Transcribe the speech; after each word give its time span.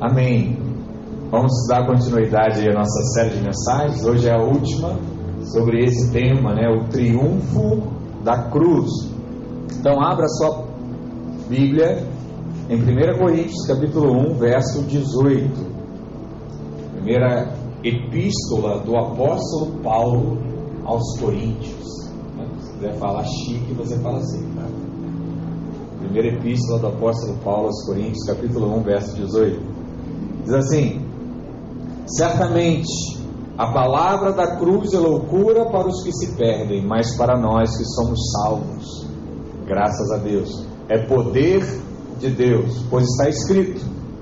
Amém. 0.00 0.58
Vamos 1.30 1.52
dar 1.68 1.86
continuidade 1.86 2.68
à 2.68 2.74
nossa 2.74 3.00
série 3.14 3.36
de 3.36 3.42
mensagens. 3.42 4.04
Hoje 4.04 4.28
é 4.28 4.32
a 4.32 4.42
última 4.42 4.98
sobre 5.52 5.84
esse 5.84 6.10
tema, 6.10 6.52
né? 6.52 6.68
O 6.68 6.88
triunfo 6.88 7.82
da 8.24 8.50
cruz. 8.50 8.90
Então 9.78 10.00
abra 10.00 10.26
sua 10.28 10.64
Bíblia 11.48 12.04
em 12.68 12.76
1 12.76 13.18
Coríntios 13.18 13.66
capítulo 13.68 14.32
1, 14.32 14.34
verso 14.34 14.82
18. 14.82 15.74
Primeira 16.96 17.54
epístola 17.84 18.80
do 18.80 18.96
apóstolo 18.96 19.80
Paulo 19.80 20.38
aos 20.84 21.18
Coríntios. 21.20 21.84
Se 22.58 22.72
quiser 22.72 22.94
falar 22.98 23.24
chique, 23.24 23.72
você 23.74 23.96
fala 24.00 24.18
assim, 24.18 24.42
tá? 24.54 24.66
Primeira 26.00 26.36
epístola 26.36 26.80
do 26.80 26.86
apóstolo 26.88 27.38
Paulo 27.44 27.66
aos 27.66 27.86
Coríntios, 27.86 28.26
capítulo 28.26 28.76
1, 28.78 28.82
verso 28.82 29.16
18. 29.16 29.73
Diz 30.44 30.54
assim: 30.54 31.00
Certamente 32.06 33.14
a 33.56 33.72
palavra 33.72 34.32
da 34.32 34.56
cruz 34.56 34.92
é 34.92 34.98
loucura 34.98 35.64
para 35.70 35.88
os 35.88 36.02
que 36.02 36.12
se 36.12 36.36
perdem, 36.36 36.84
mas 36.86 37.16
para 37.16 37.38
nós 37.38 37.76
que 37.76 37.84
somos 37.84 38.18
salvos, 38.32 39.06
graças 39.66 40.10
a 40.10 40.18
Deus, 40.18 40.66
é 40.88 40.98
poder 41.06 41.64
de 42.18 42.30
Deus, 42.30 42.84
pois 42.90 43.04
está 43.04 43.28
escrito: 43.28 43.80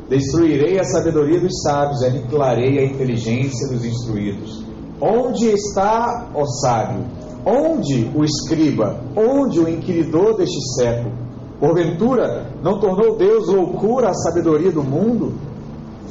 Destruirei 0.09 0.79
a 0.79 0.85
sabedoria 0.85 1.41
dos 1.41 1.63
sábios, 1.63 2.03
aniquilarei 2.03 2.79
a 2.79 2.85
inteligência 2.85 3.69
dos 3.69 3.85
instruídos. 3.85 4.65
Onde 5.01 5.47
está, 5.47 6.31
ó 6.35 6.45
sábio? 6.45 7.05
Onde 7.45 8.09
o 8.15 8.23
escriba? 8.23 9.01
Onde 9.17 9.59
o 9.59 9.69
inquiridor 9.69 10.37
deste 10.37 10.61
século? 10.77 11.13
Porventura, 11.59 12.53
não 12.63 12.79
tornou 12.79 13.17
Deus 13.17 13.49
loucura 13.49 14.11
a 14.11 14.15
sabedoria 14.15 14.71
do 14.71 14.83
mundo? 14.83 15.33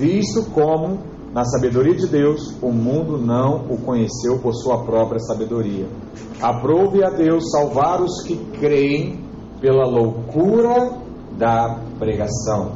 Visto 0.02 0.50
como, 0.50 0.98
na 1.32 1.46
sabedoria 1.46 1.94
de 1.94 2.08
Deus, 2.08 2.58
o 2.60 2.72
mundo 2.72 3.20
não 3.20 3.68
o 3.70 3.78
conheceu 3.78 4.40
por 4.40 4.52
sua 4.52 4.84
própria 4.84 5.20
sabedoria. 5.20 5.88
Aprove 6.42 7.04
a 7.04 7.12
Deus 7.12 7.52
salvar 7.52 8.02
os 8.02 8.24
que 8.24 8.36
creem 8.60 9.24
pela 9.62 9.86
loucura 9.86 10.98
da 11.38 11.80
pregação. 12.00 12.72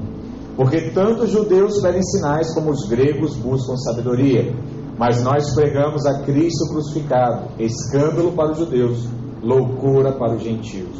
Porque 0.55 0.91
tanto 0.91 1.23
os 1.23 1.31
judeus 1.31 1.81
pedem 1.81 2.03
sinais 2.03 2.53
como 2.53 2.69
os 2.69 2.87
gregos 2.87 3.35
buscam 3.37 3.75
sabedoria. 3.77 4.55
Mas 4.95 5.23
nós 5.23 5.51
pregamos 5.55 6.05
a 6.05 6.19
Cristo 6.19 6.69
crucificado, 6.69 7.47
escândalo 7.57 8.33
para 8.33 8.51
os 8.51 8.59
judeus, 8.59 9.09
loucura 9.41 10.11
para 10.11 10.35
os 10.35 10.43
gentios. 10.43 10.95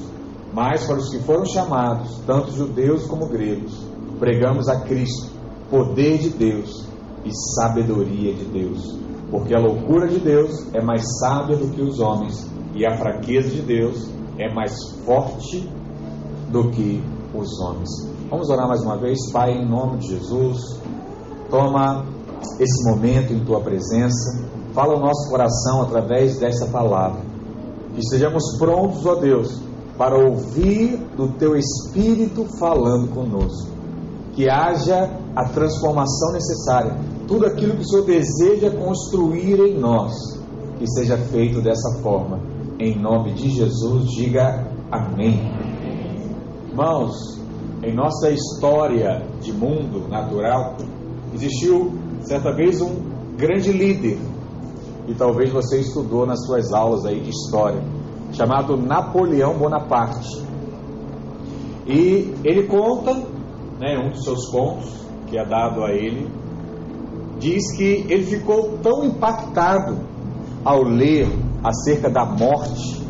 Mas 0.51 0.87
para 0.87 0.97
os 0.97 1.07
que 1.09 1.19
foram 1.19 1.45
chamados, 1.45 2.19
tanto 2.25 2.51
judeus 2.51 3.05
como 3.05 3.27
gregos, 3.27 3.79
pregamos 4.19 4.67
a 4.67 4.81
Cristo, 4.81 5.34
poder 5.69 6.17
de 6.17 6.29
Deus 6.29 6.85
e 7.23 7.31
sabedoria 7.55 8.33
de 8.33 8.45
Deus. 8.45 8.97
Porque 9.29 9.55
a 9.55 9.59
loucura 9.59 10.07
de 10.07 10.19
Deus 10.19 10.73
é 10.73 10.81
mais 10.81 11.03
sábia 11.19 11.57
do 11.57 11.69
que 11.69 11.81
os 11.81 11.99
homens, 11.99 12.47
e 12.75 12.85
a 12.85 12.97
fraqueza 12.97 13.49
de 13.49 13.61
Deus 13.61 14.07
é 14.37 14.53
mais 14.53 14.73
forte 15.05 15.67
do 16.51 16.69
que 16.69 17.03
os 17.33 17.59
homens. 17.59 17.89
Vamos 18.29 18.49
orar 18.49 18.67
mais 18.67 18.81
uma 18.81 18.97
vez, 18.97 19.17
Pai, 19.31 19.51
em 19.51 19.67
nome 19.67 19.97
de 19.97 20.09
Jesus. 20.09 20.79
Toma 21.49 22.05
esse 22.59 22.89
momento 22.89 23.33
em 23.33 23.43
tua 23.43 23.61
presença, 23.61 24.45
fala 24.73 24.95
o 24.95 24.99
nosso 24.99 25.29
coração 25.29 25.81
através 25.81 26.37
desta 26.39 26.67
palavra. 26.67 27.21
Que 27.93 28.01
estejamos 28.01 28.57
prontos, 28.57 29.05
ó 29.05 29.15
Deus, 29.15 29.61
para 29.97 30.17
ouvir 30.17 30.97
do 31.15 31.29
teu 31.33 31.55
Espírito 31.55 32.45
falando 32.59 33.09
conosco. 33.13 33.71
Que 34.33 34.49
haja 34.49 35.24
a 35.35 35.45
transformação 35.49 36.31
necessária. 36.31 36.95
Tudo 37.27 37.45
aquilo 37.45 37.75
que 37.75 37.81
o 37.81 37.85
Senhor 37.85 38.05
deseja 38.05 38.71
construir 38.71 39.59
em 39.59 39.77
nós, 39.77 40.13
que 40.77 40.87
seja 40.87 41.17
feito 41.17 41.61
dessa 41.61 42.01
forma. 42.01 42.39
Em 42.79 42.99
nome 42.99 43.33
de 43.33 43.49
Jesus, 43.49 44.11
diga 44.11 44.67
amém. 44.91 45.41
Irmãos, 46.69 47.39
em 47.83 47.93
nossa 47.93 48.29
história 48.29 49.25
de 49.41 49.51
mundo 49.53 50.07
natural, 50.09 50.75
existiu 51.33 51.93
certa 52.21 52.53
vez 52.53 52.81
um 52.81 52.95
grande 53.37 53.71
líder, 53.71 54.17
e 55.07 55.13
talvez 55.13 55.51
você 55.51 55.81
estudou 55.81 56.25
nas 56.25 56.43
suas 56.45 56.73
aulas 56.73 57.05
aí 57.05 57.19
de 57.19 57.29
história 57.29 57.81
chamado 58.35 58.75
Napoleão 58.75 59.57
Bonaparte. 59.57 60.43
E 61.87 62.33
ele 62.43 62.63
conta, 62.67 63.13
né, 63.79 63.97
um 64.03 64.09
dos 64.09 64.23
seus 64.23 64.49
contos, 64.49 65.04
que 65.35 65.39
é 65.39 65.45
dado 65.45 65.83
a 65.83 65.91
ele, 65.91 66.31
diz 67.37 67.75
que 67.75 68.05
ele 68.07 68.23
ficou 68.23 68.77
tão 68.81 69.03
impactado 69.03 69.97
ao 70.63 70.81
ler 70.81 71.27
acerca 71.61 72.09
da 72.09 72.23
morte 72.23 73.05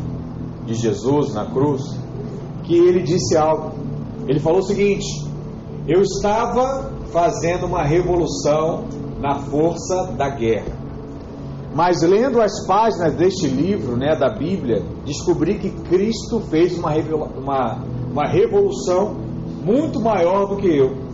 de 0.64 0.74
Jesus 0.74 1.32
na 1.32 1.46
cruz, 1.46 1.82
que 2.64 2.76
ele 2.76 3.04
disse 3.04 3.36
algo. 3.36 3.74
Ele 4.26 4.40
falou 4.40 4.58
o 4.58 4.64
seguinte: 4.64 5.06
Eu 5.86 6.02
estava 6.02 6.90
fazendo 7.12 7.66
uma 7.66 7.84
revolução 7.84 8.86
na 9.20 9.36
força 9.36 10.12
da 10.18 10.28
guerra. 10.28 10.74
Mas 11.72 12.02
lendo 12.02 12.42
as 12.42 12.66
páginas 12.66 13.14
deste 13.14 13.46
livro, 13.46 13.96
né, 13.96 14.16
da 14.16 14.30
Bíblia, 14.30 14.82
descobri 15.04 15.58
que 15.60 15.70
Cristo 15.70 16.40
fez 16.50 16.76
uma, 16.76 16.92
uma, 17.38 17.84
uma 18.10 18.26
revolução 18.26 19.14
muito 19.64 20.00
maior 20.00 20.46
do 20.46 20.56
que 20.56 20.66
eu, 20.66 21.05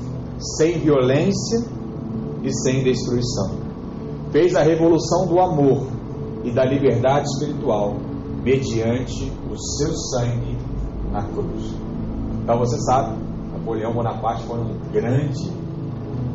sem 0.42 0.78
violência 0.78 1.64
e 2.42 2.52
sem 2.62 2.82
destruição. 2.82 3.62
Fez 4.30 4.54
a 4.54 4.62
revolução 4.62 5.26
do 5.26 5.38
amor 5.38 5.86
e 6.44 6.50
da 6.50 6.64
liberdade 6.64 7.26
espiritual, 7.28 7.94
mediante 8.42 9.32
o 9.50 9.56
seu 9.56 9.94
sangue 9.94 10.56
na 11.12 11.22
cruz. 11.22 11.74
Então 12.42 12.58
você 12.58 12.78
sabe, 12.80 13.16
Napoleão 13.52 13.92
Bonaparte 13.92 14.42
foi 14.44 14.58
um 14.58 14.76
grande 14.90 15.52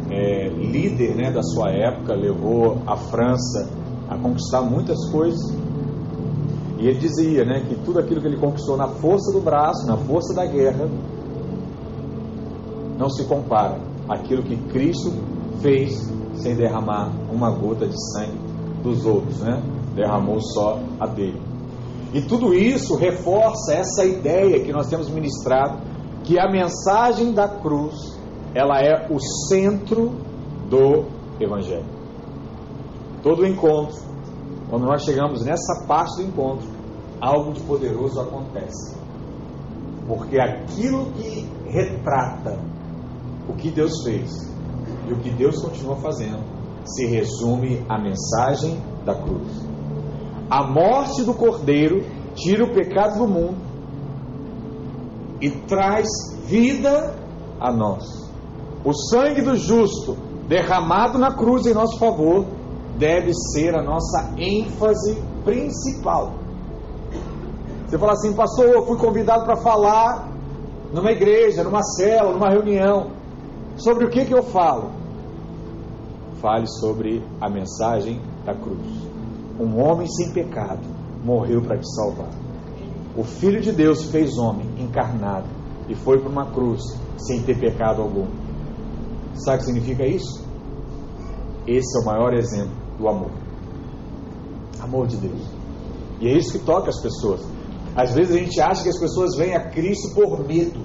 é, 0.09 0.47
líder 0.47 1.15
né, 1.15 1.31
da 1.31 1.41
sua 1.43 1.69
época, 1.71 2.13
levou 2.13 2.77
a 2.87 2.95
França 2.95 3.69
a 4.09 4.17
conquistar 4.17 4.61
muitas 4.61 5.09
coisas. 5.11 5.41
E 6.79 6.87
ele 6.87 6.99
dizia 6.99 7.43
né, 7.43 7.65
que 7.67 7.75
tudo 7.83 7.99
aquilo 7.99 8.21
que 8.21 8.27
ele 8.27 8.37
conquistou 8.37 8.77
na 8.77 8.87
força 8.87 9.33
do 9.33 9.41
braço, 9.41 9.85
na 9.87 9.97
força 9.97 10.33
da 10.33 10.45
guerra, 10.45 10.87
não 12.97 13.09
se 13.09 13.25
compara 13.25 13.86
àquilo 14.09 14.43
que 14.43 14.55
Cristo 14.69 15.11
fez 15.61 15.91
sem 16.35 16.55
derramar 16.55 17.11
uma 17.31 17.49
gota 17.51 17.87
de 17.87 17.95
sangue 18.13 18.39
dos 18.83 19.05
outros, 19.05 19.39
né? 19.39 19.61
derramou 19.95 20.39
só 20.41 20.79
a 20.99 21.07
dele. 21.07 21.41
E 22.13 22.21
tudo 22.21 22.53
isso 22.53 22.95
reforça 22.95 23.73
essa 23.73 24.05
ideia 24.05 24.63
que 24.63 24.71
nós 24.71 24.87
temos 24.87 25.09
ministrado, 25.09 25.79
que 26.23 26.39
a 26.39 26.49
mensagem 26.49 27.33
da 27.33 27.47
cruz, 27.47 28.17
ela 28.53 28.79
é 28.79 29.07
o 29.09 29.19
centro 29.49 30.15
do 30.69 31.05
Evangelho. 31.39 31.85
Todo 33.21 33.45
encontro, 33.45 33.99
quando 34.69 34.85
nós 34.85 35.03
chegamos 35.03 35.43
nessa 35.43 35.85
parte 35.85 36.17
do 36.17 36.23
encontro, 36.23 36.67
algo 37.19 37.51
de 37.51 37.61
poderoso 37.61 38.21
acontece. 38.21 38.95
Porque 40.07 40.39
aquilo 40.39 41.07
que 41.13 41.49
retrata 41.67 42.57
o 43.49 43.53
que 43.53 43.69
Deus 43.69 44.03
fez 44.03 44.29
e 45.07 45.13
o 45.13 45.17
que 45.17 45.29
Deus 45.29 45.61
continua 45.61 45.95
fazendo 45.97 46.43
se 46.85 47.05
resume 47.05 47.85
à 47.89 47.99
mensagem 47.99 48.81
da 49.05 49.13
cruz. 49.13 49.51
A 50.49 50.65
morte 50.65 51.23
do 51.23 51.33
Cordeiro 51.33 52.05
tira 52.33 52.63
o 52.63 52.73
pecado 52.73 53.19
do 53.19 53.27
mundo 53.27 53.57
e 55.41 55.49
traz 55.49 56.07
vida 56.45 57.15
a 57.59 57.71
nós. 57.71 58.03
O 58.85 58.93
sangue 58.93 59.41
do 59.41 59.55
justo 59.55 60.17
derramado 60.47 61.17
na 61.17 61.33
cruz 61.35 61.65
em 61.65 61.73
nosso 61.73 61.99
favor 61.99 62.45
deve 62.97 63.31
ser 63.33 63.75
a 63.75 63.83
nossa 63.83 64.33
ênfase 64.37 65.21
principal. 65.43 66.33
Você 67.85 67.97
fala 67.97 68.13
assim, 68.13 68.33
pastor, 68.33 68.67
eu 68.67 68.85
fui 68.85 68.97
convidado 68.97 69.45
para 69.45 69.57
falar 69.57 70.29
numa 70.93 71.11
igreja, 71.11 71.63
numa 71.63 71.83
cela, 71.83 72.31
numa 72.31 72.49
reunião. 72.49 73.16
Sobre 73.77 74.05
o 74.05 74.09
que, 74.09 74.25
que 74.25 74.33
eu 74.33 74.41
falo? 74.41 74.91
Fale 76.41 76.67
sobre 76.67 77.23
a 77.39 77.47
mensagem 77.47 78.19
da 78.43 78.55
cruz. 78.55 78.87
Um 79.59 79.79
homem 79.79 80.07
sem 80.07 80.33
pecado 80.33 80.81
morreu 81.23 81.61
para 81.61 81.77
te 81.77 81.87
salvar. 81.93 82.29
O 83.15 83.23
Filho 83.23 83.61
de 83.61 83.71
Deus 83.71 84.05
fez 84.11 84.37
homem 84.37 84.67
encarnado 84.79 85.47
e 85.87 85.95
foi 85.95 86.19
para 86.19 86.29
uma 86.29 86.51
cruz 86.51 86.81
sem 87.17 87.43
ter 87.43 87.59
pecado 87.59 88.01
algum. 88.01 88.27
Sabe 89.35 89.57
o 89.57 89.59
que 89.59 89.65
significa 89.65 90.05
isso? 90.05 90.43
Esse 91.67 91.99
é 91.99 92.01
o 92.01 92.05
maior 92.05 92.33
exemplo 92.33 92.75
do 92.97 93.07
amor. 93.07 93.31
Amor 94.79 95.07
de 95.07 95.17
Deus. 95.17 95.41
E 96.19 96.27
é 96.27 96.35
isso 96.35 96.53
que 96.53 96.65
toca 96.65 96.89
as 96.89 96.99
pessoas. 96.99 97.41
Às 97.95 98.13
vezes 98.13 98.35
a 98.35 98.39
gente 98.39 98.59
acha 98.59 98.83
que 98.83 98.89
as 98.89 98.99
pessoas 98.99 99.35
vêm 99.35 99.55
a 99.55 99.69
Cristo 99.69 100.15
por 100.15 100.45
medo, 100.47 100.79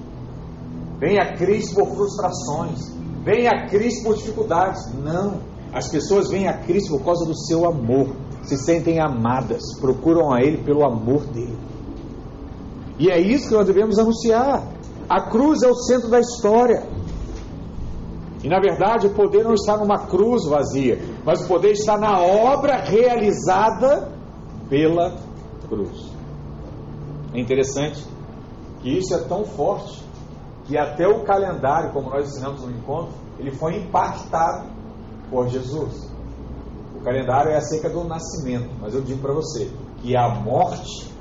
vêm 1.03 1.19
a 1.19 1.35
Cristo 1.35 1.75
por 1.75 1.87
frustrações, 1.95 2.95
vem 3.25 3.45
a 3.45 3.67
Cristo 3.67 4.05
por 4.05 4.15
dificuldades. 4.15 4.81
Não. 4.93 5.41
As 5.73 5.89
pessoas 5.89 6.29
vêm 6.29 6.47
a 6.47 6.59
Cristo 6.59 6.97
por 6.97 7.03
causa 7.03 7.25
do 7.25 7.35
seu 7.35 7.65
amor, 7.65 8.15
se 8.43 8.57
sentem 8.57 9.01
amadas, 9.01 9.61
procuram 9.81 10.31
a 10.31 10.39
Ele 10.39 10.63
pelo 10.63 10.85
amor 10.85 11.25
dele. 11.25 11.57
E 12.97 13.09
é 13.09 13.19
isso 13.19 13.49
que 13.49 13.53
nós 13.53 13.67
devemos 13.67 13.99
anunciar. 13.99 14.65
A 15.09 15.29
cruz 15.29 15.61
é 15.61 15.67
o 15.67 15.75
centro 15.75 16.09
da 16.09 16.21
história. 16.21 16.87
E 18.41 18.47
na 18.47 18.61
verdade 18.61 19.07
o 19.07 19.13
poder 19.13 19.43
não 19.43 19.55
está 19.55 19.75
numa 19.75 20.05
cruz 20.07 20.45
vazia, 20.45 20.99
mas 21.25 21.43
o 21.43 21.47
poder 21.47 21.71
está 21.71 21.97
na 21.97 22.21
obra 22.21 22.81
realizada 22.81 24.09
pela 24.69 25.17
cruz. 25.67 26.11
É 27.33 27.39
interessante 27.39 28.05
que 28.81 28.97
isso 28.97 29.13
é 29.13 29.19
tão 29.19 29.43
forte 29.43 30.02
que 30.65 30.77
até 30.77 31.07
o 31.07 31.23
calendário, 31.23 31.91
como 31.91 32.09
nós 32.09 32.29
ensinamos 32.29 32.61
no 32.61 32.71
encontro, 32.71 33.13
ele 33.37 33.51
foi 33.51 33.77
impactado 33.77 34.69
por 35.29 35.47
Jesus. 35.49 36.09
O 36.95 37.01
calendário 37.01 37.51
é 37.51 37.57
acerca 37.57 37.89
do 37.89 38.03
nascimento, 38.03 38.69
mas 38.79 38.93
eu 38.93 39.01
digo 39.01 39.21
para 39.21 39.33
você 39.33 39.69
que 40.01 40.15
a 40.15 40.29
morte 40.29 41.11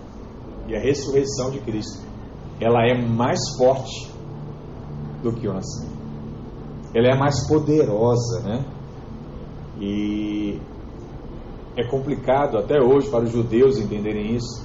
e 0.69 0.77
a 0.77 0.81
ressurreição 0.81 1.50
de 1.50 1.61
Cristo, 1.61 2.03
ela 2.61 2.87
é 2.87 2.94
mais 2.94 3.41
forte 3.56 4.12
do 5.23 5.33
que 5.33 5.49
o 5.49 5.53
nascimento. 5.53 6.00
Ela 6.95 7.15
é 7.15 7.19
mais 7.19 7.49
poderosa, 7.49 8.41
né? 8.41 8.65
E 9.81 10.61
é 11.77 11.85
complicado 11.88 12.59
até 12.59 12.79
hoje 12.81 13.09
para 13.09 13.25
os 13.25 13.31
judeus 13.31 13.79
entenderem 13.79 14.37
isso, 14.37 14.65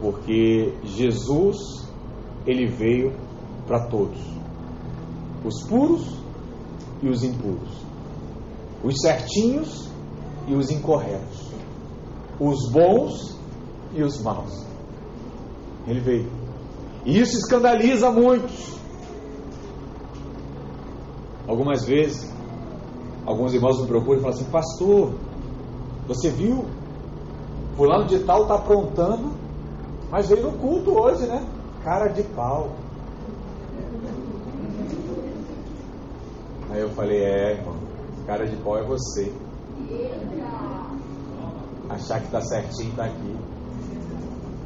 porque 0.00 0.74
Jesus 0.84 1.56
ele 2.46 2.66
veio 2.66 3.12
para 3.66 3.86
todos, 3.86 4.18
os 5.44 5.62
puros 5.68 6.16
e 7.02 7.08
os 7.08 7.22
impuros, 7.22 7.84
os 8.82 8.94
certinhos 9.00 9.88
e 10.46 10.54
os 10.54 10.70
incorretos, 10.70 11.50
os 12.38 12.70
bons 12.70 13.36
e 13.94 14.02
os 14.02 14.22
maus. 14.22 14.64
Ele 15.86 16.00
veio. 16.00 16.30
E 17.04 17.18
isso 17.20 17.36
escandaliza 17.36 18.10
muitos. 18.10 18.76
Algumas 21.46 21.84
vezes, 21.84 22.32
alguns 23.24 23.54
irmãos 23.54 23.80
me 23.80 23.86
procuram 23.86 24.18
e 24.18 24.22
falam 24.22 24.36
assim: 24.36 24.50
Pastor, 24.50 25.12
você 26.08 26.30
viu? 26.30 26.64
Fulano 27.76 28.06
de 28.06 28.20
Tal 28.20 28.42
está 28.42 28.54
aprontando, 28.54 29.32
mas 30.10 30.28
veio 30.28 30.50
no 30.50 30.58
culto 30.58 30.98
hoje, 30.98 31.26
né? 31.26 31.46
Cara 31.84 32.08
de 32.08 32.22
pau. 32.22 32.70
Aí 36.76 36.82
eu 36.82 36.90
falei: 36.90 37.24
É, 37.24 37.52
irmão, 37.52 37.74
cara 38.26 38.46
de 38.46 38.54
pau 38.56 38.76
é 38.76 38.84
você. 38.84 39.32
Achar 41.88 42.20
que 42.20 42.26
está 42.26 42.40
certinho 42.42 42.90
está 42.90 43.06
aqui. 43.06 43.36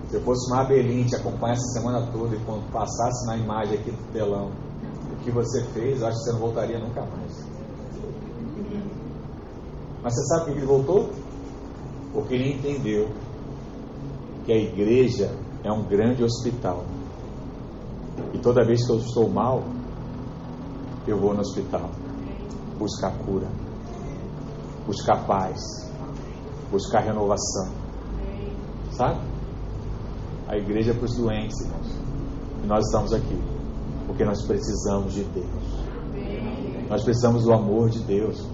Se 0.09 0.17
eu 0.17 0.21
fosse 0.23 0.53
uma 0.53 0.63
abelhinha 0.63 1.07
te 1.07 1.15
acompanhar 1.15 1.53
essa 1.53 1.79
semana 1.79 2.11
toda 2.11 2.35
e 2.35 2.41
quando 2.41 2.69
passasse 2.73 3.27
na 3.29 3.37
imagem 3.37 3.79
aqui 3.79 3.93
do 3.93 4.13
telão 4.13 4.51
o 5.13 5.23
que 5.23 5.31
você 5.31 5.63
fez, 5.67 6.01
eu 6.01 6.09
acho 6.09 6.19
que 6.19 6.25
você 6.25 6.33
não 6.33 6.41
voltaria 6.41 6.81
nunca 6.81 7.01
mais. 7.03 7.47
Mas 10.03 10.13
você 10.13 10.27
sabe 10.27 10.45
por 10.47 10.53
que 10.53 10.59
ele 10.59 10.67
voltou? 10.67 11.11
Porque 12.13 12.35
ele 12.35 12.55
entendeu 12.55 13.09
que 14.45 14.53
a 14.53 14.57
igreja 14.57 15.31
é 15.63 15.71
um 15.71 15.85
grande 15.85 16.25
hospital. 16.25 16.85
E 18.35 18.39
toda 18.39 18.67
vez 18.67 18.85
que 18.85 18.91
eu 18.91 18.97
estou 18.97 19.29
mal, 19.29 19.63
eu 21.11 21.19
vou 21.19 21.35
no 21.35 21.41
hospital 21.41 21.91
buscar 22.79 23.13
cura, 23.25 23.47
buscar 24.87 25.27
paz, 25.27 25.61
buscar 26.71 27.01
renovação. 27.01 27.69
Sabe? 28.93 29.21
A 30.49 30.57
igreja 30.57 30.93
é 30.93 30.95
para 30.95 31.05
os 31.05 31.15
doentes, 31.15 31.61
irmãos. 31.61 31.89
E 32.65 32.67
nós 32.67 32.87
estamos 32.87 33.13
aqui 33.13 33.39
porque 34.07 34.25
nós 34.25 34.43
precisamos 34.43 35.15
de 35.15 35.23
Deus. 35.25 35.47
Nós 36.89 37.05
precisamos 37.05 37.45
do 37.45 37.53
amor 37.53 37.89
de 37.89 38.01
Deus. 38.01 38.45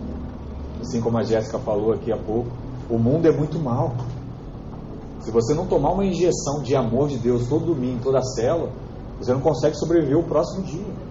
Assim 0.81 1.00
como 1.00 1.17
a 1.19 1.23
Jéssica 1.23 1.58
falou 1.58 1.93
aqui 1.93 2.12
há 2.12 2.19
pouco, 2.19 2.50
o 2.91 2.99
mundo 2.99 3.26
é 3.26 3.32
muito 3.32 3.58
mal. 3.58 3.94
Se 5.20 5.31
você 5.31 5.55
não 5.55 5.67
tomar 5.67 5.93
uma 5.93 6.05
injeção 6.05 6.62
de 6.62 6.76
amor 6.76 7.08
de 7.08 7.17
Deus 7.19 7.49
todo 7.49 7.67
domingo, 7.67 8.03
toda 8.03 8.20
célula, 8.23 8.70
você 9.19 9.32
não 9.32 9.41
consegue 9.41 9.76
sobreviver 9.76 10.19
o 10.19 10.23
próximo 10.25 10.64
dia. 10.64 11.06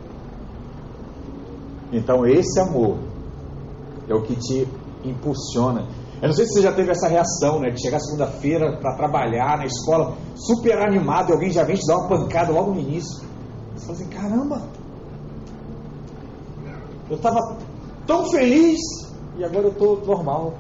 Então, 1.96 2.26
esse 2.26 2.60
amor 2.60 2.98
é 4.08 4.14
o 4.14 4.22
que 4.22 4.36
te 4.36 4.68
impulsiona 5.04 5.86
eu 6.22 6.30
não 6.30 6.34
sei 6.34 6.46
se 6.46 6.54
você 6.54 6.62
já 6.62 6.74
teve 6.74 6.92
essa 6.92 7.08
reação, 7.08 7.60
né? 7.60 7.70
De 7.70 7.82
chegar 7.82 8.00
segunda-feira 8.00 8.78
para 8.80 8.96
trabalhar 8.96 9.58
na 9.58 9.66
escola, 9.66 10.16
super 10.36 10.82
animado, 10.82 11.30
e 11.30 11.34
alguém 11.34 11.52
já 11.52 11.64
vem 11.64 11.76
te 11.76 11.86
dar 11.86 11.98
uma 11.98 12.08
pancada 12.08 12.52
logo 12.52 12.72
no 12.72 12.80
início. 12.80 13.24
Você 13.76 13.86
fala 13.86 13.98
assim, 13.98 14.10
caramba, 14.10 14.62
eu 17.10 17.18
estava 17.18 17.58
tão 18.08 18.26
feliz 18.32 18.80
e 19.38 19.44
agora 19.44 19.66
eu 19.68 19.72
estou 19.72 20.04
normal. 20.06 20.54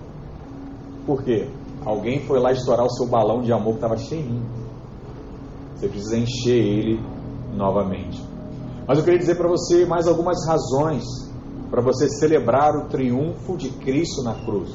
Por 1.05 1.23
quê? 1.23 1.49
Alguém 1.85 2.19
foi 2.27 2.39
lá 2.39 2.51
estourar 2.51 2.85
o 2.85 2.89
seu 2.91 3.07
balão 3.07 3.41
de 3.41 3.53
amor 3.53 3.71
que 3.71 3.77
estava 3.77 3.97
cheinho. 3.97 4.43
Você 5.75 5.87
precisa 5.87 6.17
encher 6.17 6.57
ele 6.57 6.99
novamente. 7.55 8.21
Mas 8.87 8.97
eu 8.97 9.03
queria 9.03 9.19
dizer 9.19 9.35
para 9.35 9.47
você 9.47 9.85
mais 9.85 10.07
algumas 10.07 10.45
razões 10.45 11.24
para 11.75 11.83
você 11.83 12.07
celebrar 12.07 12.73
o 12.77 12.85
triunfo 12.87 13.57
de 13.57 13.69
Cristo 13.69 14.23
na 14.23 14.33
cruz. 14.45 14.69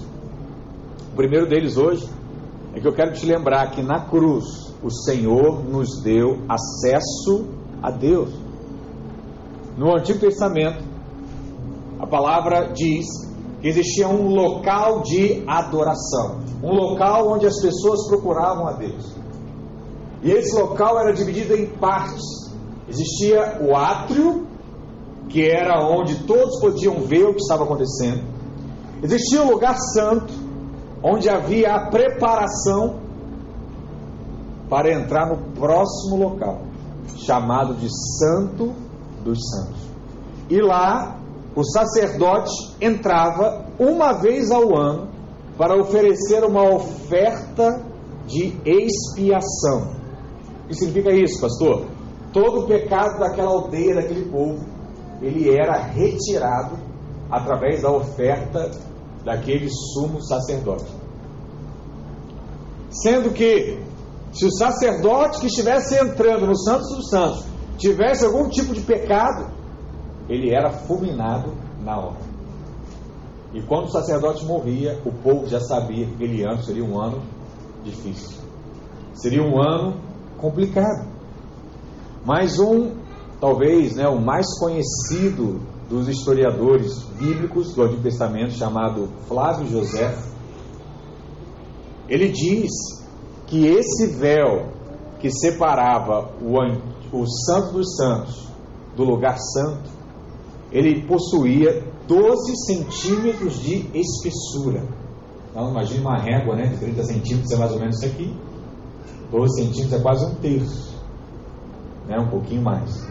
O 1.10 1.16
primeiro 1.16 1.48
deles 1.48 1.78
hoje 1.78 2.06
é 2.74 2.80
que 2.80 2.86
eu 2.86 2.92
quero 2.92 3.14
te 3.14 3.24
lembrar 3.24 3.70
que 3.70 3.82
na 3.82 4.04
cruz 4.04 4.44
o 4.82 4.90
Senhor 4.90 5.64
nos 5.64 6.02
deu 6.02 6.40
acesso 6.46 7.46
a 7.82 7.90
Deus. 7.90 8.28
No 9.78 9.96
Antigo 9.96 10.18
Testamento, 10.18 10.84
a 11.98 12.06
palavra 12.06 12.70
diz 12.74 13.06
que 13.62 13.68
existia 13.68 14.06
um 14.06 14.34
local 14.34 15.00
de 15.00 15.42
adoração, 15.46 16.40
um 16.62 16.74
local 16.74 17.32
onde 17.32 17.46
as 17.46 17.58
pessoas 17.62 18.08
procuravam 18.08 18.68
a 18.68 18.72
Deus. 18.72 19.10
E 20.22 20.30
esse 20.30 20.54
local 20.54 21.00
era 21.00 21.14
dividido 21.14 21.54
em 21.54 21.64
partes. 21.64 22.20
Existia 22.86 23.58
o 23.62 23.74
átrio, 23.74 24.49
que 25.30 25.48
era 25.48 25.80
onde 25.86 26.24
todos 26.24 26.60
podiam 26.60 27.00
ver 27.00 27.24
o 27.24 27.34
que 27.34 27.40
estava 27.40 27.64
acontecendo. 27.64 28.22
Existia 29.02 29.42
o 29.42 29.50
lugar 29.50 29.76
santo, 29.94 30.34
onde 31.02 31.30
havia 31.30 31.74
a 31.74 31.88
preparação 31.88 33.00
para 34.68 34.92
entrar 34.92 35.28
no 35.28 35.54
próximo 35.54 36.16
local, 36.16 36.62
chamado 37.16 37.74
de 37.74 37.88
Santo 38.18 38.74
dos 39.24 39.38
Santos. 39.50 39.80
E 40.50 40.60
lá 40.60 41.16
o 41.54 41.64
sacerdote 41.64 42.52
entrava 42.80 43.66
uma 43.78 44.12
vez 44.12 44.50
ao 44.50 44.76
ano 44.76 45.08
para 45.56 45.78
oferecer 45.80 46.44
uma 46.44 46.74
oferta 46.74 47.84
de 48.26 48.56
expiação. 48.64 49.92
O 50.64 50.68
que 50.68 50.74
significa 50.74 51.12
isso, 51.12 51.40
pastor? 51.40 51.86
Todo 52.32 52.60
o 52.60 52.66
pecado 52.66 53.18
daquela 53.18 53.50
aldeia, 53.50 53.96
daquele 53.96 54.30
povo, 54.30 54.64
ele 55.20 55.54
era 55.54 55.76
retirado 55.76 56.76
através 57.30 57.82
da 57.82 57.92
oferta 57.92 58.70
daquele 59.24 59.68
sumo 59.68 60.22
sacerdote. 60.22 60.92
Sendo 62.90 63.30
que, 63.30 63.78
se 64.32 64.46
o 64.46 64.50
sacerdote 64.50 65.40
que 65.40 65.46
estivesse 65.46 65.96
entrando 65.96 66.46
no 66.46 66.56
Santos 66.56 66.88
dos 66.96 67.08
Santos 67.08 67.44
tivesse 67.78 68.24
algum 68.24 68.48
tipo 68.48 68.72
de 68.72 68.80
pecado, 68.80 69.52
ele 70.28 70.52
era 70.52 70.70
fulminado 70.70 71.52
na 71.84 71.98
hora. 71.98 72.30
E 73.52 73.60
quando 73.62 73.86
o 73.86 73.90
sacerdote 73.90 74.44
morria, 74.44 75.00
o 75.04 75.10
povo 75.10 75.46
já 75.46 75.60
sabia 75.60 76.06
que 76.06 76.14
aquele 76.14 76.44
ano 76.44 76.62
seria 76.62 76.84
um 76.84 77.00
ano 77.00 77.20
difícil. 77.84 78.38
Seria 79.14 79.42
um 79.42 79.60
ano 79.60 80.00
complicado. 80.38 81.08
Mas 82.24 82.58
um, 82.58 82.92
talvez, 83.40 83.96
né, 83.96 84.06
o 84.06 84.20
mais 84.20 84.46
conhecido 84.58 85.60
dos 85.88 86.08
historiadores 86.08 87.02
bíblicos 87.18 87.74
do 87.74 87.82
Antigo 87.82 88.02
Testamento, 88.02 88.52
chamado 88.52 89.08
Flávio 89.26 89.66
José, 89.68 90.16
ele 92.08 92.28
diz 92.28 92.70
que 93.46 93.66
esse 93.66 94.06
véu 94.18 94.68
que 95.18 95.30
separava 95.30 96.30
o, 96.40 96.56
o 97.16 97.26
Santo 97.26 97.72
dos 97.72 97.96
Santos 97.96 98.48
do 98.96 99.04
lugar 99.04 99.38
santo, 99.38 99.90
ele 100.72 101.02
possuía 101.06 101.84
12 102.06 102.56
centímetros 102.66 103.60
de 103.60 103.86
espessura. 103.94 104.82
Então, 105.50 105.70
imagine 105.70 106.00
uma 106.00 106.18
régua 106.18 106.56
né, 106.56 106.66
de 106.66 106.76
30 106.78 107.02
centímetros, 107.04 107.50
é 107.52 107.56
mais 107.56 107.72
ou 107.72 107.78
menos 107.78 107.96
isso 107.96 108.06
aqui. 108.06 108.36
12 109.30 109.62
centímetros 109.62 109.92
é 109.92 110.02
quase 110.02 110.24
um 110.24 110.34
terço, 110.36 110.94
né, 112.06 112.18
um 112.18 112.28
pouquinho 112.28 112.62
mais. 112.62 113.09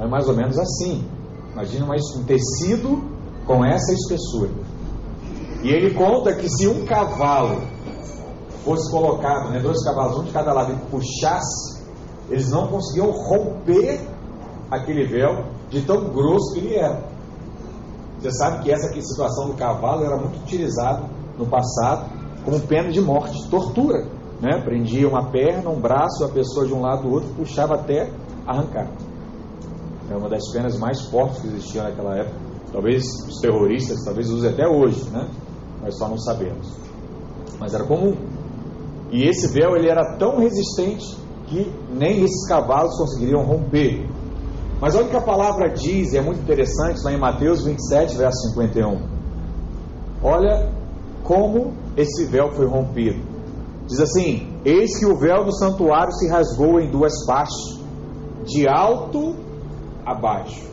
Então, 0.00 0.08
é 0.08 0.10
mais 0.10 0.26
ou 0.28 0.34
menos 0.34 0.58
assim. 0.58 1.04
Imagina 1.52 1.84
um 1.84 2.24
tecido 2.24 3.02
com 3.46 3.62
essa 3.62 3.92
espessura. 3.92 4.50
E 5.62 5.68
ele 5.68 5.92
conta 5.92 6.34
que 6.34 6.48
se 6.48 6.66
um 6.66 6.86
cavalo 6.86 7.60
fosse 8.64 8.90
colocado, 8.90 9.50
né, 9.50 9.60
dois 9.60 9.84
cavalos, 9.84 10.18
um 10.18 10.24
de 10.24 10.32
cada 10.32 10.54
lado, 10.54 10.72
e 10.72 10.76
puxasse, 10.90 11.82
eles 12.30 12.50
não 12.50 12.68
conseguiam 12.68 13.10
romper 13.10 14.00
aquele 14.70 15.06
véu 15.06 15.44
de 15.68 15.82
tão 15.82 16.08
grosso 16.10 16.54
que 16.54 16.60
ele 16.60 16.76
era. 16.76 17.02
Você 18.18 18.30
sabe 18.32 18.62
que 18.62 18.72
essa 18.72 18.88
situação 18.88 19.48
do 19.48 19.54
cavalo 19.54 20.04
era 20.04 20.16
muito 20.16 20.38
utilizada 20.42 21.02
no 21.36 21.46
passado 21.46 22.08
como 22.44 22.58
pena 22.60 22.90
de 22.90 23.00
morte, 23.00 23.48
tortura. 23.50 24.06
Né? 24.40 24.62
Prendia 24.64 25.06
uma 25.06 25.30
perna, 25.30 25.68
um 25.68 25.80
braço, 25.80 26.24
a 26.24 26.28
pessoa 26.28 26.66
de 26.66 26.72
um 26.72 26.80
lado 26.80 27.02
do 27.02 27.12
outro, 27.12 27.28
puxava 27.34 27.74
até 27.74 28.10
arrancar. 28.46 28.88
É 30.10 30.16
uma 30.16 30.28
das 30.28 30.50
penas 30.52 30.76
mais 30.76 31.00
fortes 31.02 31.40
que 31.40 31.46
existiam 31.46 31.84
naquela 31.84 32.16
época. 32.16 32.34
Talvez 32.72 33.04
os 33.28 33.40
terroristas, 33.40 34.04
talvez 34.04 34.28
usem 34.28 34.50
até 34.50 34.66
hoje, 34.66 35.08
né? 35.10 35.28
Nós 35.80 35.96
só 35.96 36.08
não 36.08 36.18
sabemos. 36.18 36.66
Mas 37.60 37.74
era 37.74 37.84
comum. 37.84 38.16
E 39.12 39.22
esse 39.22 39.52
véu 39.52 39.76
ele 39.76 39.88
era 39.88 40.16
tão 40.18 40.38
resistente 40.38 41.16
que 41.46 41.72
nem 41.92 42.24
esses 42.24 42.48
cavalos 42.48 42.96
conseguiriam 42.96 43.42
romper. 43.44 44.08
Mas 44.80 44.94
olha 44.96 45.06
o 45.06 45.10
que 45.10 45.16
a 45.16 45.22
palavra 45.22 45.68
diz, 45.68 46.12
e 46.12 46.18
é 46.18 46.22
muito 46.22 46.40
interessante, 46.40 47.02
lá 47.04 47.12
em 47.12 47.18
Mateus 47.18 47.64
27, 47.64 48.16
verso 48.16 48.48
51. 48.50 49.00
Olha 50.22 50.72
como 51.22 51.72
esse 51.96 52.24
véu 52.26 52.50
foi 52.52 52.66
rompido. 52.66 53.20
Diz 53.86 54.00
assim: 54.00 54.48
Eis 54.64 54.98
que 54.98 55.06
o 55.06 55.16
véu 55.16 55.44
do 55.44 55.52
santuário 55.52 56.12
se 56.12 56.28
rasgou 56.28 56.80
em 56.80 56.90
duas 56.90 57.12
partes, 57.26 57.78
de 58.44 58.66
alto 58.68 59.49
a 60.10 60.14
baixo. 60.14 60.68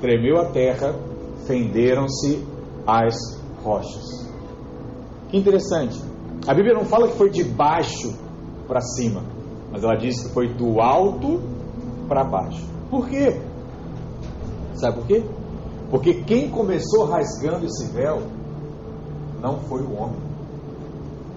Tremeu 0.00 0.38
a 0.38 0.46
terra, 0.46 0.94
fenderam-se 1.46 2.44
as 2.86 3.14
rochas. 3.62 4.26
Que 5.28 5.36
interessante. 5.36 6.00
A 6.46 6.54
Bíblia 6.54 6.74
não 6.74 6.84
fala 6.84 7.08
que 7.08 7.16
foi 7.16 7.28
de 7.28 7.44
baixo 7.44 8.16
para 8.66 8.80
cima, 8.80 9.22
mas 9.70 9.84
ela 9.84 9.96
diz 9.96 10.22
que 10.22 10.32
foi 10.32 10.48
do 10.54 10.80
alto 10.80 11.42
para 12.08 12.24
baixo. 12.24 12.64
Por 12.90 13.08
quê? 13.08 13.38
Sabe 14.74 14.96
por 14.96 15.06
quê? 15.06 15.24
Porque 15.90 16.22
quem 16.22 16.48
começou 16.48 17.04
rasgando 17.04 17.66
esse 17.66 17.92
véu 17.92 18.22
não 19.42 19.58
foi 19.60 19.82
o 19.82 19.92
homem. 19.94 20.20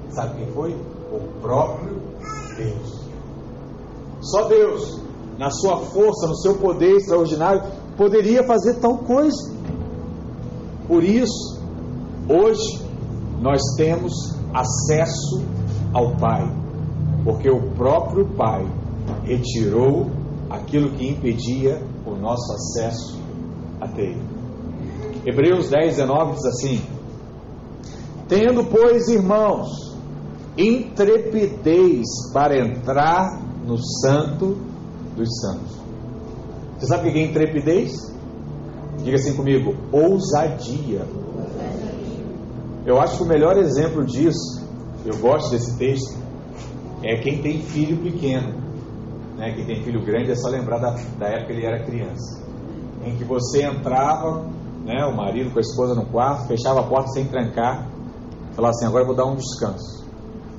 Sabe 0.10 0.38
quem 0.38 0.54
foi? 0.54 0.72
O 1.12 1.42
próprio 1.42 2.02
Deus. 2.56 3.02
Só 4.22 4.48
Deus, 4.48 5.01
na 5.42 5.50
sua 5.50 5.78
força, 5.78 6.28
no 6.28 6.36
seu 6.36 6.60
poder 6.60 6.98
extraordinário, 6.98 7.64
poderia 7.98 8.44
fazer 8.44 8.76
tal 8.76 9.00
coisa. 9.00 9.52
Por 10.88 11.04
isso, 11.04 11.60
hoje, 12.30 12.80
nós 13.42 13.60
temos 13.76 14.14
acesso 14.54 15.44
ao 15.92 16.16
Pai, 16.18 16.48
porque 17.24 17.50
o 17.50 17.72
próprio 17.72 18.28
Pai 18.36 18.64
retirou 19.24 20.12
aquilo 20.48 20.92
que 20.92 21.10
impedia 21.10 21.82
o 22.06 22.12
nosso 22.12 22.54
acesso 22.54 23.20
até 23.80 24.04
Ele. 24.04 24.22
Hebreus 25.26 25.72
10, 25.72 25.96
19 25.96 26.34
diz 26.34 26.46
assim: 26.46 26.82
Tendo, 28.28 28.64
pois, 28.66 29.08
irmãos, 29.08 29.98
intrepidez 30.56 32.06
para 32.32 32.60
entrar 32.60 33.42
no 33.66 33.80
Santo 33.80 34.70
dos 35.22 35.40
Santos. 35.40 35.80
Você 36.78 36.88
sabe 36.88 37.10
o 37.10 37.14
que 37.14 37.20
é 37.20 37.24
intrepidez? 37.24 37.92
Diga 39.04 39.16
assim 39.16 39.36
comigo: 39.36 39.76
ousadia. 39.92 41.06
Eu 42.86 43.00
acho 43.00 43.18
que 43.18 43.24
o 43.24 43.28
melhor 43.28 43.58
exemplo 43.58 44.04
disso, 44.04 44.66
eu 45.06 45.16
gosto 45.20 45.52
desse 45.52 45.78
texto, 45.78 46.18
é 47.04 47.18
quem 47.18 47.42
tem 47.42 47.62
filho 47.62 47.98
pequeno. 47.98 48.60
Né? 49.38 49.54
Quem 49.56 49.66
tem 49.66 49.84
filho 49.84 50.04
grande 50.04 50.32
é 50.32 50.36
só 50.36 50.50
lembrar 50.50 50.80
da, 50.80 50.92
da 51.20 51.28
época 51.28 51.48
que 51.48 51.54
ele 51.54 51.66
era 51.66 51.84
criança. 51.84 52.42
Em 53.06 53.16
que 53.16 53.24
você 53.24 53.64
entrava, 53.64 54.46
né, 54.84 55.06
o 55.06 55.16
marido 55.16 55.52
com 55.52 55.60
a 55.60 55.62
esposa 55.62 55.96
no 55.96 56.06
quarto, 56.08 56.48
fechava 56.48 56.80
a 56.80 56.84
porta 56.84 57.10
sem 57.10 57.26
trancar, 57.26 57.88
falava 58.54 58.72
assim: 58.72 58.86
agora 58.86 59.04
eu 59.04 59.08
vou 59.08 59.16
dar 59.16 59.26
um 59.26 59.36
descanso. 59.36 60.06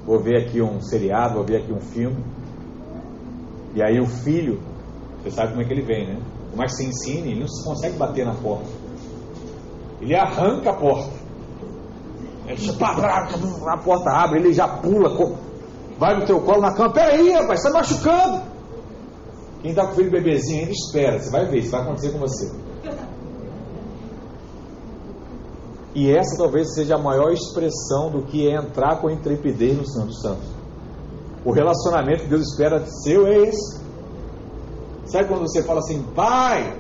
Vou 0.05 0.21
ver 0.21 0.45
aqui 0.45 0.61
um 0.61 0.81
seriado, 0.81 1.35
vou 1.35 1.45
ver 1.45 1.59
aqui 1.59 1.73
um 1.73 1.81
filme. 1.81 2.25
E 3.75 3.83
aí 3.83 4.01
o 4.01 4.07
filho, 4.07 4.61
você 5.23 5.31
sabe 5.31 5.51
como 5.51 5.63
é 5.63 5.65
que 5.65 5.73
ele 5.73 5.83
vem, 5.83 6.07
né? 6.07 6.21
Por 6.51 6.59
mais 6.59 6.73
que 6.73 6.79
você 6.79 6.89
ensine, 6.89 7.31
ele 7.33 7.41
não 7.41 7.47
consegue 7.65 7.97
bater 7.97 8.27
na 8.27 8.35
porta. 8.35 8.67
Ele 10.01 10.15
arranca 10.15 10.71
a 10.71 10.75
porta. 10.75 11.11
A 13.69 13.79
porta 13.79 14.11
abre, 14.11 14.41
ele 14.41 14.53
já 14.53 14.69
pula, 14.69 15.17
vai 15.99 16.19
no 16.19 16.27
teu 16.27 16.41
colo 16.41 16.61
na 16.61 16.75
cama. 16.75 16.93
Peraí, 16.93 17.31
rapaz, 17.31 17.63
você 17.63 17.69
está 17.69 17.79
machucando. 17.79 18.43
Quem 19.63 19.71
está 19.71 19.87
com 19.87 19.93
o 19.93 19.95
filho 19.95 20.11
bebezinho 20.11 20.63
ainda 20.63 20.73
espera, 20.73 21.21
você 21.21 21.31
vai 21.31 21.47
ver, 21.47 21.59
isso 21.59 21.71
vai 21.71 21.83
acontecer 21.83 22.11
com 22.11 22.19
você. 22.19 22.53
E 25.95 26.11
essa 26.11 26.37
talvez 26.37 26.75
seja 26.75 26.97
a 26.97 26.99
maior 26.99 27.33
expressão 27.33 28.11
do 28.11 28.23
que 28.23 28.49
é 28.49 28.57
entrar 28.57 29.01
com 29.01 29.09
intrepidez 29.11 29.77
no 29.77 29.87
Santo 29.87 30.13
Santos. 30.15 30.62
O 31.45 31.53
relacionamento 31.53 32.23
que 32.23 32.29
Deus 32.29 32.43
espera 32.43 32.85
seu 32.87 33.27
é 33.27 33.49
esse. 33.49 33.83
Sabe 35.07 35.29
quando 35.29 35.43
você 35.43 35.63
fala 35.63 35.81
assim, 35.81 36.03
pai? 36.15 36.73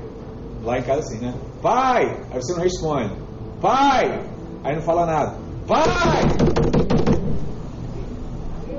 Lá 0.65 0.79
em 0.79 0.83
casa 0.83 1.01
assim, 1.01 1.19
né? 1.19 1.35
Pai! 1.61 2.05
Aí 2.31 2.41
você 2.41 2.53
não 2.55 2.63
responde. 2.63 3.15
Pai! 3.61 4.25
Aí 4.63 4.77
não 4.77 4.83
fala 4.83 5.05
nada. 5.07 5.35
Pai! 5.67 5.83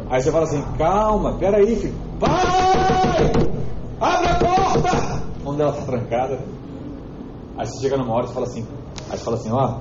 Aí 0.10 0.22
você 0.22 0.32
fala 0.32 0.46
assim, 0.46 0.64
calma, 0.78 1.38
peraí, 1.38 1.76
filho. 1.76 1.96
Pai! 2.20 3.32
Abre 4.00 4.28
a 4.28 4.40
porta! 4.40 5.24
Quando 5.44 5.62
ela 5.62 5.72
está 5.72 5.86
trancada. 5.86 6.40
Aí 7.58 7.68
você 7.68 7.82
chega 7.82 7.98
numa 7.98 8.14
hora 8.16 8.26
e 8.26 8.34
fala 8.34 8.46
assim, 8.46 8.66
aí 9.10 9.18
você 9.18 9.24
fala 9.24 9.38
assim, 9.38 9.52
ó, 9.52 9.80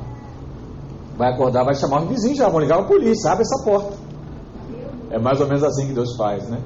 vai 1.17 1.33
acordar, 1.33 1.65
vai 1.65 1.75
chamar 1.75 2.03
os 2.03 2.09
vizinhos, 2.09 2.39
já 2.39 2.49
vão 2.49 2.61
ligar 2.61 2.81
a 2.81 2.85
polícia, 2.85 3.31
abre 3.31 3.43
essa 3.43 3.65
porta. 3.65 3.97
É 5.13 5.19
mais 5.19 5.39
ou 5.41 5.47
menos 5.47 5.63
assim 5.63 5.89
que 5.89 5.93
Deus 5.93 6.17
faz, 6.17 6.49
né? 6.49 6.59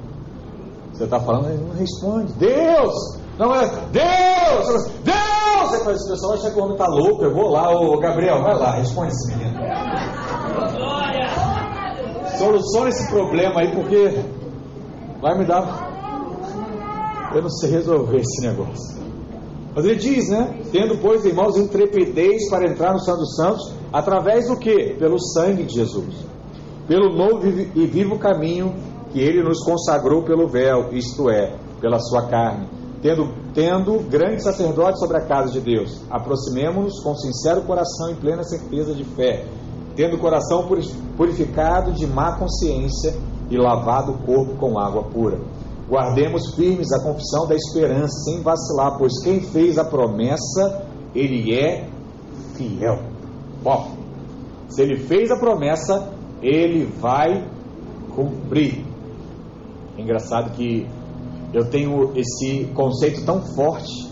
Você 0.93 1.03
está 1.03 1.19
falando, 1.19 1.49
ele 1.49 1.63
não 1.63 1.75
responde. 1.75 2.31
Deus! 2.33 3.19
Não 3.37 3.53
é 3.53 3.67
Deus! 3.91 4.85
Deus! 5.03 5.69
Você 5.69 5.83
faz, 5.83 6.01
o 6.01 6.09
pessoal 6.09 6.33
acha 6.33 6.49
que 6.49 6.57
o 6.57 6.63
homem 6.63 6.73
está 6.73 6.87
louco. 6.87 7.23
Eu 7.25 7.33
vou 7.33 7.49
lá, 7.49 7.69
ô 7.69 7.99
Gabriel, 7.99 8.41
vai 8.41 8.57
lá, 8.57 8.71
responde 8.71 9.11
esse 9.11 9.35
menino. 9.35 9.59
Solucione 12.37 12.89
esse 12.89 13.09
problema 13.09 13.59
aí, 13.59 13.75
porque 13.75 14.23
vai 15.21 15.37
me 15.37 15.45
dar. 15.45 17.31
Eu 17.35 17.41
não 17.41 17.49
sei 17.49 17.69
resolver 17.71 18.17
esse 18.17 18.47
negócio. 18.47 18.97
Mas 19.75 19.83
ele 19.85 19.97
diz, 19.97 20.29
né? 20.29 20.61
Tendo, 20.71 20.97
pois, 20.99 21.25
irmãos, 21.25 21.57
intrepidez 21.57 22.49
para 22.49 22.65
entrar 22.71 22.93
no 22.93 22.99
Santo 22.99 23.19
dos 23.19 23.35
Santos, 23.35 23.73
através 23.91 24.47
do 24.47 24.57
que? 24.57 24.95
Pelo 24.97 25.19
sangue 25.19 25.63
de 25.63 25.75
Jesus. 25.75 26.26
Pelo 26.87 27.13
novo 27.13 27.45
e 27.45 27.85
vivo 27.85 28.17
caminho 28.17 28.73
que 29.11 29.19
ele 29.19 29.43
nos 29.43 29.63
consagrou 29.63 30.23
pelo 30.23 30.47
véu, 30.47 30.93
isto 30.93 31.29
é, 31.29 31.55
pela 31.81 31.99
sua 31.99 32.27
carne. 32.27 32.67
Tendo, 33.01 33.29
tendo 33.53 33.99
grande 34.09 34.41
sacerdote 34.41 34.99
sobre 34.99 35.17
a 35.17 35.25
casa 35.25 35.51
de 35.51 35.59
Deus, 35.59 36.01
aproximemo-nos 36.09 37.01
com 37.03 37.13
sincero 37.15 37.61
coração 37.63 38.11
e 38.11 38.15
plena 38.15 38.43
certeza 38.43 38.93
de 38.93 39.03
fé, 39.03 39.45
tendo 39.95 40.15
o 40.15 40.19
coração 40.19 40.67
purificado 41.15 41.91
de 41.91 42.07
má 42.07 42.37
consciência 42.37 43.15
e 43.49 43.57
lavado 43.57 44.13
o 44.13 44.17
corpo 44.19 44.55
com 44.55 44.79
água 44.79 45.03
pura. 45.03 45.39
Guardemos 45.89 46.55
firmes 46.55 46.91
a 46.91 47.01
confissão 47.01 47.47
da 47.47 47.55
esperança, 47.55 48.13
sem 48.25 48.41
vacilar, 48.41 48.97
pois 48.97 49.21
quem 49.23 49.41
fez 49.41 49.77
a 49.77 49.85
promessa, 49.85 50.85
ele 51.15 51.53
é 51.53 51.87
fiel. 52.55 52.99
Bom, 53.63 53.91
se 54.69 54.81
ele 54.81 54.97
fez 54.97 55.31
a 55.31 55.37
promessa, 55.37 56.16
ele 56.41 56.85
vai 56.85 57.47
cumprir. 58.15 58.85
Engraçado 59.97 60.51
que 60.55 60.87
eu 61.53 61.69
tenho 61.69 62.13
esse 62.17 62.65
conceito 62.73 63.25
tão 63.25 63.41
forte 63.55 64.11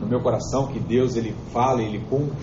no 0.00 0.06
meu 0.06 0.20
coração 0.20 0.68
que 0.68 0.80
Deus 0.80 1.14
ele 1.14 1.34
fala, 1.52 1.82
ele 1.82 2.00
cumpre, 2.08 2.36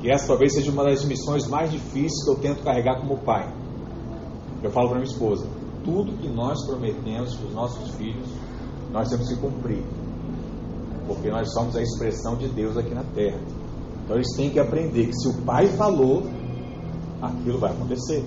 que 0.00 0.10
essa 0.10 0.26
talvez 0.26 0.52
seja 0.52 0.70
uma 0.70 0.84
das 0.84 1.04
missões 1.04 1.46
mais 1.48 1.70
difíceis 1.70 2.24
que 2.24 2.30
eu 2.30 2.36
tento 2.36 2.62
carregar 2.62 3.00
como 3.00 3.18
pai. 3.18 3.50
Eu 4.62 4.70
falo 4.70 4.88
para 4.88 4.98
minha 4.98 5.10
esposa: 5.10 5.46
tudo 5.84 6.12
que 6.18 6.28
nós 6.28 6.64
prometemos 6.66 7.34
para 7.34 7.46
os 7.46 7.54
nossos 7.54 7.90
filhos, 7.94 8.28
nós 8.92 9.08
temos 9.08 9.28
que 9.28 9.36
cumprir, 9.36 9.82
porque 11.06 11.30
nós 11.30 11.52
somos 11.52 11.76
a 11.76 11.82
expressão 11.82 12.36
de 12.36 12.48
Deus 12.48 12.76
aqui 12.76 12.94
na 12.94 13.04
terra. 13.14 13.40
Então 14.04 14.16
eles 14.16 14.36
têm 14.36 14.50
que 14.50 14.60
aprender 14.60 15.06
que 15.06 15.16
se 15.16 15.28
o 15.28 15.42
pai 15.42 15.66
falou, 15.66 16.22
aquilo 17.20 17.58
vai 17.58 17.72
acontecer. 17.72 18.24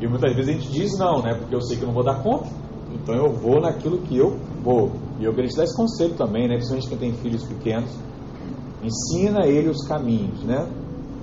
E 0.00 0.06
muitas 0.06 0.34
vezes 0.34 0.48
a 0.48 0.52
gente 0.52 0.70
diz 0.70 0.98
não, 0.98 1.22
né? 1.22 1.34
Porque 1.34 1.54
eu 1.54 1.62
sei 1.62 1.76
que 1.76 1.82
eu 1.82 1.86
não 1.86 1.94
vou 1.94 2.04
dar 2.04 2.22
conta. 2.22 2.48
Então 2.92 3.14
eu 3.14 3.32
vou 3.32 3.60
naquilo 3.60 3.98
que 3.98 4.16
eu 4.16 4.36
vou. 4.62 4.92
E 5.18 5.24
eu 5.24 5.32
queria 5.34 5.48
te 5.48 5.56
dar 5.56 5.64
esse 5.64 5.76
conselho 5.76 6.14
também, 6.14 6.48
né? 6.48 6.56
Principalmente 6.56 6.88
quem 6.88 6.98
tem 6.98 7.12
filhos 7.14 7.44
pequenos. 7.44 7.90
ensina 8.82 9.46
ele 9.46 9.68
os 9.68 9.86
caminhos, 9.86 10.42
né? 10.42 10.68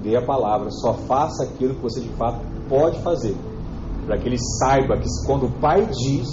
Dê 0.01 0.15
a 0.15 0.25
palavra, 0.25 0.71
só 0.71 0.93
faça 0.93 1.43
aquilo 1.43 1.75
que 1.75 1.81
você 1.81 1.99
de 2.01 2.09
fato 2.09 2.39
pode 2.67 2.99
fazer, 3.01 3.35
para 4.05 4.17
que 4.17 4.27
ele 4.27 4.37
saiba 4.59 4.97
que 4.97 5.07
quando 5.27 5.45
o 5.45 5.51
pai 5.59 5.85
diz, 5.85 6.27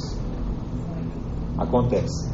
acontece. 1.58 2.32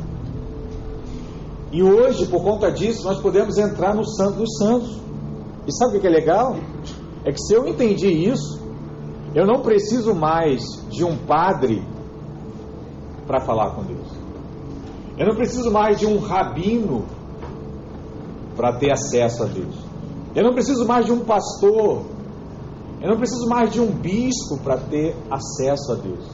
E 1.73 1.83
hoje, 1.83 2.27
por 2.27 2.45
conta 2.45 2.71
disso, 2.71 3.03
nós 3.05 3.19
podemos 3.21 3.59
entrar 3.59 3.97
no 3.97 4.05
Santo 4.05 4.39
dos 4.39 4.57
Santos. 4.59 5.01
E 5.67 5.73
sabe 5.73 5.97
o 5.97 6.01
que 6.01 6.07
é 6.07 6.11
legal? 6.11 6.57
É 7.25 7.33
que 7.33 7.41
se 7.41 7.55
eu 7.55 7.67
entendi 7.67 8.09
isso, 8.09 8.61
eu 9.35 9.47
não 9.47 9.63
preciso 9.63 10.15
mais 10.15 10.63
de 10.91 11.05
um 11.05 11.17
padre 11.17 11.83
para 13.27 13.41
falar 13.41 13.71
com 13.71 13.83
Deus. 13.83 14.07
Eu 15.19 15.27
não 15.27 15.35
preciso 15.35 15.71
mais 15.71 15.99
de 15.99 16.07
um 16.07 16.19
rabino 16.19 17.05
para 18.57 18.73
ter 18.75 18.93
acesso 18.93 19.43
a 19.43 19.47
Deus. 19.47 19.75
Eu 20.35 20.45
não 20.45 20.53
preciso 20.53 20.87
mais 20.87 21.07
de 21.07 21.13
um 21.13 21.21
pastor. 21.21 22.03
Eu 23.01 23.09
não 23.11 23.17
preciso 23.17 23.49
mais 23.49 23.71
de 23.73 23.81
um 23.81 23.91
bispo 23.91 24.59
para 24.63 24.77
ter 24.77 25.17
acesso 25.31 25.93
a 25.93 25.95
Deus. 25.95 26.25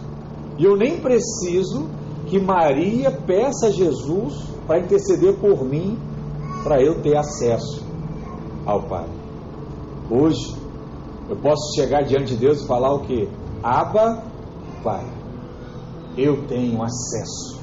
E 0.59 0.65
eu 0.65 0.77
nem 0.77 1.01
preciso 1.01 1.89
que 2.27 2.39
Maria 2.41 3.11
peça 3.11 3.69
a 3.69 3.71
Jesus 3.71 4.35
para 4.67 4.79
interceder 4.79 5.35
por 5.39 5.65
mim, 5.65 5.99
para 6.63 6.83
eu 6.83 7.01
ter 7.03 7.17
acesso 7.17 7.85
ao 8.65 8.83
Pai. 8.83 9.20
Hoje, 10.11 10.57
eu 11.29 11.37
posso 11.37 11.75
chegar 11.77 12.03
diante 12.03 12.35
de 12.35 12.37
Deus 12.37 12.63
e 12.63 12.67
falar 12.67 12.93
o 12.93 13.01
que? 13.01 13.29
Aba, 13.63 14.25
Pai. 14.83 15.07
Eu 16.17 16.47
tenho 16.49 16.83
acesso 16.83 17.61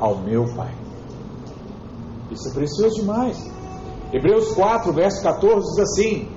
ao 0.00 0.16
meu 0.16 0.46
Pai. 0.56 0.74
Isso 2.30 2.48
é 2.48 2.54
precioso 2.54 2.94
demais. 2.96 3.38
Hebreus 4.10 4.54
4, 4.54 4.92
verso 4.92 5.22
14 5.22 5.68
diz 5.68 5.78
assim: 5.80 6.28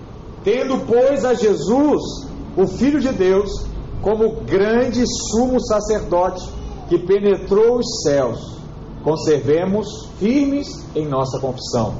Tendo, 0.43 0.85
pois, 0.85 1.23
a 1.23 1.33
Jesus, 1.33 2.01
o 2.57 2.67
Filho 2.67 2.99
de 2.99 3.13
Deus, 3.13 3.65
como 4.01 4.41
grande 4.41 5.03
sumo 5.31 5.59
sacerdote 5.59 6.47
que 6.89 6.99
penetrou 6.99 7.79
os 7.79 8.03
céus, 8.03 8.59
conservemos 9.03 9.87
firmes 10.19 10.67
em 10.95 11.07
nossa 11.07 11.39
confissão, 11.39 11.95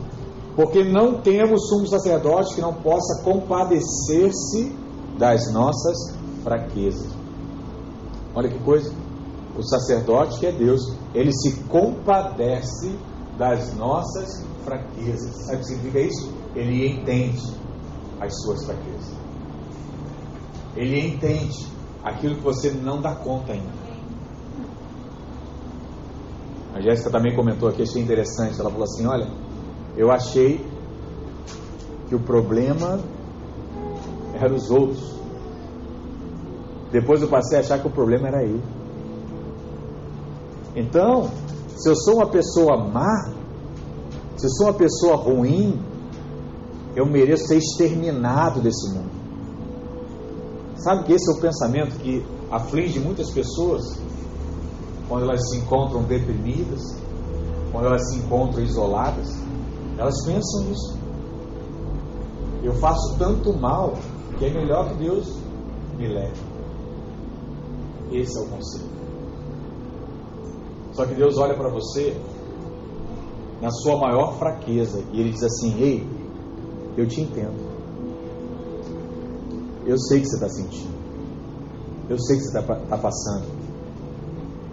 porque 0.55 0.83
não 0.83 1.21
temos 1.21 1.67
sumo 1.67 1.85
sacerdote 1.87 2.55
que 2.55 2.61
não 2.61 2.73
possa 2.73 3.21
compadecer-se 3.23 4.73
das 5.17 5.51
nossas 5.51 6.15
fraquezas. 6.43 7.11
Olha 8.33 8.49
que 8.49 8.59
coisa! 8.59 8.93
O 9.57 9.63
sacerdote, 9.63 10.39
que 10.39 10.45
é 10.45 10.51
Deus, 10.51 10.81
ele 11.13 11.31
se 11.33 11.63
compadece 11.63 12.97
das 13.37 13.73
nossas 13.75 14.45
fraquezas. 14.63 15.45
Sabe 15.45 15.57
o 15.57 15.59
que 15.59 15.65
significa 15.65 15.99
isso? 15.99 16.33
Ele 16.55 16.87
entende 16.87 17.41
as 18.19 18.33
suas 18.41 18.65
fraquezas. 18.65 19.15
Ele 20.75 21.07
entende 21.07 21.67
aquilo 22.03 22.35
que 22.35 22.43
você 22.43 22.71
não 22.71 23.01
dá 23.01 23.15
conta 23.15 23.53
ainda. 23.53 23.85
A 26.73 26.81
Jéssica 26.81 27.09
também 27.09 27.33
comentou 27.33 27.69
aqui, 27.69 27.83
achei 27.83 28.01
interessante. 28.01 28.59
Ela 28.59 28.69
falou 28.69 28.83
assim: 28.83 29.05
Olha, 29.05 29.31
eu 29.97 30.11
achei 30.11 30.65
que 32.07 32.15
o 32.15 32.19
problema 32.19 32.99
era 34.33 34.53
os 34.53 34.69
outros. 34.69 35.15
Depois 36.91 37.21
eu 37.21 37.27
passei 37.27 37.57
a 37.57 37.61
achar 37.61 37.79
que 37.79 37.87
o 37.87 37.91
problema 37.91 38.27
era 38.27 38.43
eu. 38.43 38.59
Então, 40.75 41.29
se 41.75 41.89
eu 41.89 41.95
sou 41.95 42.15
uma 42.15 42.27
pessoa 42.27 42.77
má, 42.77 43.31
se 44.35 44.45
eu 44.45 44.49
sou 44.51 44.67
uma 44.67 44.73
pessoa 44.73 45.15
ruim, 45.15 45.79
eu 46.95 47.05
mereço 47.05 47.47
ser 47.47 47.57
exterminado 47.57 48.61
desse 48.61 48.93
mundo. 48.93 49.11
Sabe 50.77 51.03
que 51.05 51.13
esse 51.13 51.29
é 51.29 51.33
o 51.33 51.41
pensamento 51.41 51.97
que 51.99 52.25
aflige 52.51 52.99
muitas 52.99 53.31
pessoas 53.31 53.81
quando 55.07 55.23
elas 55.23 55.49
se 55.49 55.57
encontram 55.57 56.03
deprimidas, 56.03 56.81
quando 57.71 57.87
elas 57.87 58.09
se 58.09 58.17
encontram 58.17 58.61
isoladas? 58.63 59.44
Elas 59.97 60.25
pensam 60.25 60.63
nisso. 60.65 60.97
Eu 62.63 62.73
faço 62.75 63.17
tanto 63.17 63.53
mal 63.53 63.93
que 64.37 64.45
é 64.45 64.53
melhor 64.53 64.89
que 64.89 64.95
Deus 64.95 65.37
me 65.97 66.07
leve. 66.07 66.41
Esse 68.11 68.37
é 68.37 68.41
o 68.41 68.47
conceito. 68.47 68.95
Só 70.93 71.05
que 71.05 71.13
Deus 71.13 71.37
olha 71.37 71.55
para 71.55 71.69
você 71.69 72.15
na 73.61 73.69
sua 73.69 73.97
maior 73.97 74.37
fraqueza 74.37 75.03
e 75.11 75.19
Ele 75.19 75.31
diz 75.31 75.43
assim: 75.43 75.79
Ei, 75.81 76.07
eu 76.97 77.07
te 77.07 77.21
entendo. 77.21 77.65
Eu 79.85 79.97
sei 79.99 80.19
que 80.19 80.27
você 80.27 80.35
está 80.35 80.49
sentindo. 80.49 80.95
Eu 82.09 82.19
sei 82.19 82.37
que 82.37 82.43
você 82.43 82.59
está 82.59 82.75
tá 82.75 82.97
passando. 82.97 83.45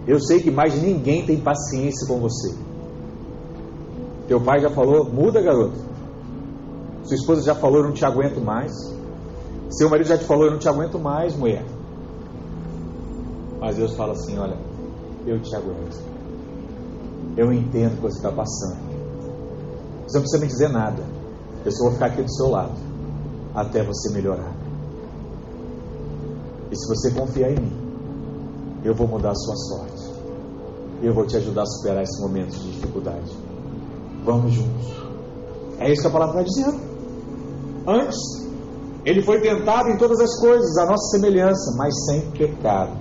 Eu 0.07 0.19
sei 0.19 0.41
que 0.41 0.51
mais 0.51 0.81
ninguém 0.81 1.25
tem 1.25 1.39
paciência 1.39 2.07
com 2.07 2.19
você. 2.19 2.55
Teu 4.27 4.39
pai 4.41 4.59
já 4.59 4.69
falou: 4.69 5.05
muda, 5.05 5.41
garoto. 5.41 5.77
Sua 7.03 7.15
esposa 7.15 7.41
já 7.43 7.55
falou: 7.55 7.79
eu 7.79 7.85
não 7.85 7.93
te 7.93 8.05
aguento 8.05 8.39
mais. 8.39 8.71
Seu 9.69 9.89
marido 9.89 10.07
já 10.07 10.17
te 10.17 10.25
falou: 10.25 10.45
eu 10.45 10.51
não 10.51 10.59
te 10.59 10.69
aguento 10.69 10.99
mais, 10.99 11.35
mulher. 11.35 11.65
Mas 13.59 13.75
Deus 13.75 13.93
fala 13.95 14.13
assim: 14.13 14.37
olha, 14.37 14.57
eu 15.25 15.41
te 15.41 15.55
aguento. 15.55 16.01
Eu 17.35 17.51
entendo 17.51 17.93
o 17.93 17.95
que 17.95 18.01
você 18.01 18.17
está 18.17 18.31
passando. 18.31 18.77
Você 20.07 20.17
não 20.17 20.21
precisa 20.21 20.39
me 20.39 20.47
dizer 20.47 20.69
nada. 20.69 21.03
Eu 21.65 21.71
só 21.71 21.85
vou 21.85 21.93
ficar 21.93 22.07
aqui 22.07 22.21
do 22.21 22.31
seu 22.31 22.49
lado 22.49 22.73
até 23.55 23.83
você 23.83 24.11
melhorar. 24.13 24.53
E 26.71 26.75
se 26.75 26.87
você 26.87 27.11
confiar 27.11 27.51
em 27.51 27.59
mim, 27.59 27.71
eu 28.83 28.93
vou 28.93 29.07
mudar 29.07 29.31
a 29.31 29.35
sua 29.35 29.55
sorte. 29.55 30.11
Eu 31.01 31.13
vou 31.13 31.25
te 31.25 31.37
ajudar 31.37 31.63
a 31.63 31.65
superar 31.65 32.03
esse 32.03 32.21
momento 32.21 32.51
de 32.51 32.71
dificuldade. 32.71 33.31
Vamos 34.23 34.53
juntos. 34.53 34.87
É 35.79 35.91
isso 35.91 36.01
que 36.01 36.07
a 36.07 36.11
palavra 36.11 36.41
está 36.41 36.61
dizendo. 36.61 36.81
Antes, 37.87 38.17
ele 39.05 39.21
foi 39.21 39.41
tentado 39.41 39.89
em 39.89 39.97
todas 39.97 40.19
as 40.19 40.39
coisas, 40.39 40.77
a 40.77 40.85
nossa 40.85 41.17
semelhança, 41.17 41.75
mas 41.77 41.93
sem 42.05 42.31
pecado. 42.31 42.97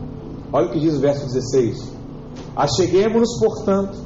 Olha 0.53 0.67
o 0.67 0.71
que 0.71 0.81
diz 0.81 0.97
o 0.97 1.01
verso 1.01 1.25
16: 1.27 1.93
Acheguemos-nos, 2.57 3.39
portanto, 3.39 3.99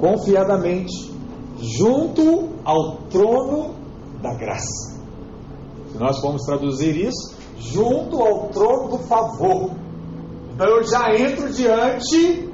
confiadamente 0.00 1.12
junto 1.58 2.48
ao 2.64 2.96
trono 3.10 3.74
da 4.20 4.34
graça. 4.34 5.00
Se 5.92 5.98
nós 5.98 6.18
formos 6.18 6.42
traduzir 6.42 6.96
isso, 6.96 7.34
junto 7.58 8.20
ao 8.20 8.48
trono 8.48 8.96
do 8.96 8.98
favor. 9.04 9.70
Então 10.54 10.66
eu 10.66 10.82
já 10.84 11.14
entro 11.14 11.52
diante 11.52 12.50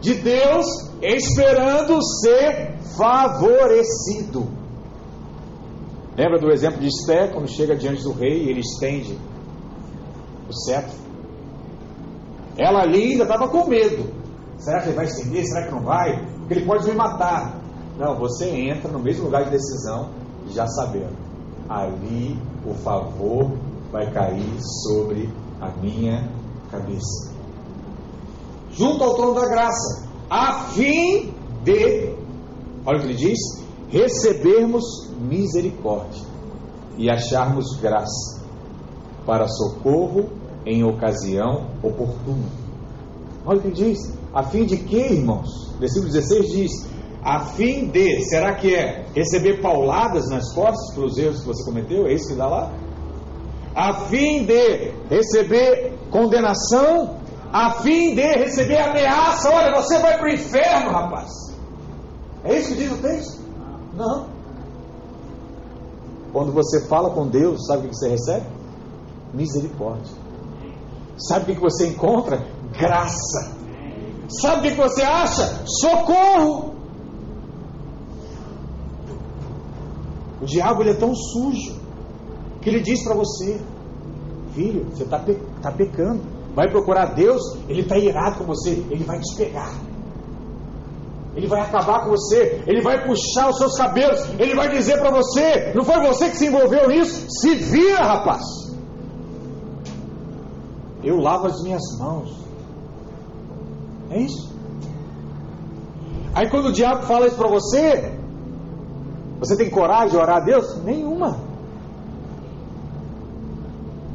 de 0.00 0.14
Deus 0.14 0.66
esperando 1.04 2.02
ser 2.20 2.78
favorecido. 2.96 4.48
Lembra 6.16 6.38
do 6.38 6.50
exemplo 6.50 6.80
de 6.80 6.86
Esté, 6.86 7.28
quando 7.28 7.48
chega 7.48 7.76
diante 7.76 8.02
do 8.02 8.12
rei 8.12 8.44
e 8.44 8.50
ele 8.50 8.60
estende 8.60 9.18
o 10.48 10.52
cetro? 10.52 10.96
Ela 12.56 12.82
ali 12.82 13.12
ainda 13.12 13.24
estava 13.24 13.48
com 13.48 13.66
medo. 13.66 14.12
Será 14.58 14.80
que 14.80 14.88
ele 14.88 14.96
vai 14.96 15.06
estender? 15.06 15.44
Será 15.44 15.66
que 15.66 15.74
não 15.74 15.82
vai? 15.82 16.24
Porque 16.38 16.54
ele 16.54 16.66
pode 16.66 16.86
me 16.86 16.94
matar. 16.94 17.60
Não, 17.98 18.16
você 18.16 18.48
entra 18.48 18.90
no 18.90 18.98
mesmo 18.98 19.24
lugar 19.24 19.44
de 19.44 19.50
decisão, 19.50 20.10
já 20.50 20.66
sabendo. 20.66 21.16
Ali 21.68 22.38
o 22.64 22.74
favor 22.74 23.50
vai 23.90 24.10
cair 24.12 24.56
sobre 24.82 25.28
a 25.60 25.68
minha 25.80 26.28
cabeça. 26.70 27.32
Junto 28.72 29.02
ao 29.04 29.14
trono 29.14 29.34
da 29.34 29.48
graça, 29.48 30.08
a 30.28 30.68
fim 30.70 31.32
de, 31.62 32.14
olha 32.84 32.98
o 32.98 33.00
que 33.00 33.06
ele 33.06 33.14
diz, 33.14 33.38
recebermos 33.88 34.84
misericórdia 35.20 36.24
e 36.96 37.10
acharmos 37.10 37.76
graça 37.80 38.42
para 39.26 39.46
socorro 39.48 40.30
em 40.66 40.84
ocasião 40.84 41.68
oportuna. 41.82 42.48
Olha 43.44 43.58
o 43.58 43.60
que 43.62 43.68
ele 43.68 43.92
diz, 43.92 43.98
a 44.32 44.42
fim 44.42 44.64
de 44.64 44.78
que, 44.78 44.96
irmãos? 44.96 45.74
Versículo 45.78 46.10
16 46.12 46.50
diz: 46.50 46.94
a 47.24 47.40
fim 47.40 47.86
de, 47.86 48.22
será 48.26 48.54
que 48.54 48.74
é 48.74 49.06
receber 49.14 49.62
pauladas 49.62 50.28
nas 50.28 50.52
costas 50.52 50.94
pelos 50.94 51.16
erros 51.16 51.40
que 51.40 51.46
você 51.46 51.64
cometeu? 51.64 52.06
É 52.06 52.12
isso 52.12 52.28
que 52.28 52.34
dá 52.34 52.46
lá? 52.46 52.70
A 53.74 53.94
fim 54.08 54.44
de 54.44 54.92
receber 55.08 55.94
condenação, 56.10 57.16
a 57.54 57.70
fim 57.82 58.16
de 58.16 58.20
receber 58.20 58.78
ameaça. 58.78 59.48
Olha, 59.48 59.80
você 59.80 59.96
vai 60.00 60.18
para 60.18 60.26
o 60.26 60.34
inferno, 60.34 60.90
rapaz. 60.90 61.30
É 62.42 62.58
isso 62.58 62.70
que 62.70 62.82
diz 62.82 62.90
o 62.90 62.96
texto? 62.96 63.40
Não. 63.94 64.26
Quando 66.32 66.52
você 66.52 66.84
fala 66.88 67.10
com 67.10 67.28
Deus, 67.28 67.64
sabe 67.64 67.86
o 67.86 67.90
que 67.90 67.94
você 67.94 68.08
recebe? 68.08 68.44
Misericórdia. 69.32 70.12
Sabe 71.16 71.52
o 71.52 71.54
que 71.54 71.60
você 71.60 71.86
encontra? 71.86 72.44
Graça. 72.76 73.54
Sabe 74.28 74.66
o 74.66 74.70
que 74.72 74.76
você 74.76 75.02
acha? 75.02 75.62
Socorro. 75.64 76.74
O 80.42 80.44
diabo 80.44 80.82
ele 80.82 80.90
é 80.90 80.94
tão 80.94 81.14
sujo 81.14 81.80
que 82.60 82.68
ele 82.68 82.80
diz 82.80 83.04
para 83.04 83.14
você: 83.14 83.60
Filho, 84.54 84.86
você 84.90 85.04
está 85.04 85.20
pe 85.20 85.34
tá 85.62 85.70
pecando. 85.70 86.34
Vai 86.54 86.70
procurar 86.70 87.14
Deus, 87.14 87.42
ele 87.68 87.82
está 87.82 87.98
irado 87.98 88.38
com 88.38 88.44
você, 88.44 88.70
ele 88.90 89.04
vai 89.04 89.18
te 89.18 89.36
pegar. 89.36 89.72
Ele 91.34 91.48
vai 91.48 91.60
acabar 91.60 92.04
com 92.04 92.10
você, 92.10 92.62
ele 92.66 92.80
vai 92.80 93.04
puxar 93.04 93.50
os 93.50 93.58
seus 93.58 93.76
cabelos, 93.76 94.20
ele 94.38 94.54
vai 94.54 94.68
dizer 94.68 94.98
para 94.98 95.10
você: 95.10 95.72
não 95.74 95.84
foi 95.84 96.00
você 96.06 96.30
que 96.30 96.36
se 96.36 96.46
envolveu 96.46 96.88
nisso? 96.88 97.26
Se 97.28 97.56
vira, 97.56 98.04
rapaz. 98.04 98.42
Eu 101.02 101.16
lavo 101.16 101.48
as 101.48 101.60
minhas 101.62 101.82
mãos. 101.98 102.44
É 104.10 104.20
isso. 104.20 104.54
Aí 106.34 106.48
quando 106.50 106.66
o 106.66 106.72
diabo 106.72 107.02
fala 107.02 107.26
isso 107.26 107.36
para 107.36 107.48
você, 107.48 108.16
você 109.40 109.56
tem 109.56 109.68
coragem 109.70 110.10
de 110.10 110.16
orar 110.16 110.36
a 110.36 110.44
Deus? 110.44 110.82
Nenhuma. 110.84 111.36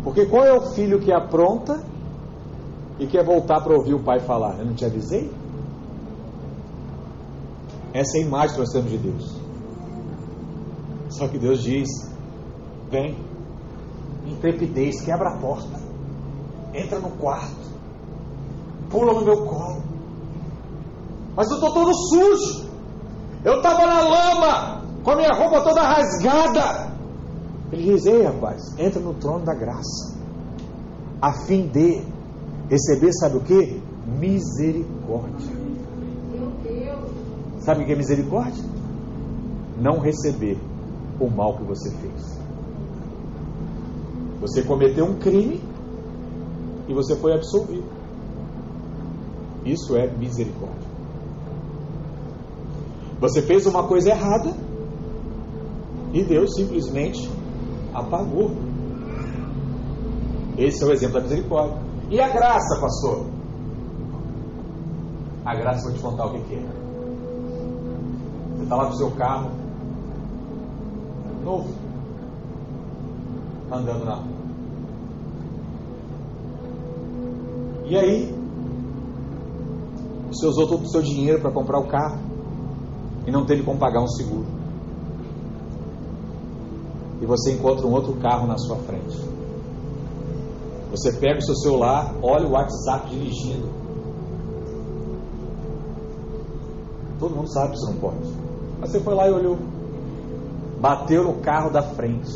Porque 0.04 0.25
qual 0.25 0.45
é 0.45 0.54
o 0.54 0.71
filho 0.71 0.99
que 0.99 1.12
apronta 1.12 1.84
e 3.00 3.08
quer 3.08 3.24
voltar 3.24 3.62
para 3.62 3.74
ouvir 3.74 3.94
o 3.94 4.04
pai 4.04 4.20
falar? 4.20 4.60
Eu 4.60 4.66
não 4.66 4.74
te 4.74 4.86
avisei? 4.86 5.32
Essa 7.94 8.18
é 8.18 8.22
a 8.22 8.26
imagem 8.26 8.56
que 8.56 8.60
nós 8.60 8.72
temos 8.72 8.92
de 8.92 8.98
Deus. 8.98 9.40
Só 11.10 11.28
que 11.28 11.40
Deus 11.40 11.64
diz: 11.64 11.88
vem, 12.92 13.18
intrepidez, 14.26 15.02
quebra 15.02 15.30
a 15.30 15.38
porta, 15.38 15.80
entra 16.74 17.00
no 17.00 17.10
quarto, 17.12 17.56
pula 18.90 19.14
no 19.14 19.26
meu 19.26 19.46
colo. 19.46 19.82
Mas 21.36 21.50
eu 21.50 21.56
estou 21.56 21.74
todo 21.74 21.94
sujo. 21.94 22.70
Eu 23.46 23.56
estava 23.56 23.88
na 23.88 24.02
lama, 24.02 24.84
com 25.02 25.12
a 25.12 25.16
minha 25.16 25.34
roupa 25.34 25.62
toda 25.62 25.82
rasgada. 25.82 26.92
Ele 27.72 27.94
diz: 27.94 28.06
Ei, 28.06 28.24
rapaz, 28.24 28.78
entra 28.78 29.00
no 29.00 29.14
trono 29.14 29.46
da 29.46 29.56
graça, 29.56 30.18
a 31.22 31.32
fim 31.46 31.68
de 31.68 32.04
receber, 32.69 33.12
sabe 33.13 33.38
o 33.38 33.41
que? 33.41 33.82
Misericórdia. 34.19 35.60
Sabe 37.60 37.84
o 37.84 37.86
que 37.86 37.91
é 37.91 37.95
misericórdia? 37.95 38.63
Não 39.79 39.99
receber 39.99 40.58
o 41.19 41.29
mal 41.29 41.58
que 41.58 41.63
você 41.63 41.91
fez. 41.91 42.39
Você 44.41 44.63
cometeu 44.63 45.05
um 45.05 45.15
crime 45.15 45.62
e 46.88 46.93
você 46.93 47.15
foi 47.15 47.34
absolvido. 47.34 47.88
Isso 49.65 49.95
é 49.95 50.08
misericórdia. 50.08 50.89
Você 53.19 53.41
fez 53.41 53.65
uma 53.65 53.84
coisa 53.84 54.12
errada 54.12 54.53
e 56.13 56.23
Deus 56.23 56.55
simplesmente 56.55 57.29
apagou. 57.93 58.51
Esse 60.58 60.84
é 60.84 60.88
o 60.88 60.91
exemplo 60.91 61.15
da 61.15 61.21
misericórdia. 61.21 61.88
E 62.10 62.19
a 62.19 62.28
graça, 62.28 62.82
pastor? 62.82 63.26
A 65.45 65.56
graça, 65.56 65.84
vou 65.84 65.93
te 65.93 66.00
contar 66.00 66.26
o 66.26 66.32
que 66.32 66.56
é. 66.56 66.62
Você 68.56 68.63
está 68.63 68.76
lá 68.76 68.86
com 68.86 68.93
o 68.93 68.98
seu 68.98 69.12
carro, 69.12 69.52
novo, 71.43 71.69
andando 73.72 74.06
na 74.06 74.15
rua. 74.15 74.39
E 77.86 77.95
aí, 77.95 78.36
você 80.32 80.48
usou 80.48 80.67
todo 80.67 80.84
o 80.84 80.89
seu 80.89 81.02
dinheiro 81.02 81.41
para 81.41 81.52
comprar 81.52 81.80
o 81.80 81.88
carro 81.88 82.19
e 83.28 83.32
não 83.32 83.45
teve 83.45 83.63
como 83.63 83.80
pagar 83.80 84.02
um 84.02 84.08
seguro. 84.08 84.48
E 87.22 87.26
você 87.26 87.54
encontra 87.54 87.86
um 87.86 87.93
outro 87.93 88.13
carro 88.15 88.48
na 88.48 88.58
sua 88.58 88.78
frente. 88.78 89.17
Você 90.91 91.13
pega 91.13 91.38
o 91.38 91.41
seu 91.43 91.56
celular, 91.56 92.15
olha 92.21 92.47
o 92.47 92.52
WhatsApp 92.52 93.10
dirigindo. 93.10 93.69
Todo 97.19 97.36
mundo 97.36 97.52
sabe 97.52 97.71
que 97.71 97.78
você 97.78 97.91
não 97.91 97.99
pode. 97.99 98.17
Mas 98.80 98.91
você 98.91 98.99
foi 99.02 99.13
lá 99.13 99.28
e 99.28 99.32
olhou. 99.32 99.58
Bateu 100.80 101.23
no 101.23 101.41
carro 101.41 101.69
da 101.69 101.84
frente. 101.84 102.32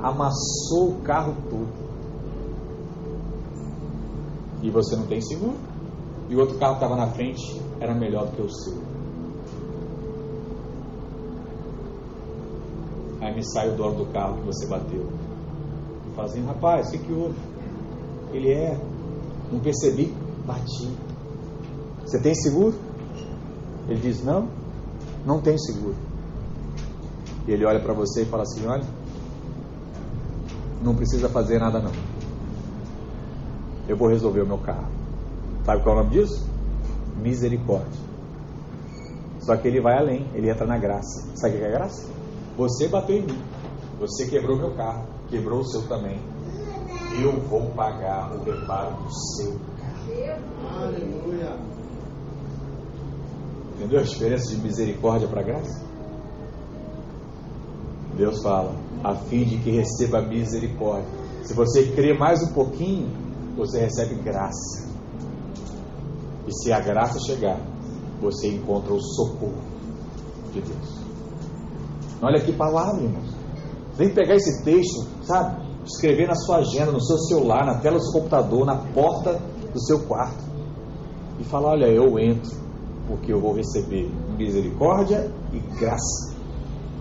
Amassou 0.00 0.90
o 0.90 1.00
carro 1.02 1.34
todo. 1.50 1.68
E 4.62 4.70
você 4.70 4.94
não 4.94 5.06
tem 5.06 5.20
seguro. 5.20 5.56
E 6.28 6.36
o 6.36 6.40
outro 6.40 6.58
carro 6.58 6.76
que 6.76 6.84
estava 6.84 6.96
na 6.96 7.10
frente 7.12 7.60
era 7.80 7.94
melhor 7.94 8.26
do 8.26 8.32
que 8.32 8.42
o 8.42 8.50
seu. 8.50 8.82
Aí 13.20 13.34
me 13.34 13.42
sai 13.44 13.70
o 13.70 13.76
dono 13.76 14.04
do 14.04 14.12
carro 14.12 14.36
que 14.36 14.46
você 14.46 14.66
bateu. 14.66 15.06
E 16.16 16.20
assim, 16.20 16.44
rapaz, 16.44 16.88
o 16.88 16.92
que, 16.92 16.98
que 16.98 17.12
houve? 17.12 17.55
Ele 18.32 18.52
é. 18.52 18.78
Não 19.52 19.60
percebi, 19.60 20.12
bati. 20.44 20.88
Você 22.04 22.20
tem 22.20 22.34
seguro? 22.34 22.74
Ele 23.88 24.00
diz, 24.00 24.24
não 24.24 24.48
não 25.26 25.40
tem 25.40 25.58
seguro. 25.58 25.96
E 27.46 27.50
ele 27.50 27.66
olha 27.66 27.80
para 27.80 27.92
você 27.92 28.22
e 28.22 28.26
fala 28.26 28.44
assim: 28.44 28.64
olha, 28.64 28.84
não 30.80 30.94
precisa 30.94 31.28
fazer 31.28 31.58
nada 31.58 31.80
não. 31.80 31.92
Eu 33.88 33.96
vou 33.96 34.08
resolver 34.08 34.42
o 34.42 34.46
meu 34.46 34.58
carro. 34.58 34.88
Sabe 35.64 35.82
qual 35.82 35.96
é 35.96 36.00
o 36.00 36.04
nome 36.04 36.16
disso? 36.16 36.48
Misericórdia. 37.20 38.06
Só 39.40 39.56
que 39.56 39.66
ele 39.68 39.80
vai 39.80 39.98
além, 39.98 40.28
ele 40.34 40.48
entra 40.48 40.66
na 40.66 40.78
graça. 40.78 41.28
Sabe 41.34 41.56
o 41.56 41.58
que 41.58 41.64
é 41.64 41.70
graça? 41.70 42.08
Você 42.56 42.88
bateu 42.88 43.16
em 43.16 43.26
mim, 43.26 43.42
você 44.00 44.26
quebrou 44.26 44.56
meu 44.56 44.74
carro, 44.74 45.06
quebrou 45.28 45.60
o 45.60 45.64
seu 45.64 45.86
também. 45.88 46.18
Eu 47.22 47.40
vou 47.48 47.70
pagar 47.70 48.34
o 48.34 48.44
reparo 48.44 48.96
do 48.96 49.10
seu 49.12 49.52
carro. 49.78 50.84
Aleluia. 50.84 51.56
Entendeu 53.74 54.00
a 54.00 54.02
diferença 54.02 54.54
de 54.54 54.60
misericórdia 54.60 55.28
para 55.28 55.42
graça? 55.42 55.84
Deus 58.16 58.42
fala, 58.42 58.74
a 59.04 59.14
fim 59.14 59.44
de 59.44 59.58
que 59.58 59.70
receba 59.70 60.22
misericórdia. 60.22 61.08
Se 61.42 61.54
você 61.54 61.92
crê 61.92 62.16
mais 62.16 62.42
um 62.42 62.52
pouquinho, 62.52 63.08
você 63.56 63.80
recebe 63.80 64.14
graça. 64.22 64.88
E 66.46 66.52
se 66.52 66.72
a 66.72 66.80
graça 66.80 67.18
chegar, 67.26 67.60
você 68.20 68.48
encontra 68.48 68.92
o 68.92 69.00
socorro 69.00 69.62
de 70.52 70.60
Deus. 70.60 71.06
Olha 72.22 72.40
que 72.42 72.52
palavra, 72.52 73.02
irmãos. 73.02 73.34
Vem 73.94 74.12
pegar 74.12 74.34
esse 74.36 74.64
texto, 74.64 75.06
sabe? 75.22 75.65
Escrever 75.86 76.26
na 76.26 76.34
sua 76.34 76.58
agenda, 76.58 76.90
no 76.90 77.00
seu 77.00 77.16
celular, 77.18 77.64
na 77.64 77.78
tela 77.78 77.96
do 77.96 78.04
seu 78.04 78.20
computador, 78.20 78.66
na 78.66 78.76
porta 78.92 79.40
do 79.72 79.80
seu 79.80 80.00
quarto. 80.00 80.44
E 81.38 81.44
falar: 81.44 81.70
Olha, 81.70 81.86
eu 81.86 82.18
entro 82.18 82.66
porque 83.06 83.32
eu 83.32 83.40
vou 83.40 83.54
receber 83.54 84.10
misericórdia 84.36 85.30
e 85.52 85.58
graça. 85.78 86.34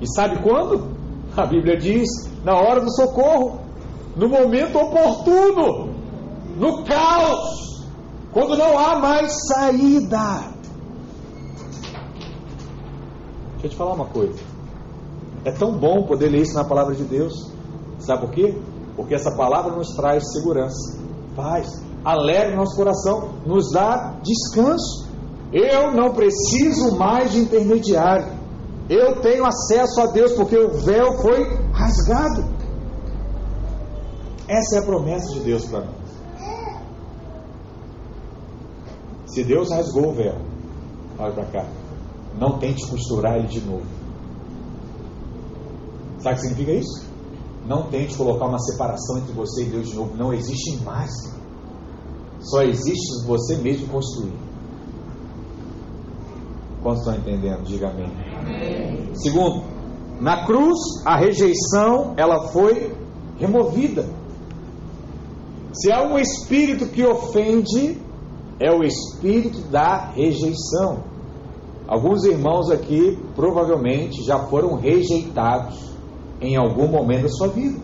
E 0.02 0.08
sabe 0.14 0.42
quando? 0.42 0.88
A 1.36 1.46
Bíblia 1.46 1.78
diz: 1.78 2.08
na 2.44 2.54
hora 2.54 2.82
do 2.82 2.92
socorro, 2.92 3.60
no 4.16 4.30
momento 4.30 4.78
oportuno, 4.78 5.94
no 6.58 6.84
caos, 6.84 7.86
quando 8.32 8.56
não 8.56 8.78
há 8.78 9.00
mais 9.00 9.34
saída. 9.48 10.54
Deixa 13.54 13.66
eu 13.66 13.70
te 13.70 13.76
falar 13.76 13.94
uma 13.94 14.06
coisa. 14.06 14.40
É 15.44 15.52
tão 15.52 15.78
bom 15.78 16.04
poder 16.04 16.30
ler 16.30 16.42
isso 16.42 16.56
na 16.56 16.64
palavra 16.64 16.96
de 16.96 17.04
Deus. 17.04 17.52
Sabe 18.00 18.22
por 18.22 18.32
quê? 18.32 18.56
Porque 18.96 19.14
essa 19.14 19.32
palavra 19.32 19.76
nos 19.76 19.94
traz 19.96 20.32
segurança, 20.32 20.98
paz, 21.36 21.68
alegra 22.04 22.56
nosso 22.56 22.76
coração, 22.76 23.30
nos 23.46 23.72
dá 23.72 24.16
descanso. 24.24 25.10
Eu 25.52 25.92
não 25.92 26.14
preciso 26.14 26.96
mais 26.98 27.32
de 27.32 27.40
intermediário. 27.40 28.34
Eu 28.90 29.22
tenho 29.22 29.46
acesso 29.46 30.02
a 30.02 30.08
Deus 30.08 30.34
porque 30.34 30.58
o 30.58 30.70
véu 30.70 31.18
foi 31.22 31.44
rasgado. 31.72 32.56
Essa 34.48 34.78
é 34.78 34.80
a 34.80 34.86
promessa 34.86 35.34
de 35.34 35.40
Deus 35.40 35.66
para 35.66 35.80
nós. 35.82 36.06
Se 39.26 39.44
Deus 39.44 39.72
rasgou 39.72 40.10
o 40.10 40.14
véu, 40.14 40.36
olha 41.18 41.34
para 41.34 41.46
cá, 41.46 41.66
não 42.40 42.60
tente 42.60 42.88
costurar 42.88 43.38
ele 43.38 43.48
de 43.48 43.60
novo. 43.62 43.86
Sabe 46.20 46.36
o 46.36 46.40
que 46.40 46.48
significa 46.48 46.72
isso? 46.72 47.05
Não 47.66 47.90
tente 47.90 48.16
colocar 48.16 48.46
uma 48.46 48.60
separação 48.60 49.18
entre 49.18 49.34
você 49.34 49.64
e 49.64 49.70
Deus 49.70 49.90
de 49.90 49.96
novo. 49.96 50.16
Não 50.16 50.34
existe 50.34 50.84
mais. 50.84 51.12
Só 52.40 52.62
existe 52.62 53.26
você 53.26 53.56
mesmo 53.58 53.88
construir. 53.88 54.34
Quantos 56.84 57.00
estão 57.00 57.16
entendendo? 57.16 57.64
Diga 57.64 57.90
amém. 57.90 58.12
amém. 58.40 59.16
Segundo, 59.16 59.64
na 60.22 60.46
cruz 60.46 60.78
a 61.04 61.18
rejeição 61.18 62.14
ela 62.16 62.50
foi 62.50 62.96
removida. 63.40 64.06
Se 65.74 65.92
há 65.92 66.04
um 66.04 66.18
espírito 66.20 66.86
que 66.86 67.04
ofende, 67.04 68.00
é 68.60 68.72
o 68.72 68.84
espírito 68.84 69.60
da 69.70 70.12
rejeição. 70.12 71.04
Alguns 71.88 72.24
irmãos 72.24 72.70
aqui 72.70 73.18
provavelmente 73.36 74.24
já 74.24 74.40
foram 74.46 74.76
rejeitados 74.76 75.95
em 76.42 76.56
algum 76.56 76.88
momento 76.88 77.24
da 77.24 77.30
sua 77.30 77.48
vida. 77.48 77.80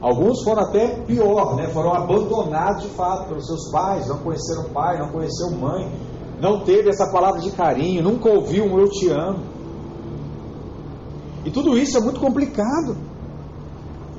Alguns 0.00 0.42
foram 0.42 0.62
até 0.62 1.00
pior, 1.02 1.56
né? 1.56 1.68
foram 1.68 1.94
abandonados 1.94 2.82
de 2.82 2.88
fato 2.90 3.28
pelos 3.28 3.46
seus 3.46 3.70
pais, 3.70 4.06
não 4.06 4.18
conheceram 4.18 4.64
pai, 4.64 4.98
não 4.98 5.08
conheceram 5.08 5.52
mãe, 5.52 5.90
não 6.40 6.60
teve 6.60 6.90
essa 6.90 7.10
palavra 7.10 7.40
de 7.40 7.50
carinho, 7.52 8.02
nunca 8.02 8.28
ouviu 8.28 8.64
um 8.64 8.78
eu 8.78 8.88
te 8.90 9.08
amo. 9.08 9.40
E 11.44 11.50
tudo 11.50 11.78
isso 11.78 11.96
é 11.96 12.00
muito 12.00 12.20
complicado. 12.20 12.96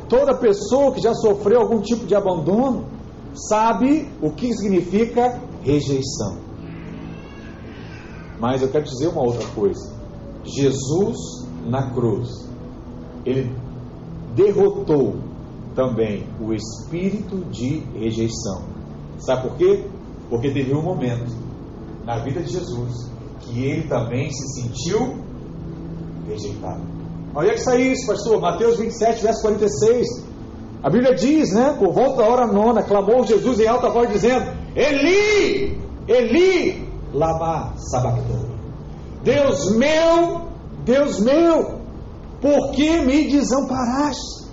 Toda 0.07 0.35
pessoa 0.35 0.91
que 0.91 1.01
já 1.01 1.13
sofreu 1.13 1.61
algum 1.61 1.81
tipo 1.81 2.05
de 2.05 2.15
abandono 2.15 2.85
sabe 3.33 4.09
o 4.21 4.31
que 4.31 4.53
significa 4.53 5.39
rejeição. 5.61 6.37
Mas 8.39 8.61
eu 8.61 8.69
quero 8.69 8.85
dizer 8.85 9.07
uma 9.07 9.23
outra 9.23 9.45
coisa. 9.55 9.93
Jesus 10.43 11.17
na 11.65 11.91
cruz, 11.91 12.47
ele 13.25 13.51
derrotou 14.35 15.15
também 15.75 16.25
o 16.39 16.53
espírito 16.53 17.37
de 17.51 17.79
rejeição. 17.97 18.63
Sabe 19.17 19.47
por 19.47 19.57
quê? 19.57 19.83
Porque 20.29 20.51
teve 20.51 20.73
um 20.73 20.81
momento 20.81 21.31
na 22.05 22.19
vida 22.19 22.41
de 22.41 22.51
Jesus 22.51 23.11
que 23.39 23.63
ele 23.63 23.87
também 23.87 24.29
se 24.31 24.61
sentiu 24.61 25.17
rejeitado. 26.27 26.81
Olha 27.33 27.53
que 27.53 27.59
saiu 27.59 27.91
isso, 27.91 28.07
pastor. 28.07 28.39
Mateus 28.39 28.77
27, 28.77 29.21
verso 29.21 29.41
46. 29.41 30.07
A 30.81 30.89
Bíblia 30.89 31.15
diz, 31.15 31.51
né? 31.53 31.75
Por 31.77 31.91
volta 31.91 32.17
da 32.17 32.29
hora 32.29 32.47
nona, 32.47 32.83
clamou 32.83 33.25
Jesus 33.25 33.59
em 33.59 33.67
alta 33.67 33.89
voz, 33.89 34.09
dizendo: 34.09 34.45
Eli, 34.75 35.77
Eli, 36.07 36.87
lama 37.13 37.73
sabachthani. 37.77 38.55
Deus 39.23 39.75
meu, 39.75 40.41
Deus 40.85 41.19
meu, 41.19 41.74
por 42.45 42.73
que 42.73 43.01
me 43.01 43.27
desamparaste? 43.27 44.45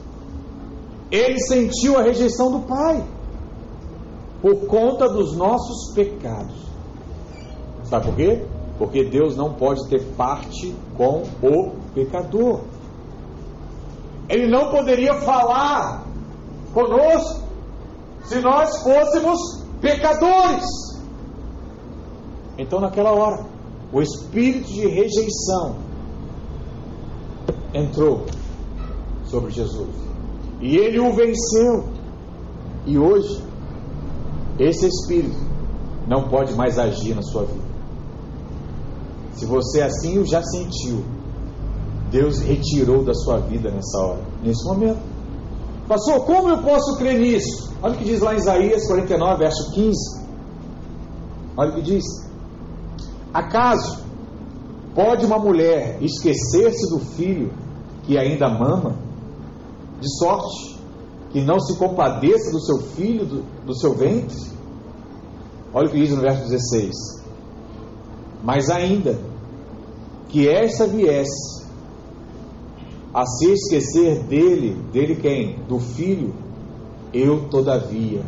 Ele 1.10 1.38
sentiu 1.40 1.98
a 1.98 2.02
rejeição 2.02 2.50
do 2.50 2.60
Pai 2.60 3.04
por 4.40 4.66
conta 4.66 5.10
dos 5.10 5.36
nossos 5.36 5.92
pecados. 5.94 6.56
Sabe 7.84 8.06
por 8.06 8.16
quê? 8.16 8.46
Porque 8.78 9.04
Deus 9.04 9.36
não 9.36 9.52
pode 9.52 9.86
ter 9.90 10.02
parte 10.16 10.74
com 10.96 11.22
o 11.42 11.72
pecador. 11.94 12.62
Ele 14.26 14.48
não 14.48 14.70
poderia 14.70 15.20
falar 15.20 16.06
conosco 16.72 17.42
se 18.24 18.40
nós 18.40 18.82
fôssemos 18.82 19.38
pecadores. 19.82 20.64
Então, 22.56 22.80
naquela 22.80 23.12
hora, 23.12 23.44
o 23.92 24.00
espírito 24.00 24.68
de 24.68 24.88
rejeição 24.88 25.91
entrou 27.74 28.26
sobre 29.24 29.50
Jesus 29.50 30.12
e 30.62 30.76
ele 30.76 31.00
o 31.00 31.12
venceu. 31.12 31.84
E 32.86 32.96
hoje, 32.96 33.42
esse 34.58 34.86
espírito 34.86 35.36
não 36.06 36.28
pode 36.28 36.54
mais 36.54 36.78
agir 36.78 37.14
na 37.14 37.22
sua 37.22 37.44
vida. 37.44 37.72
Se 39.34 39.44
você 39.44 39.82
assim 39.82 40.18
o 40.18 40.24
já 40.24 40.42
sentiu, 40.42 41.04
Deus 42.10 42.38
retirou 42.40 43.04
da 43.04 43.12
sua 43.12 43.38
vida 43.38 43.70
nessa 43.70 43.98
hora, 43.98 44.22
nesse 44.42 44.64
momento. 44.64 45.00
Pastor, 45.88 46.24
como 46.24 46.50
eu 46.50 46.62
posso 46.62 46.96
crer 46.96 47.18
nisso? 47.18 47.72
Olha 47.82 47.94
o 47.94 47.98
que 47.98 48.04
diz 48.04 48.20
lá 48.20 48.34
em 48.34 48.38
Isaías 48.38 48.86
49, 48.86 49.38
verso 49.38 49.72
15. 49.72 50.22
Olha 51.56 51.70
o 51.70 51.74
que 51.74 51.82
diz: 51.82 52.04
Acaso 53.34 54.04
pode 54.94 55.26
uma 55.26 55.38
mulher 55.38 55.98
esquecer-se 56.00 56.88
do 56.90 57.00
filho 57.00 57.52
que 58.02 58.18
ainda 58.18 58.48
mama, 58.48 58.96
de 60.00 60.18
sorte 60.18 60.78
que 61.30 61.40
não 61.40 61.58
se 61.60 61.76
compadeça 61.78 62.50
do 62.50 62.60
seu 62.60 62.78
filho, 62.94 63.24
do, 63.24 63.42
do 63.64 63.74
seu 63.74 63.94
ventre? 63.94 64.36
Olha 65.72 65.86
o 65.86 65.90
que 65.90 65.98
diz 65.98 66.10
no 66.10 66.20
verso 66.20 66.42
16: 66.48 66.92
Mas 68.42 68.68
ainda 68.68 69.18
que 70.28 70.48
esta 70.48 70.86
viesse 70.86 71.62
a 73.14 73.24
se 73.26 73.52
esquecer 73.52 74.22
dele, 74.24 74.74
dele 74.92 75.16
quem? 75.16 75.58
Do 75.68 75.78
filho, 75.78 76.34
eu 77.12 77.48
todavia 77.48 78.22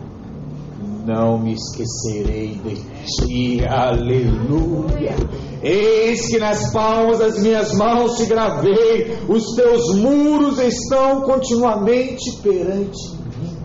não 1.05 1.39
me 1.39 1.55
esquecerei 1.55 2.55
de 2.55 2.77
ti, 3.05 3.65
aleluia. 3.67 5.15
Eis 5.63 6.27
que 6.29 6.39
nas 6.39 6.73
palmas 6.73 7.19
das 7.19 7.43
minhas 7.43 7.75
mãos 7.75 8.17
te 8.17 8.27
gravei, 8.27 9.19
os 9.29 9.55
teus 9.55 9.95
muros 9.97 10.59
estão 10.59 11.21
continuamente 11.23 12.37
perante 12.43 13.15
mim. 13.39 13.57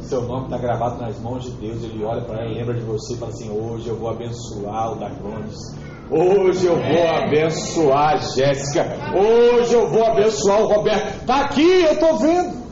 Seu 0.00 0.22
nome 0.22 0.44
está 0.44 0.58
gravado 0.58 1.00
nas 1.00 1.20
mãos 1.20 1.44
de 1.44 1.52
Deus, 1.52 1.84
ele 1.84 2.04
olha 2.04 2.22
para 2.22 2.42
ela, 2.44 2.52
lembra 2.52 2.74
de 2.74 2.84
você 2.84 3.14
e 3.14 3.16
fala 3.16 3.30
assim: 3.30 3.50
Hoje 3.50 3.88
eu 3.88 3.96
vou 3.96 4.10
abençoar 4.10 4.92
o 4.92 4.96
Dagones. 4.96 5.56
Hoje 6.10 6.66
eu 6.66 6.76
vou 6.76 7.08
abençoar 7.08 8.14
a 8.14 8.16
Jéssica. 8.16 8.86
Hoje 9.16 9.72
eu 9.72 9.88
vou 9.88 10.04
abençoar 10.04 10.62
o 10.62 10.66
Roberto. 10.66 11.20
Está 11.20 11.42
aqui, 11.42 11.62
eu 11.62 11.92
estou 11.92 12.18
vendo. 12.18 12.62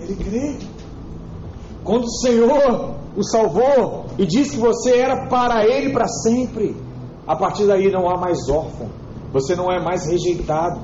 Ele 0.00 0.16
crê. 0.16 0.69
Quando 1.90 2.04
o 2.04 2.18
Senhor 2.20 2.94
o 3.16 3.24
salvou 3.24 4.04
e 4.16 4.24
disse 4.24 4.52
que 4.52 4.60
você 4.60 4.96
era 4.96 5.26
para 5.26 5.66
Ele 5.66 5.92
para 5.92 6.06
sempre, 6.06 6.76
a 7.26 7.34
partir 7.34 7.66
daí 7.66 7.90
não 7.90 8.08
há 8.08 8.16
mais 8.16 8.48
órfão, 8.48 8.88
você 9.32 9.56
não 9.56 9.72
é 9.72 9.82
mais 9.82 10.06
rejeitado. 10.06 10.82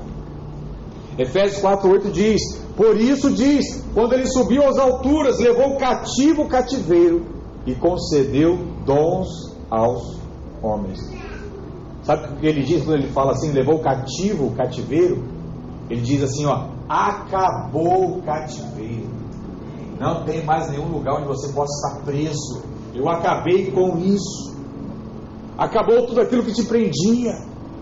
Efésios 1.17 1.63
4,8 1.63 2.11
diz: 2.11 2.41
Por 2.75 2.99
isso 2.99 3.31
diz, 3.31 3.85
quando 3.93 4.15
ele 4.15 4.27
subiu 4.27 4.67
às 4.67 4.77
alturas, 4.77 5.39
levou 5.39 5.77
cativo 5.77 6.41
o 6.41 6.49
cativeiro 6.49 7.25
e 7.65 7.73
concedeu 7.73 8.57
dons 8.85 9.29
aos 9.71 10.19
homens. 10.61 10.99
Sabe 12.03 12.33
o 12.33 12.35
que 12.35 12.47
ele 12.47 12.63
diz 12.63 12.83
quando 12.83 12.99
ele 12.99 13.13
fala 13.13 13.31
assim, 13.31 13.53
levou 13.53 13.79
cativo 13.79 14.47
o 14.47 14.55
cativeiro? 14.55 15.23
Ele 15.89 16.01
diz 16.01 16.21
assim, 16.21 16.45
ó, 16.45 16.67
acabou 16.89 18.17
o 18.17 18.21
cativeiro. 18.23 19.06
Não 19.99 20.23
tem 20.25 20.43
mais 20.45 20.69
nenhum 20.69 20.89
lugar 20.89 21.15
onde 21.15 21.27
você 21.27 21.51
possa 21.53 21.73
estar 21.73 22.05
preso. 22.05 22.61
Eu 22.93 23.09
acabei 23.09 23.71
com 23.71 23.97
isso. 23.97 24.55
Acabou 25.57 26.05
tudo 26.05 26.21
aquilo 26.21 26.43
que 26.43 26.53
te 26.53 26.63
prendia, 26.63 27.33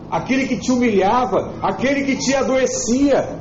aquele 0.10 0.48
que 0.48 0.58
te 0.58 0.72
humilhava, 0.72 1.54
aquele 1.62 2.06
que 2.06 2.18
te 2.18 2.34
adoecia. 2.34 3.38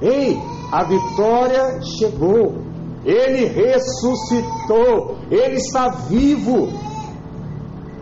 Ei, 0.00 0.36
a 0.72 0.84
vitória 0.84 1.80
chegou. 1.82 2.64
Ele 3.04 3.46
ressuscitou. 3.46 5.16
Ele 5.30 5.56
está 5.56 5.88
vivo. 5.88 6.64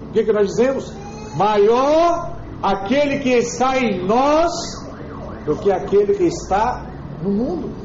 O 0.08 0.12
que, 0.12 0.24
que 0.24 0.32
nós 0.32 0.46
dizemos? 0.48 0.90
Maior 1.37 2.34
aquele 2.62 3.18
que 3.18 3.30
está 3.30 3.78
em 3.78 4.06
nós 4.06 4.50
do 5.44 5.56
que 5.56 5.70
aquele 5.70 6.14
que 6.14 6.24
está 6.24 6.87
no 7.22 7.30
mundo. 7.30 7.84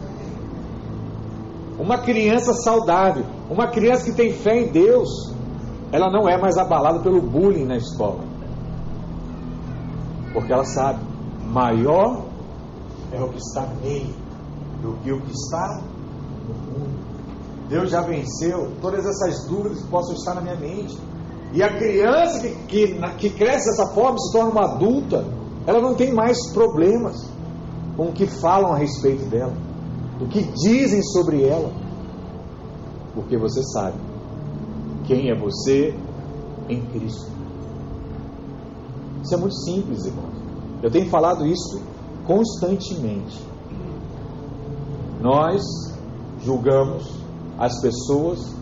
Uma 1.79 1.97
criança 1.97 2.53
saudável, 2.55 3.23
uma 3.49 3.67
criança 3.67 4.03
que 4.03 4.11
tem 4.11 4.33
fé 4.33 4.63
em 4.63 4.67
Deus, 4.69 5.07
ela 5.93 6.11
não 6.11 6.27
é 6.27 6.37
mais 6.37 6.57
abalada 6.57 6.99
pelo 6.99 7.21
bullying 7.21 7.63
na 7.63 7.77
escola. 7.77 8.19
Porque 10.33 10.51
ela 10.51 10.65
sabe, 10.65 10.99
maior 11.45 12.25
é 13.13 13.21
o 13.21 13.29
que 13.29 13.37
está 13.37 13.65
nele 13.81 14.13
do 14.81 14.93
que 15.01 15.11
o 15.11 15.21
que 15.21 15.31
está 15.31 15.81
no 16.47 16.53
mundo. 16.53 16.99
Deus 17.69 17.89
já 17.89 18.01
venceu 18.01 18.73
todas 18.81 19.05
essas 19.05 19.47
dúvidas 19.47 19.81
que 19.81 19.87
possam 19.87 20.15
estar 20.15 20.35
na 20.35 20.41
minha 20.41 20.55
mente. 20.55 20.97
E 21.53 21.63
a 21.63 21.77
criança 21.77 22.41
que, 22.41 22.55
que, 22.67 22.99
que 23.17 23.29
cresce 23.29 23.69
dessa 23.69 23.87
forma, 23.93 24.19
se 24.19 24.33
torna 24.33 24.51
uma 24.51 24.73
adulta, 24.73 25.25
ela 25.65 25.79
não 25.79 25.95
tem 25.95 26.11
mais 26.11 26.51
problemas 26.51 27.15
com 27.95 28.07
o 28.09 28.11
que 28.11 28.27
falam 28.27 28.73
a 28.73 28.77
respeito 28.77 29.25
dela 29.29 29.68
do 30.19 30.27
que 30.27 30.43
dizem 30.43 31.01
sobre 31.01 31.43
ela, 31.45 31.71
porque 33.15 33.37
você 33.37 33.63
sabe 33.63 33.97
quem 35.05 35.31
é 35.31 35.35
você 35.35 35.95
em 36.67 36.81
Cristo. 36.87 37.31
Isso 39.23 39.33
é 39.33 39.37
muito 39.37 39.55
simples, 39.55 40.05
irmãos. 40.05 40.35
Eu 40.83 40.91
tenho 40.91 41.09
falado 41.09 41.45
isso 41.47 41.81
constantemente. 42.27 43.43
Nós 45.21 45.61
julgamos 46.41 47.09
as 47.57 47.81
pessoas 47.81 48.55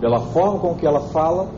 pela 0.00 0.20
forma 0.32 0.58
com 0.58 0.74
que 0.74 0.86
ela 0.86 1.00
fala, 1.08 1.48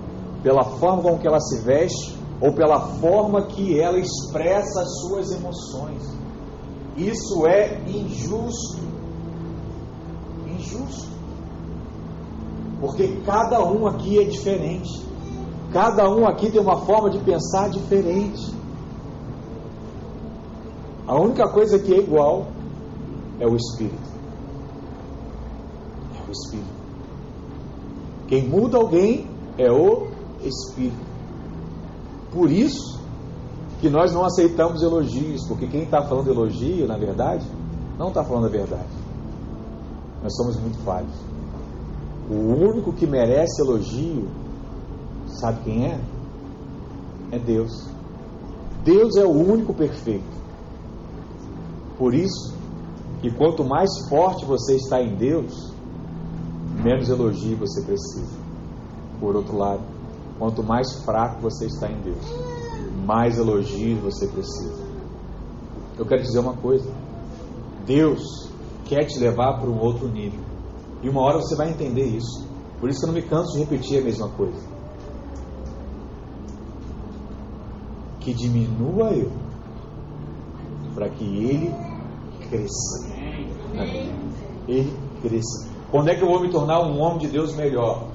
pela 0.42 0.64
forma 0.64 1.02
com 1.02 1.18
que 1.18 1.26
ela 1.26 1.40
se 1.40 1.62
veste 1.62 2.16
ou 2.40 2.52
pela 2.52 2.78
forma 2.98 3.46
que 3.46 3.80
ela 3.80 3.98
expressa 3.98 4.82
as 4.82 5.00
suas 5.00 5.32
emoções. 5.32 6.02
Isso 6.96 7.46
é 7.46 7.80
injusto. 7.88 8.82
Injusto. 10.46 11.08
Porque 12.80 13.20
cada 13.24 13.60
um 13.64 13.86
aqui 13.86 14.20
é 14.20 14.24
diferente. 14.24 15.04
Cada 15.72 16.08
um 16.08 16.26
aqui 16.26 16.50
tem 16.50 16.60
uma 16.60 16.84
forma 16.84 17.10
de 17.10 17.18
pensar 17.18 17.68
diferente. 17.68 18.54
A 21.06 21.20
única 21.20 21.48
coisa 21.48 21.78
que 21.78 21.92
é 21.92 21.98
igual 21.98 22.46
é 23.40 23.46
o 23.46 23.56
Espírito. 23.56 24.14
É 26.16 26.28
o 26.28 26.32
Espírito. 26.32 26.74
Quem 28.28 28.48
muda 28.48 28.78
alguém 28.78 29.28
é 29.58 29.70
o 29.70 30.08
Espírito. 30.42 30.96
Por 32.32 32.50
isso 32.50 33.03
que 33.84 33.90
nós 33.90 34.14
não 34.14 34.24
aceitamos 34.24 34.82
elogios, 34.82 35.46
porque 35.46 35.66
quem 35.66 35.82
está 35.82 36.00
falando 36.00 36.30
elogio, 36.30 36.86
na 36.88 36.96
verdade, 36.96 37.46
não 37.98 38.08
está 38.08 38.24
falando 38.24 38.46
a 38.46 38.48
verdade. 38.48 38.88
Nós 40.22 40.34
somos 40.36 40.58
muito 40.58 40.78
falhos. 40.78 41.12
O 42.30 42.34
único 42.34 42.94
que 42.94 43.06
merece 43.06 43.60
elogio, 43.60 44.26
sabe 45.26 45.64
quem 45.64 45.84
é? 45.84 46.00
É 47.32 47.38
Deus. 47.38 47.86
Deus 48.82 49.16
é 49.16 49.24
o 49.26 49.30
único 49.30 49.74
perfeito. 49.74 50.34
Por 51.98 52.14
isso 52.14 52.54
que 53.20 53.30
quanto 53.32 53.62
mais 53.66 53.90
forte 54.08 54.46
você 54.46 54.76
está 54.76 55.02
em 55.02 55.14
Deus, 55.14 55.74
menos 56.82 57.10
elogio 57.10 57.58
você 57.58 57.82
precisa. 57.82 58.38
Por 59.20 59.36
outro 59.36 59.58
lado, 59.58 59.82
quanto 60.38 60.62
mais 60.62 60.90
fraco 61.04 61.42
você 61.42 61.66
está 61.66 61.90
em 61.90 62.00
Deus, 62.00 62.53
mais 63.04 63.38
elogios 63.38 64.00
você 64.00 64.26
precisa. 64.26 64.82
Eu 65.98 66.06
quero 66.06 66.22
dizer 66.22 66.38
uma 66.38 66.54
coisa: 66.54 66.90
Deus 67.86 68.50
quer 68.86 69.04
te 69.04 69.18
levar 69.18 69.58
para 69.58 69.68
um 69.68 69.80
outro 69.80 70.08
nível. 70.08 70.40
E 71.02 71.08
uma 71.08 71.20
hora 71.20 71.38
você 71.38 71.54
vai 71.54 71.70
entender 71.70 72.04
isso. 72.04 72.48
Por 72.80 72.88
isso 72.88 73.00
que 73.00 73.04
eu 73.04 73.12
não 73.12 73.14
me 73.14 73.22
canso 73.22 73.52
de 73.52 73.58
repetir 73.60 74.00
a 74.00 74.04
mesma 74.04 74.28
coisa. 74.30 74.74
Que 78.20 78.32
diminua 78.32 79.10
eu, 79.10 79.30
para 80.94 81.10
que 81.10 81.24
ele 81.24 81.74
cresça. 82.48 83.06
Ele 84.66 84.92
cresça. 85.20 85.68
Quando 85.90 86.08
é 86.08 86.14
que 86.14 86.22
eu 86.22 86.28
vou 86.28 86.40
me 86.40 86.50
tornar 86.50 86.80
um 86.80 86.98
homem 87.00 87.18
de 87.18 87.28
Deus 87.28 87.54
melhor? 87.54 88.08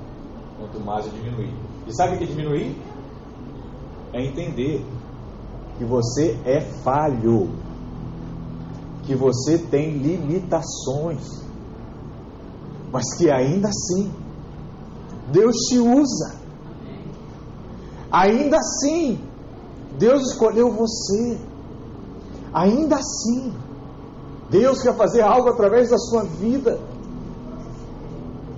Quanto 0.58 0.80
mais 0.80 1.06
eu 1.06 1.12
diminuir. 1.13 1.54
E 1.88 1.95
sabe 1.95 2.15
o 2.15 2.17
que 2.17 2.23
é 2.23 2.28
diminuir? 2.28 2.75
É 4.13 4.26
entender 4.26 4.86
que 5.78 5.86
você 5.86 6.38
é 6.45 6.62
falho, 6.62 7.50
que 9.04 9.15
você 9.15 9.58
tem 9.58 9.98
limitações, 9.98 11.43
mas 12.91 13.15
que 13.17 13.30
ainda 13.30 13.69
assim 13.69 14.12
Deus 15.32 15.56
te 15.67 15.80
usa. 15.80 16.36
Ainda 18.12 18.58
assim, 18.58 19.19
Deus 19.98 20.32
escolheu 20.32 20.72
você. 20.72 21.38
Ainda 22.54 22.95
assim, 22.95 23.54
Deus 24.50 24.82
quer 24.82 24.95
fazer 24.95 25.22
algo 25.22 25.50
através 25.50 25.89
da 25.89 25.98
sua 25.98 26.24
vida, 26.24 26.80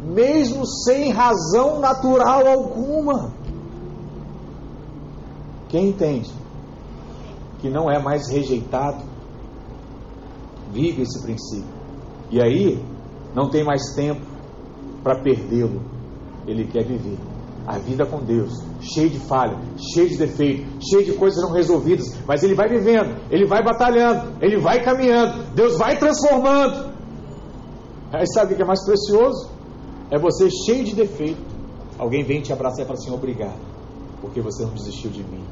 mesmo 0.05 0.65
sem 0.65 1.11
razão 1.11 1.79
natural 1.79 2.47
alguma. 2.47 3.33
Quem 5.71 5.89
entende 5.89 6.29
que 7.59 7.69
não 7.69 7.89
é 7.89 7.97
mais 7.97 8.29
rejeitado, 8.29 9.01
vive 10.71 11.01
esse 11.03 11.21
princípio. 11.21 11.73
E 12.29 12.41
aí, 12.41 12.83
não 13.33 13.49
tem 13.49 13.63
mais 13.63 13.93
tempo 13.95 14.21
para 15.03 15.21
perdê-lo. 15.21 15.81
Ele 16.45 16.65
quer 16.65 16.83
viver 16.85 17.17
a 17.65 17.77
vida 17.77 18.05
com 18.05 18.23
Deus, 18.23 18.51
cheio 18.81 19.09
de 19.09 19.19
falha, 19.19 19.57
cheio 19.93 20.09
de 20.09 20.17
defeito, 20.17 20.65
cheio 20.83 21.05
de 21.05 21.13
coisas 21.13 21.41
não 21.41 21.51
resolvidas, 21.51 22.07
mas 22.27 22.43
ele 22.43 22.55
vai 22.55 22.67
vivendo, 22.67 23.15
ele 23.29 23.45
vai 23.45 23.63
batalhando, 23.63 24.33
ele 24.41 24.59
vai 24.59 24.83
caminhando, 24.83 25.53
Deus 25.53 25.77
vai 25.77 25.97
transformando. 25.97 26.91
Aí 28.11 28.25
sabe 28.33 28.53
o 28.53 28.57
que 28.57 28.61
é 28.61 28.65
mais 28.65 28.83
precioso? 28.83 29.51
É 30.09 30.17
você 30.17 30.49
cheio 30.49 30.83
de 30.83 30.95
defeito. 30.95 31.39
Alguém 31.97 32.23
vem 32.23 32.41
te 32.41 32.51
abraçar 32.51 32.83
e 32.83 32.87
fala 32.87 32.97
assim: 32.99 33.13
obrigado, 33.13 33.59
porque 34.21 34.41
você 34.41 34.65
não 34.65 34.73
desistiu 34.73 35.11
de 35.11 35.23
mim. 35.23 35.43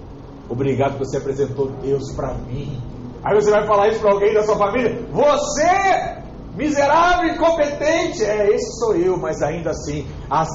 Obrigado 0.50 0.98
porque 0.98 1.06
você 1.06 1.18
apresentou 1.18 1.70
Deus 1.82 2.12
para 2.14 2.34
mim. 2.34 2.82
Aí 3.24 3.36
você 3.36 3.52
vai 3.52 3.68
falar 3.68 3.90
isso 3.90 4.00
para 4.00 4.14
alguém 4.14 4.34
da 4.34 4.44
sua 4.44 4.58
família: 4.58 5.06
você 5.12 6.20
Miserável, 6.60 7.36
incompetente, 7.36 8.22
é, 8.22 8.54
esse 8.54 8.80
sou 8.80 8.94
eu, 8.94 9.16
mas 9.18 9.42
ainda 9.42 9.70
assim, 9.70 10.06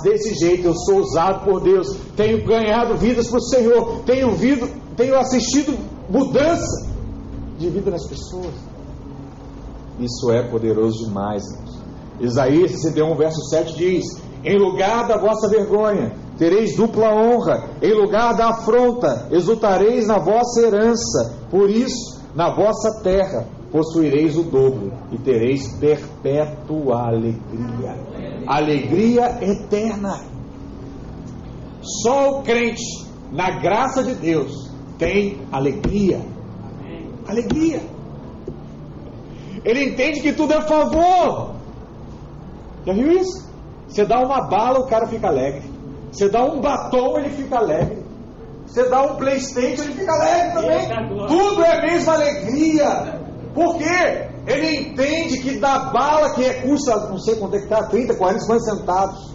desse 0.02 0.34
jeito 0.34 0.66
eu 0.66 0.74
sou 0.74 0.98
usado 0.98 1.46
por 1.46 1.62
Deus, 1.62 1.96
tenho 2.14 2.44
ganhado 2.44 2.94
vidas 2.94 3.26
para 3.28 3.38
o 3.38 3.42
Senhor, 3.42 4.02
tenho, 4.04 4.32
vido, 4.32 4.68
tenho 4.96 5.16
assistido 5.16 5.78
mudança 6.10 6.92
de 7.58 7.70
vida 7.70 7.90
nas 7.90 8.06
pessoas. 8.06 8.52
Isso 9.98 10.30
é 10.30 10.42
poderoso 10.42 11.06
demais. 11.06 11.42
Isaías 12.20 12.72
61, 12.72 13.16
verso 13.16 13.40
7 13.48 13.74
diz: 13.74 14.04
Em 14.44 14.58
lugar 14.58 15.08
da 15.08 15.16
vossa 15.16 15.48
vergonha, 15.48 16.12
tereis 16.38 16.76
dupla 16.76 17.14
honra, 17.14 17.70
em 17.82 17.92
lugar 17.92 18.34
da 18.34 18.50
afronta, 18.50 19.28
exultareis 19.30 20.06
na 20.06 20.18
vossa 20.18 20.60
herança, 20.60 21.34
por 21.50 21.70
isso, 21.70 22.22
na 22.34 22.54
vossa 22.54 23.02
terra 23.02 23.46
possuireis 23.74 24.36
o 24.36 24.44
dobro 24.44 24.92
e 25.10 25.18
tereis 25.18 25.66
perpétua 25.78 27.08
alegria. 27.08 27.96
Alegria 28.46 29.38
eterna. 29.42 30.20
Só 31.82 32.38
o 32.38 32.42
crente, 32.44 33.04
na 33.32 33.50
graça 33.58 34.04
de 34.04 34.14
Deus, 34.14 34.70
tem 34.96 35.40
alegria. 35.50 36.20
Alegria. 37.26 37.82
Ele 39.64 39.90
entende 39.90 40.20
que 40.20 40.32
tudo 40.32 40.52
é 40.52 40.62
favor. 40.62 41.56
Já 42.86 42.92
viu 42.92 43.10
isso? 43.10 43.50
Você 43.88 44.04
dá 44.04 44.20
uma 44.20 44.42
bala, 44.42 44.78
o 44.78 44.86
cara 44.86 45.08
fica 45.08 45.26
alegre. 45.26 45.73
Você 46.14 46.28
dá 46.28 46.44
um 46.44 46.60
batom, 46.60 47.18
ele 47.18 47.30
fica 47.30 47.58
alegre. 47.58 48.04
Você 48.66 48.88
dá 48.88 49.02
um 49.02 49.16
Playstation, 49.16 49.82
ele 49.82 49.94
fica 49.94 50.12
alegre 50.12 50.52
também. 50.52 51.26
Tudo 51.26 51.64
é 51.64 51.78
a 51.78 51.82
mesma 51.82 52.14
alegria. 52.14 53.20
Porque 53.52 53.84
ele 54.46 54.80
entende 54.80 55.40
que 55.40 55.58
da 55.58 55.90
bala 55.90 56.30
que 56.34 56.44
é, 56.44 56.62
custa, 56.62 57.08
não 57.08 57.18
sei 57.18 57.34
quanto 57.36 57.56
é 57.56 57.58
que 57.58 57.64
está, 57.64 57.82
30, 57.84 58.14
40, 58.14 58.40
50 58.40 58.60
centavos, 58.60 59.34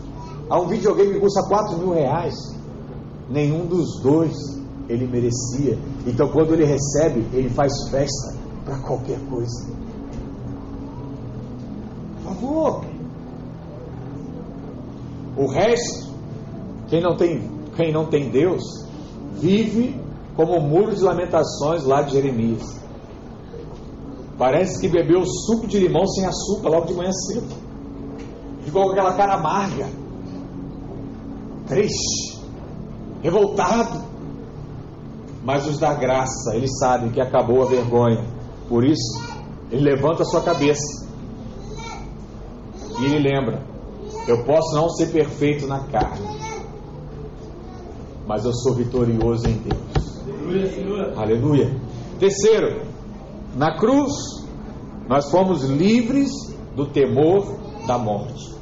a 0.50 0.60
um 0.60 0.68
videogame 0.68 1.14
que 1.14 1.20
custa 1.20 1.44
4 1.48 1.78
mil 1.78 1.94
reais, 1.94 2.36
nenhum 3.30 3.66
dos 3.66 4.02
dois 4.02 4.36
ele 4.88 5.06
merecia. 5.06 5.78
Então 6.08 6.30
quando 6.30 6.54
ele 6.54 6.66
recebe, 6.66 7.28
ele 7.34 7.50
faz 7.50 7.74
festa 7.92 8.36
para 8.64 8.78
qualquer 8.80 9.20
coisa. 9.30 9.68
Por 12.24 12.34
favor. 12.34 12.86
O 15.38 15.48
resto, 15.48 16.09
quem 16.90 17.02
não 17.02 17.16
tem, 17.16 17.50
quem 17.76 17.92
não 17.92 18.06
tem 18.06 18.30
Deus, 18.30 18.64
vive 19.34 20.00
como 20.36 20.58
o 20.58 20.62
muro 20.62 20.96
de 20.96 21.02
lamentações 21.02 21.84
lá 21.84 22.02
de 22.02 22.14
Jeremias. 22.14 22.80
Parece 24.38 24.80
que 24.80 24.88
bebeu 24.88 25.26
suco 25.26 25.68
de 25.68 25.80
limão 25.80 26.08
sem 26.08 26.26
açúcar 26.26 26.70
logo 26.70 26.88
de 26.88 26.94
manhã 26.94 27.12
cedo. 27.12 27.54
Ficou 28.64 28.84
com 28.84 28.92
aquela 28.92 29.14
cara 29.14 29.36
amarga, 29.36 29.88
triste, 31.68 32.40
revoltado. 33.22 34.08
Mas 35.44 35.68
os 35.68 35.78
da 35.78 35.94
graça, 35.94 36.56
eles 36.56 36.78
sabem 36.80 37.12
que 37.12 37.22
acabou 37.22 37.64
a 37.64 37.66
vergonha. 37.66 38.26
Por 38.68 38.84
isso, 38.84 39.22
ele 39.72 39.84
levanta 39.84 40.24
a 40.24 40.26
sua 40.26 40.42
cabeça. 40.42 41.08
E 43.00 43.06
ele 43.06 43.30
lembra: 43.30 43.62
eu 44.28 44.44
posso 44.44 44.76
não 44.76 44.90
ser 44.90 45.08
perfeito 45.08 45.66
na 45.66 45.84
carne, 45.86 46.28
mas 48.30 48.46
eu 48.46 48.54
sou 48.54 48.76
vitorioso 48.76 49.50
em 49.50 49.58
Deus. 49.58 51.18
Aleluia. 51.18 51.76
Terceiro, 52.20 52.86
na 53.56 53.76
cruz, 53.76 54.14
nós 55.08 55.32
fomos 55.32 55.64
livres 55.64 56.30
do 56.76 56.86
temor 56.86 57.58
da 57.88 57.98
morte. 57.98 58.54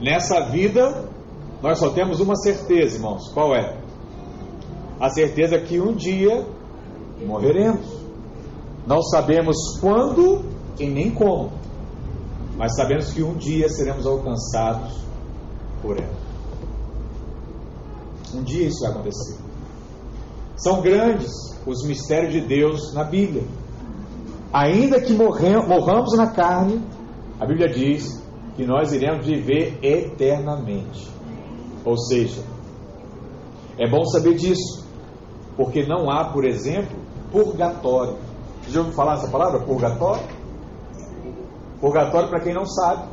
Nessa 0.00 0.48
vida, 0.48 1.10
nós 1.62 1.78
só 1.78 1.90
temos 1.90 2.20
uma 2.20 2.34
certeza, 2.36 2.96
irmãos: 2.96 3.30
qual 3.34 3.54
é? 3.54 3.76
A 4.98 5.10
certeza 5.10 5.58
que 5.58 5.78
um 5.78 5.92
dia 5.92 6.46
morreremos. 7.26 7.86
Não 8.86 9.02
sabemos 9.02 9.78
quando 9.78 10.42
e 10.80 10.86
nem 10.86 11.10
como, 11.10 11.52
mas 12.56 12.74
sabemos 12.76 13.12
que 13.12 13.22
um 13.22 13.34
dia 13.34 13.68
seremos 13.68 14.06
alcançados 14.06 15.04
por 15.82 15.98
ela. 15.98 16.31
Um 18.34 18.42
dia 18.42 18.66
isso 18.66 18.80
vai 18.80 18.92
acontecer. 18.92 19.38
São 20.56 20.80
grandes 20.80 21.30
os 21.66 21.86
mistérios 21.86 22.32
de 22.32 22.40
Deus 22.40 22.92
na 22.94 23.04
Bíblia. 23.04 23.44
Ainda 24.52 25.00
que 25.00 25.12
morramos 25.14 26.16
na 26.16 26.30
carne, 26.30 26.82
a 27.40 27.46
Bíblia 27.46 27.68
diz 27.68 28.22
que 28.54 28.64
nós 28.64 28.92
iremos 28.92 29.26
viver 29.26 29.78
eternamente. 29.82 31.10
Ou 31.84 31.96
seja, 31.96 32.42
é 33.78 33.88
bom 33.88 34.04
saber 34.04 34.34
disso, 34.34 34.86
porque 35.56 35.84
não 35.86 36.10
há, 36.10 36.26
por 36.26 36.44
exemplo, 36.44 36.96
purgatório. 37.30 38.18
Já 38.68 38.80
ouviu 38.80 38.94
falar 38.94 39.14
essa 39.14 39.28
palavra? 39.28 39.60
Purgatório? 39.60 40.22
Purgatório, 41.80 42.28
para 42.28 42.40
quem 42.40 42.54
não 42.54 42.64
sabe, 42.64 43.08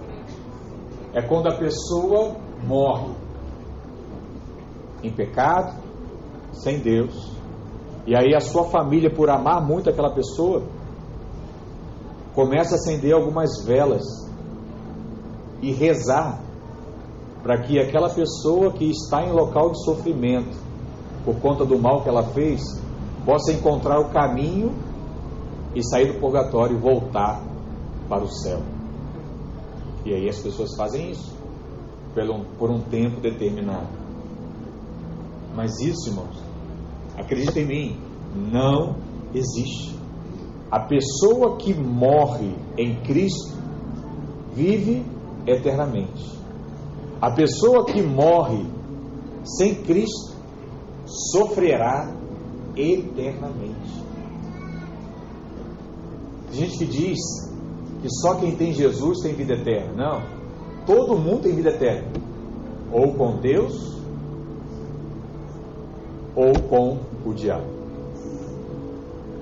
é 1.13 1.22
quando 1.22 1.47
a 1.47 1.57
pessoa 1.57 2.36
morre 2.63 3.15
em 5.04 5.12
pecado, 5.12 5.76
sem 6.54 6.80
Deus, 6.80 7.39
e 8.06 8.16
aí 8.16 8.34
a 8.36 8.39
sua 8.39 8.66
família, 8.66 9.10
por 9.10 9.30
amar 9.30 9.64
muito 9.64 9.89
aquela 9.89 10.12
pessoa, 10.12 10.64
começa 12.34 12.74
a 12.74 12.76
acender 12.76 13.14
algumas 13.14 13.64
velas 13.66 14.04
e 15.62 15.72
rezar 15.72 16.41
para 17.43 17.62
que 17.62 17.80
aquela 17.80 18.10
pessoa 18.10 18.72
que 18.72 18.89
está 18.89 19.24
em 19.24 19.32
local 19.32 19.72
de 19.72 19.84
sofrimento 19.84 20.58
por 21.24 21.39
conta 21.39 21.66
do 21.66 21.78
mal 21.78 22.02
que 22.02 22.10
ela 22.10 22.24
fez 22.24 22.62
possa 23.26 23.52
encontrar 23.52 24.00
o 24.00 24.10
caminho 24.10 24.74
e 25.76 25.84
sair 25.84 26.14
do 26.14 26.20
purgatório 26.20 26.78
e 26.78 26.80
voltar 26.80 27.43
para 28.08 28.24
o 28.24 28.28
céu. 28.28 28.60
E 30.04 30.14
aí 30.14 30.28
as 30.28 30.39
pessoas 30.39 30.76
fazem 30.76 31.12
isso 31.12 31.38
por 32.58 32.72
um 32.72 32.80
tempo 32.82 33.22
determinado. 33.22 34.09
Mas 35.60 35.78
isso, 35.82 36.07
irmãos, 36.07 36.38
acredita 37.18 37.60
em 37.60 37.66
mim, 37.66 37.97
não 38.34 38.95
existe. 39.36 39.93
A 40.72 40.80
pessoa 40.80 41.57
que 41.57 41.74
morre 41.74 42.55
em 42.78 42.95
Cristo 43.01 43.57
vive 44.53 45.03
eternamente. 45.45 46.39
A 47.20 47.30
pessoa 47.32 47.84
que 47.84 48.01
morre 48.01 48.66
sem 49.43 49.76
Cristo 49.84 50.34
sofrerá 51.34 52.10
eternamente. 52.74 54.01
Tem 56.51 56.62
gente 56.62 56.78
que 56.78 56.86
diz 56.86 57.20
que 58.01 58.07
só 58.22 58.36
quem 58.36 58.55
tem 58.55 58.72
Jesus 58.72 59.20
tem 59.22 59.34
vida 59.34 59.55
eterna. 59.55 59.91
Não. 59.93 60.86
Todo 60.86 61.20
mundo 61.20 61.41
tem 61.41 61.53
vida 61.53 61.72
eterna. 61.72 62.07
Ou 62.93 63.14
com 63.14 63.41
Deus, 63.41 63.99
ou 66.36 66.53
com 66.69 66.97
o 67.25 67.34
diabo. 67.34 67.80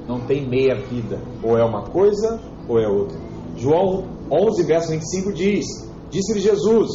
Não 0.07 0.21
tem 0.21 0.47
meia 0.47 0.75
vida. 0.89 1.19
Ou 1.43 1.57
é 1.57 1.63
uma 1.63 1.83
coisa, 1.83 2.39
ou 2.67 2.79
é 2.79 2.88
outra. 2.88 3.17
João 3.57 4.05
11, 4.31 4.63
verso 4.63 4.91
25 4.91 5.33
diz: 5.33 5.65
Disse-lhe 6.09 6.39
Jesus: 6.39 6.89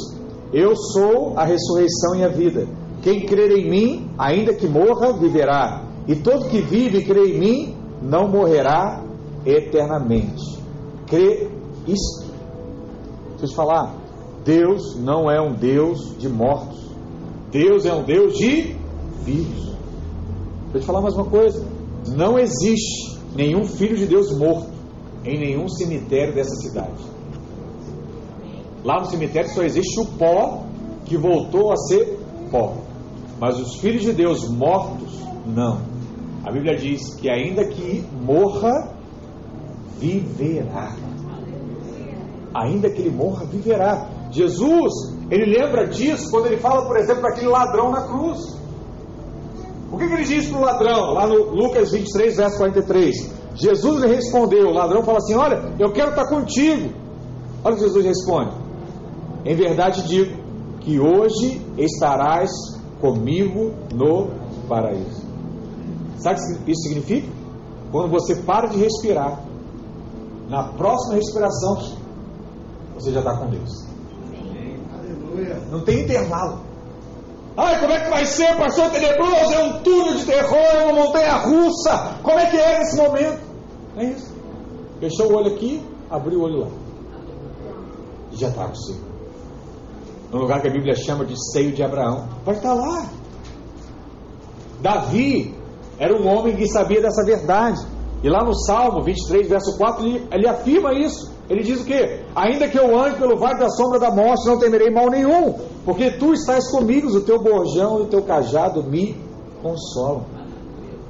Eu 0.53 0.75
sou 0.75 1.35
a 1.37 1.45
ressurreição 1.45 2.17
e 2.17 2.25
a 2.25 2.29
vida. 2.29 2.67
Quem 3.03 3.27
crer 3.27 3.51
em 3.51 3.69
mim, 3.69 4.11
ainda 4.17 4.55
que 4.55 4.67
morra, 4.67 5.13
viverá. 5.13 5.85
E 6.07 6.17
todo 6.17 6.49
que 6.49 6.61
vive 6.61 6.99
e 6.99 7.05
crê 7.05 7.33
em 7.33 7.39
mim, 7.39 7.77
não 8.01 8.29
morrerá 8.29 9.05
eternamente. 9.45 10.43
Crê 11.07 11.49
isto. 11.87 12.31
Deixa 13.31 13.45
eu 13.45 13.49
te 13.49 13.55
falar. 13.55 13.95
Deus 14.45 14.97
não 14.97 15.31
é 15.31 15.41
um 15.41 15.55
Deus 15.55 16.17
de 16.19 16.29
mortos. 16.29 16.81
Deus 17.51 17.85
é 17.85 17.93
um 17.93 18.03
Deus 18.03 18.35
de 18.35 18.77
vivos. 19.25 19.73
Eu 20.75 20.81
te 20.81 20.87
falar 20.87 21.03
mais 21.03 21.15
uma 21.15 21.27
coisa. 21.27 21.63
Não 22.09 22.39
existe 22.39 23.19
nenhum 23.35 23.65
filho 23.65 23.95
de 23.95 24.07
Deus 24.07 24.35
morto 24.39 24.71
em 25.23 25.39
nenhum 25.39 25.69
cemitério 25.69 26.35
dessa 26.35 26.55
cidade. 26.57 27.05
Lá 28.83 29.01
no 29.01 29.05
cemitério 29.05 29.51
só 29.51 29.63
existe 29.63 30.01
o 30.01 30.07
pó 30.17 30.65
que 31.05 31.17
voltou 31.17 31.73
a 31.73 31.77
ser 31.77 32.19
pó. 32.51 32.75
Mas 33.39 33.61
os 33.61 33.77
filhos 33.81 34.03
de 34.03 34.13
Deus 34.13 34.49
mortos, 34.49 35.21
não. 35.47 35.83
A 36.43 36.51
Bíblia 36.51 36.75
diz 36.75 37.15
que 37.17 37.31
ainda 37.31 37.67
que 37.67 38.03
morra, 38.23 38.95
viverá. 39.99 40.97
Ainda 42.55 42.91
que 42.91 43.03
ele 43.03 43.11
morra, 43.11 43.45
viverá. 43.45 44.09
Jesus, 44.31 44.93
ele 45.31 45.45
lembra 45.45 45.87
disso 45.87 46.31
quando 46.31 46.47
ele 46.47 46.57
fala, 46.57 46.87
por 46.87 46.97
exemplo, 46.97 47.27
aquele 47.27 47.49
ladrão 47.49 47.91
na 47.91 48.09
cruz. 48.09 48.62
O 49.93 49.99
que, 49.99 50.09
que 50.09 50.15
ele 50.15 50.25
diz 50.25 50.49
para 50.49 50.59
o 50.59 50.65
ladrão? 50.65 51.13
Lá 51.13 51.27
no 51.27 51.51
Lucas 51.51 51.93
23, 51.93 52.37
verso 52.37 52.57
43. 52.57 53.43
Jesus 53.55 54.01
lhe 54.01 54.09
respondeu, 54.09 54.69
o 54.69 54.73
ladrão 54.73 55.05
fala 55.05 55.19
assim: 55.19 55.35
Olha, 55.35 55.75
eu 55.79 55.93
quero 55.93 56.11
estar 56.11 56.27
contigo. 56.29 56.91
Olha 57.63 57.75
o 57.75 57.79
que 57.79 57.85
Jesus 57.85 58.05
responde: 58.05 58.57
Em 59.45 59.55
verdade 59.55 60.09
digo 60.09 60.43
que 60.81 60.99
hoje 60.99 61.61
estarás 61.77 62.51
comigo 63.01 63.75
no 63.95 64.31
paraíso. 64.67 65.23
Sabe 66.19 66.41
o 66.41 66.65
que 66.65 66.73
isso 66.73 66.83
significa? 66.89 67.29
Quando 67.91 68.11
você 68.11 68.37
para 68.37 68.69
de 68.69 68.79
respirar, 68.79 69.45
na 70.49 70.69
próxima 70.73 71.17
respiração, 71.17 71.77
você 72.95 73.13
já 73.13 73.21
está 73.21 73.37
com 73.37 73.51
Deus. 73.51 73.71
Não 75.71 75.85
tem 75.85 76.01
intervalo. 76.01 76.72
Ai, 77.57 77.81
como 77.81 77.93
é 77.93 78.01
que 78.01 78.11
vai 78.11 78.25
ser, 78.25 78.57
pastor 78.57 78.91
tenebroso? 78.91 79.53
É 79.53 79.65
um 79.65 79.83
túnel 79.83 80.15
de 80.15 80.25
terror, 80.25 80.57
é 80.57 80.85
uma 80.85 81.05
montanha 81.05 81.35
russa. 81.35 82.19
Como 82.23 82.39
é 82.39 82.47
que 82.47 82.57
é 82.57 82.79
nesse 82.79 82.97
momento? 82.97 83.41
É 83.97 84.05
isso. 84.05 84.35
Fechou 85.01 85.33
o 85.33 85.37
olho 85.37 85.55
aqui, 85.55 85.83
abriu 86.11 86.41
o 86.41 86.43
olho 86.45 86.61
lá. 86.61 86.69
E 88.33 88.37
já 88.37 88.49
está 88.49 88.67
você. 88.67 88.95
No 90.31 90.39
lugar 90.39 90.63
que 90.63 90.69
a 90.69 90.73
Bíblia 90.73 90.95
chama 90.95 91.27
de 91.27 91.35
seio 91.53 91.73
de 91.73 91.83
Abraão. 91.83 92.27
Vai 92.45 92.55
estar 92.55 92.73
lá. 92.73 93.07
Davi 94.81 95.55
era 95.99 96.17
um 96.17 96.27
homem 96.27 96.57
que 96.57 96.67
sabia 96.69 97.03
dessa 97.03 97.23
verdade. 97.25 97.81
E 98.23 98.31
lá 98.31 98.45
no 98.45 98.55
Salmo 98.55 99.03
23, 99.03 99.49
verso 99.49 99.77
4, 99.77 100.07
ele, 100.07 100.29
ele 100.31 100.49
afirma 100.49 100.93
isso. 100.95 101.32
Ele 101.51 101.63
diz 101.63 101.81
o 101.81 101.85
que? 101.85 102.21
Ainda 102.35 102.69
que 102.69 102.79
eu 102.79 102.99
ande 102.99 103.17
pelo 103.17 103.37
vale 103.37 103.59
da 103.59 103.69
sombra 103.69 103.99
da 103.99 104.11
morte, 104.11 104.47
não 104.47 104.59
temerei 104.59 104.91
mal 104.91 105.11
nenhum, 105.11 105.55
porque 105.85 106.13
tu 106.13 106.33
estás 106.33 106.71
comigo, 106.71 107.09
o 107.09 107.21
teu 107.25 107.43
borjão 107.43 107.99
e 107.99 108.03
o 108.03 108.07
teu 108.07 108.23
cajado 108.23 108.83
me 108.85 109.17
consolam. 109.61 110.25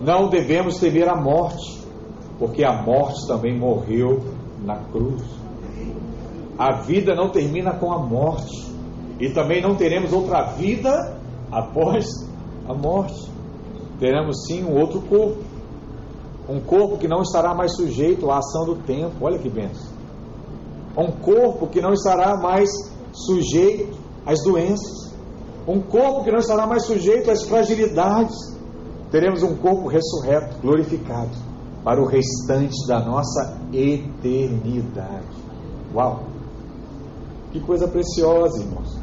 Não 0.00 0.28
devemos 0.28 0.78
temer 0.78 1.08
a 1.08 1.14
morte, 1.14 1.80
porque 2.38 2.64
a 2.64 2.82
morte 2.82 3.26
também 3.26 3.56
morreu 3.56 4.20
na 4.64 4.76
cruz. 4.76 5.22
A 6.58 6.80
vida 6.80 7.14
não 7.14 7.30
termina 7.30 7.74
com 7.74 7.92
a 7.92 7.98
morte, 7.98 8.72
e 9.20 9.30
também 9.30 9.62
não 9.62 9.76
teremos 9.76 10.12
outra 10.12 10.42
vida 10.54 11.16
após 11.50 12.06
a 12.68 12.74
morte. 12.74 13.30
Teremos 14.00 14.46
sim 14.46 14.64
um 14.64 14.80
outro 14.80 15.00
corpo, 15.02 15.38
um 16.48 16.58
corpo 16.58 16.98
que 16.98 17.06
não 17.06 17.22
estará 17.22 17.54
mais 17.54 17.76
sujeito 17.76 18.28
à 18.30 18.38
ação 18.38 18.64
do 18.64 18.76
tempo. 18.76 19.14
Olha 19.20 19.38
que 19.38 19.48
benção 19.48 19.91
um 20.96 21.10
corpo 21.10 21.66
que 21.68 21.80
não 21.80 21.92
estará 21.92 22.36
mais 22.36 22.70
sujeito 23.12 23.96
às 24.26 24.42
doenças, 24.42 25.12
um 25.66 25.80
corpo 25.80 26.24
que 26.24 26.30
não 26.30 26.38
estará 26.38 26.66
mais 26.66 26.84
sujeito 26.84 27.30
às 27.30 27.42
fragilidades. 27.44 28.36
Teremos 29.10 29.42
um 29.42 29.56
corpo 29.56 29.88
ressurreto, 29.88 30.56
glorificado, 30.60 31.30
para 31.84 32.00
o 32.00 32.06
restante 32.06 32.86
da 32.86 33.00
nossa 33.00 33.58
eternidade. 33.72 35.36
Uau! 35.94 36.24
Que 37.52 37.60
coisa 37.60 37.86
preciosa, 37.86 38.60
irmãos. 38.60 38.98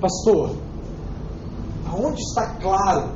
Pastor, 0.00 0.54
aonde 1.88 2.20
está 2.20 2.54
claro 2.60 3.10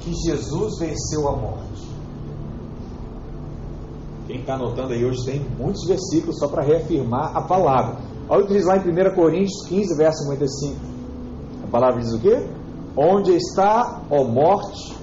que 0.00 0.12
Jesus 0.12 0.78
venceu 0.78 1.28
a 1.28 1.36
morte? 1.36 1.87
Quem 4.28 4.40
está 4.40 4.56
anotando 4.56 4.92
aí 4.92 5.02
hoje 5.02 5.24
tem 5.24 5.40
muitos 5.58 5.88
versículos 5.88 6.38
só 6.38 6.48
para 6.48 6.62
reafirmar 6.62 7.34
a 7.34 7.40
palavra. 7.40 7.96
Olha 8.28 8.44
o 8.44 8.46
que 8.46 8.52
diz 8.52 8.66
lá 8.66 8.76
em 8.76 8.80
1 8.80 9.14
Coríntios 9.14 9.66
15, 9.66 9.96
verso 9.96 10.24
55. 10.24 10.76
A 11.64 11.66
palavra 11.68 12.02
diz 12.02 12.12
o 12.12 12.20
quê? 12.20 12.46
Onde 12.94 13.32
está, 13.32 14.02
ó 14.10 14.24
morte, 14.24 14.94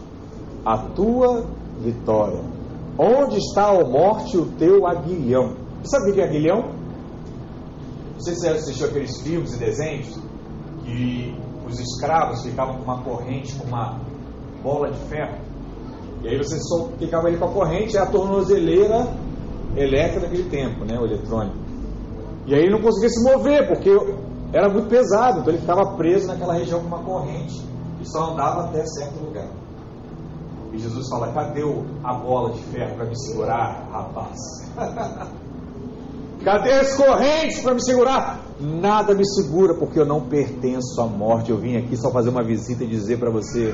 a 0.63 0.77
tua 0.77 1.43
vitória? 1.79 2.39
Onde 2.99 3.37
está, 3.37 3.73
ó 3.73 3.83
morte, 3.89 4.37
o 4.37 4.45
teu 4.59 4.85
aguilhão? 4.85 5.55
Você 5.81 5.97
sabe 5.97 6.11
o 6.11 6.13
que 6.13 6.21
é 6.21 6.25
aguilhão? 6.25 6.75
Você 8.19 8.47
assistiu 8.47 8.87
aqueles 8.87 9.21
filmes 9.21 9.55
e 9.55 9.57
desenhos 9.57 10.19
que 10.83 11.35
os 11.67 11.79
escravos 11.79 12.43
ficavam 12.43 12.75
com 12.77 12.83
uma 12.83 13.01
corrente, 13.03 13.55
com 13.55 13.65
uma 13.65 13.99
bola 14.61 14.91
de 14.91 14.99
ferro 15.09 15.54
e 16.25 16.27
aí 16.27 16.37
você 16.39 16.57
só 16.59 16.89
ficava 16.97 17.27
ali 17.27 17.37
com 17.37 17.45
a 17.45 17.51
corrente, 17.51 17.95
é 17.95 17.99
a 17.99 18.05
tornozeleira 18.07 19.07
elétrica 19.77 20.21
daquele 20.21 20.49
tempo, 20.49 20.83
né, 20.83 20.97
o 20.99 21.05
eletrônico. 21.05 21.55
E 22.47 22.55
aí 22.55 22.61
ele 22.61 22.71
não 22.71 22.81
conseguia 22.81 23.09
se 23.09 23.23
mover, 23.23 23.67
porque 23.67 23.91
era 24.51 24.67
muito 24.67 24.87
pesado, 24.87 25.41
então 25.41 25.53
ele 25.53 25.61
ficava 25.61 25.95
preso 25.95 26.25
naquela 26.25 26.55
região 26.55 26.79
com 26.79 26.87
uma 26.87 27.03
corrente 27.03 27.61
e 28.01 28.09
só 28.09 28.31
andava 28.31 28.61
até 28.61 28.83
certo 28.87 29.23
lugar. 29.23 29.49
E 30.73 30.79
Jesus 30.79 31.07
fala: 31.09 31.31
cadê 31.31 31.61
a 32.03 32.13
bola 32.15 32.53
de 32.53 32.63
ferro 32.63 32.95
para 32.95 33.05
me 33.05 33.19
segurar, 33.19 33.87
rapaz? 33.91 34.37
cadê 36.43 36.73
as 36.73 36.95
correntes 36.95 37.61
para 37.61 37.75
me 37.75 37.83
segurar? 37.83 38.41
Nada 38.59 39.13
me 39.13 39.25
segura, 39.27 39.75
porque 39.75 39.99
eu 39.99 40.05
não 40.05 40.21
pertenço 40.21 40.99
à 40.99 41.05
morte. 41.05 41.51
Eu 41.51 41.57
vim 41.59 41.77
aqui 41.77 41.95
só 41.95 42.09
fazer 42.09 42.29
uma 42.29 42.43
visita 42.43 42.83
e 42.83 42.87
dizer 42.87 43.19
para 43.19 43.29
você: 43.29 43.73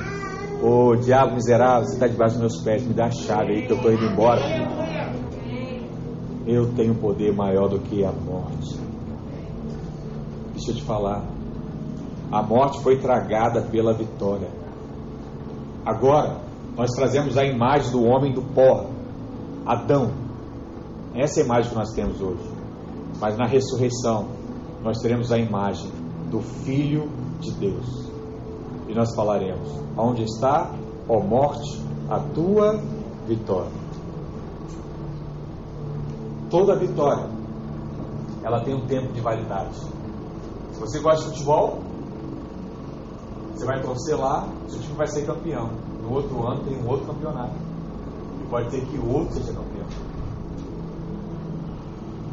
Ô 0.64 0.95
diabo 0.95 1.34
miserável, 1.34 1.88
você 1.88 1.93
está 1.95 2.05
debaixo 2.07 2.38
dos 2.38 2.41
meus 2.41 2.64
pés, 2.64 2.86
me 2.86 2.93
dá 2.93 3.05
a 3.05 3.12
chave 3.12 3.51
aí 3.51 3.66
que 3.66 3.74
eu 3.74 3.78
estou 3.78 3.91
indo 3.91 4.05
embora. 4.05 4.41
Eu 6.45 6.72
tenho 6.76 6.93
poder 6.93 7.34
maior 7.34 7.68
do 7.68 7.80
que 7.80 8.05
a 8.05 8.12
morte. 8.12 8.78
Deixa 10.53 10.70
eu 10.70 10.76
te 10.76 10.84
falar. 10.84 11.24
A 12.32 12.43
morte 12.43 12.80
foi 12.84 12.99
tragada 12.99 13.64
pela 13.64 13.91
vitória. 13.91 14.49
Agora, 15.84 16.41
nós 16.78 16.91
trazemos 16.91 17.39
a 17.39 17.43
imagem 17.43 17.91
do 17.91 18.03
homem 18.03 18.32
do 18.32 18.43
pó, 18.43 18.86
Adão. 19.66 20.12
Essa 21.16 21.39
é 21.39 21.43
a 21.43 21.45
imagem 21.47 21.72
que 21.72 21.76
nós 21.76 21.91
temos 21.93 22.22
hoje. 22.22 22.47
Mas 23.20 23.36
na 23.36 23.47
ressurreição, 23.47 24.28
nós 24.84 24.99
teremos 24.99 25.32
a 25.32 25.39
imagem 25.39 25.89
do 26.30 26.39
Filho 26.39 27.09
de 27.39 27.51
Deus. 27.51 28.11
E 28.91 28.93
nós 28.93 29.15
falaremos: 29.15 29.69
Onde 29.97 30.23
está, 30.23 30.69
ó 31.07 31.21
morte, 31.21 31.81
a 32.09 32.19
tua 32.19 32.77
vitória? 33.25 33.71
Toda 36.49 36.75
vitória, 36.75 37.29
ela 38.43 38.59
tem 38.59 38.75
um 38.75 38.85
tempo 38.87 39.13
de 39.13 39.21
validade. 39.21 39.79
Se 40.73 40.79
você 40.81 40.99
gosta 40.99 41.23
de 41.23 41.37
futebol, 41.37 41.79
você 43.55 43.65
vai 43.65 43.81
torcer 43.81 44.19
lá, 44.19 44.49
seu 44.67 44.81
time 44.81 44.95
vai 44.95 45.07
ser 45.07 45.25
campeão. 45.25 45.69
No 46.03 46.13
outro 46.13 46.45
ano 46.45 46.61
tem 46.65 46.77
um 46.77 46.89
outro 46.89 47.07
campeonato. 47.07 47.55
E 48.43 48.49
pode 48.49 48.69
ter 48.71 48.85
que 48.85 48.97
o 48.97 49.09
outro 49.09 49.35
seja 49.35 49.53
campeão. 49.53 49.87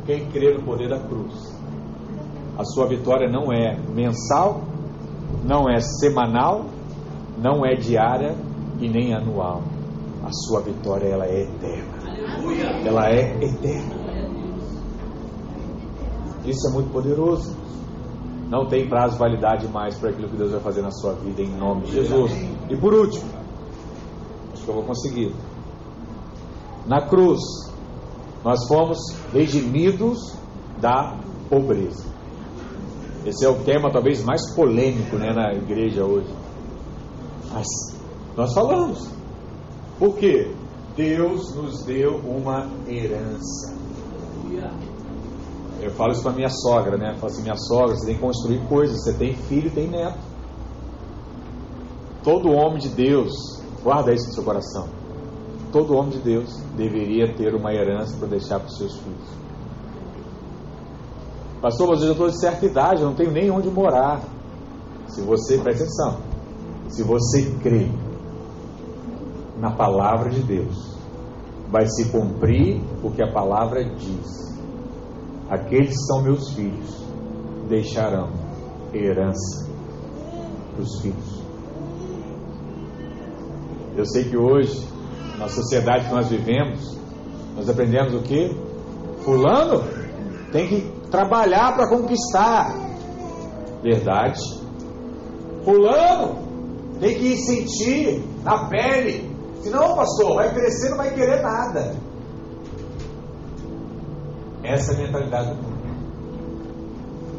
Quem 0.06 0.28
crê 0.30 0.54
no 0.54 0.64
poder 0.64 0.88
da 0.88 0.98
cruz, 0.98 1.56
a 2.58 2.64
sua 2.64 2.88
vitória 2.88 3.30
não 3.30 3.52
é 3.52 3.78
mensal, 3.94 4.62
não 5.48 5.66
é 5.66 5.80
semanal, 5.80 6.66
não 7.38 7.64
é 7.64 7.74
diária 7.74 8.36
e 8.78 8.86
nem 8.86 9.14
anual. 9.14 9.62
A 10.22 10.30
sua 10.30 10.60
vitória 10.60 11.08
ela 11.08 11.24
é 11.24 11.44
eterna. 11.44 12.86
Ela 12.86 13.08
é 13.08 13.42
eterna. 13.42 13.94
Isso 16.44 16.68
é 16.68 16.72
muito 16.72 16.92
poderoso. 16.92 17.56
Não 18.50 18.66
tem 18.66 18.86
prazo 18.88 19.14
de 19.14 19.18
validade 19.18 19.68
mais 19.68 19.96
para 19.96 20.10
aquilo 20.10 20.28
que 20.28 20.36
Deus 20.36 20.52
vai 20.52 20.60
fazer 20.60 20.82
na 20.82 20.90
sua 20.90 21.14
vida, 21.14 21.40
em 21.40 21.56
nome 21.56 21.86
de 21.86 21.92
Jesus. 21.92 22.30
E 22.68 22.76
por 22.76 22.92
último, 22.92 23.24
acho 24.52 24.64
que 24.64 24.68
eu 24.68 24.74
vou 24.74 24.84
conseguir. 24.84 25.34
Na 26.86 27.06
cruz, 27.06 27.40
nós 28.44 28.66
fomos 28.68 28.98
redimidos 29.32 30.34
da 30.78 31.18
pobreza. 31.48 32.17
Esse 33.28 33.44
é 33.44 33.48
o 33.48 33.62
tema 33.62 33.90
talvez 33.90 34.24
mais 34.24 34.54
polêmico 34.54 35.16
né, 35.16 35.32
na 35.32 35.52
igreja 35.52 36.04
hoje. 36.04 36.32
Mas 37.52 37.66
nós 38.36 38.54
falamos. 38.54 39.08
Por 39.98 40.16
quê? 40.16 40.50
Deus 40.96 41.54
nos 41.54 41.84
deu 41.84 42.16
uma 42.16 42.68
herança. 42.88 43.76
Eu 45.80 45.92
falo 45.92 46.12
isso 46.12 46.22
para 46.22 46.32
minha 46.32 46.48
sogra, 46.48 46.96
né? 46.96 47.12
Eu 47.12 47.18
falo 47.18 47.32
assim, 47.32 47.42
minha 47.42 47.56
sogra, 47.56 47.94
você 47.94 48.06
tem 48.06 48.14
que 48.16 48.20
construir 48.20 48.58
coisas, 48.68 49.02
você 49.02 49.12
tem 49.12 49.34
filho 49.34 49.70
tem 49.70 49.88
neto. 49.88 50.18
Todo 52.24 52.50
homem 52.50 52.78
de 52.78 52.88
Deus, 52.88 53.32
guarda 53.82 54.12
isso 54.12 54.26
no 54.26 54.34
seu 54.34 54.42
coração. 54.42 54.88
Todo 55.70 55.94
homem 55.94 56.10
de 56.10 56.18
Deus 56.18 56.60
deveria 56.76 57.32
ter 57.34 57.54
uma 57.54 57.72
herança 57.72 58.16
para 58.16 58.28
deixar 58.28 58.58
para 58.58 58.68
os 58.68 58.76
seus 58.76 58.96
filhos. 58.96 59.28
Pastor, 61.60 61.88
mas 61.88 62.02
eu 62.02 62.12
estou 62.12 62.28
de 62.28 62.40
certa 62.40 62.64
idade, 62.66 63.02
eu 63.02 63.08
não 63.08 63.14
tenho 63.14 63.32
nem 63.32 63.50
onde 63.50 63.68
morar. 63.68 64.20
Se 65.08 65.20
você, 65.22 65.58
presta 65.58 65.84
atenção, 65.84 66.18
se 66.88 67.02
você 67.02 67.50
crê 67.62 67.88
na 69.58 69.72
palavra 69.72 70.30
de 70.30 70.40
Deus, 70.40 70.96
vai 71.70 71.86
se 71.86 72.10
cumprir 72.10 72.80
o 73.02 73.10
que 73.10 73.22
a 73.22 73.32
palavra 73.32 73.84
diz. 73.84 74.56
Aqueles 75.50 75.96
que 75.96 76.06
são 76.06 76.22
meus 76.22 76.52
filhos 76.52 77.04
deixarão 77.68 78.30
herança 78.94 79.68
para 80.74 80.82
os 80.82 81.00
filhos. 81.00 81.42
Eu 83.96 84.06
sei 84.06 84.24
que 84.24 84.36
hoje, 84.36 84.86
na 85.38 85.48
sociedade 85.48 86.06
que 86.06 86.14
nós 86.14 86.28
vivemos, 86.28 86.96
nós 87.56 87.68
aprendemos 87.68 88.14
o 88.14 88.22
que? 88.22 88.56
Fulano 89.24 89.82
tem 90.52 90.68
que 90.68 90.97
trabalhar 91.10 91.74
para 91.74 91.88
conquistar. 91.88 92.74
Verdade. 93.82 94.40
Fulano 95.64 96.48
tem 97.00 97.18
que 97.18 97.36
sentir 97.36 98.24
na 98.42 98.68
pele. 98.68 99.28
Senão, 99.62 99.94
pastor, 99.94 100.36
vai 100.36 100.54
crescer, 100.54 100.90
não 100.90 100.96
vai 100.96 101.14
querer 101.14 101.42
nada. 101.42 101.96
Essa 104.62 104.92
é 104.92 104.94
a 104.96 104.98
mentalidade 104.98 105.50
do 105.50 105.62
mundo. 105.62 105.78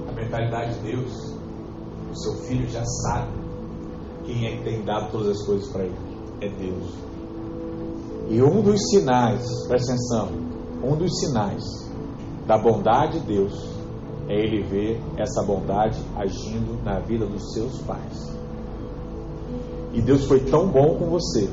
A 0.10 0.12
mentalidade 0.14 0.74
de 0.76 0.92
Deus. 0.92 1.38
O 2.12 2.16
seu 2.16 2.34
filho 2.48 2.68
já 2.70 2.84
sabe 2.84 3.32
quem 4.26 4.48
é 4.48 4.58
que 4.58 4.64
tem 4.64 4.84
dado 4.84 5.12
todas 5.12 5.40
as 5.40 5.46
coisas 5.46 5.70
para 5.72 5.84
ele. 5.84 5.96
É 6.42 6.50
Deus. 6.50 6.94
E 8.30 8.42
um 8.42 8.62
dos 8.62 8.80
sinais, 8.90 9.44
presta 9.68 9.94
atenção, 9.94 10.30
um 10.84 10.96
dos 10.96 11.20
sinais 11.20 11.89
da 12.50 12.58
bondade 12.58 13.20
de 13.20 13.28
Deus 13.28 13.54
é 14.28 14.34
ele 14.34 14.64
ver 14.64 15.00
essa 15.18 15.44
bondade 15.44 16.02
agindo 16.16 16.84
na 16.84 17.00
vida 17.00 17.28
dos 17.28 17.54
seus 17.54 17.80
pais. 17.84 18.36
E 19.94 20.02
Deus 20.02 20.26
foi 20.26 20.40
tão 20.40 20.68
bom 20.68 20.98
com 20.98 21.12
você 21.12 21.48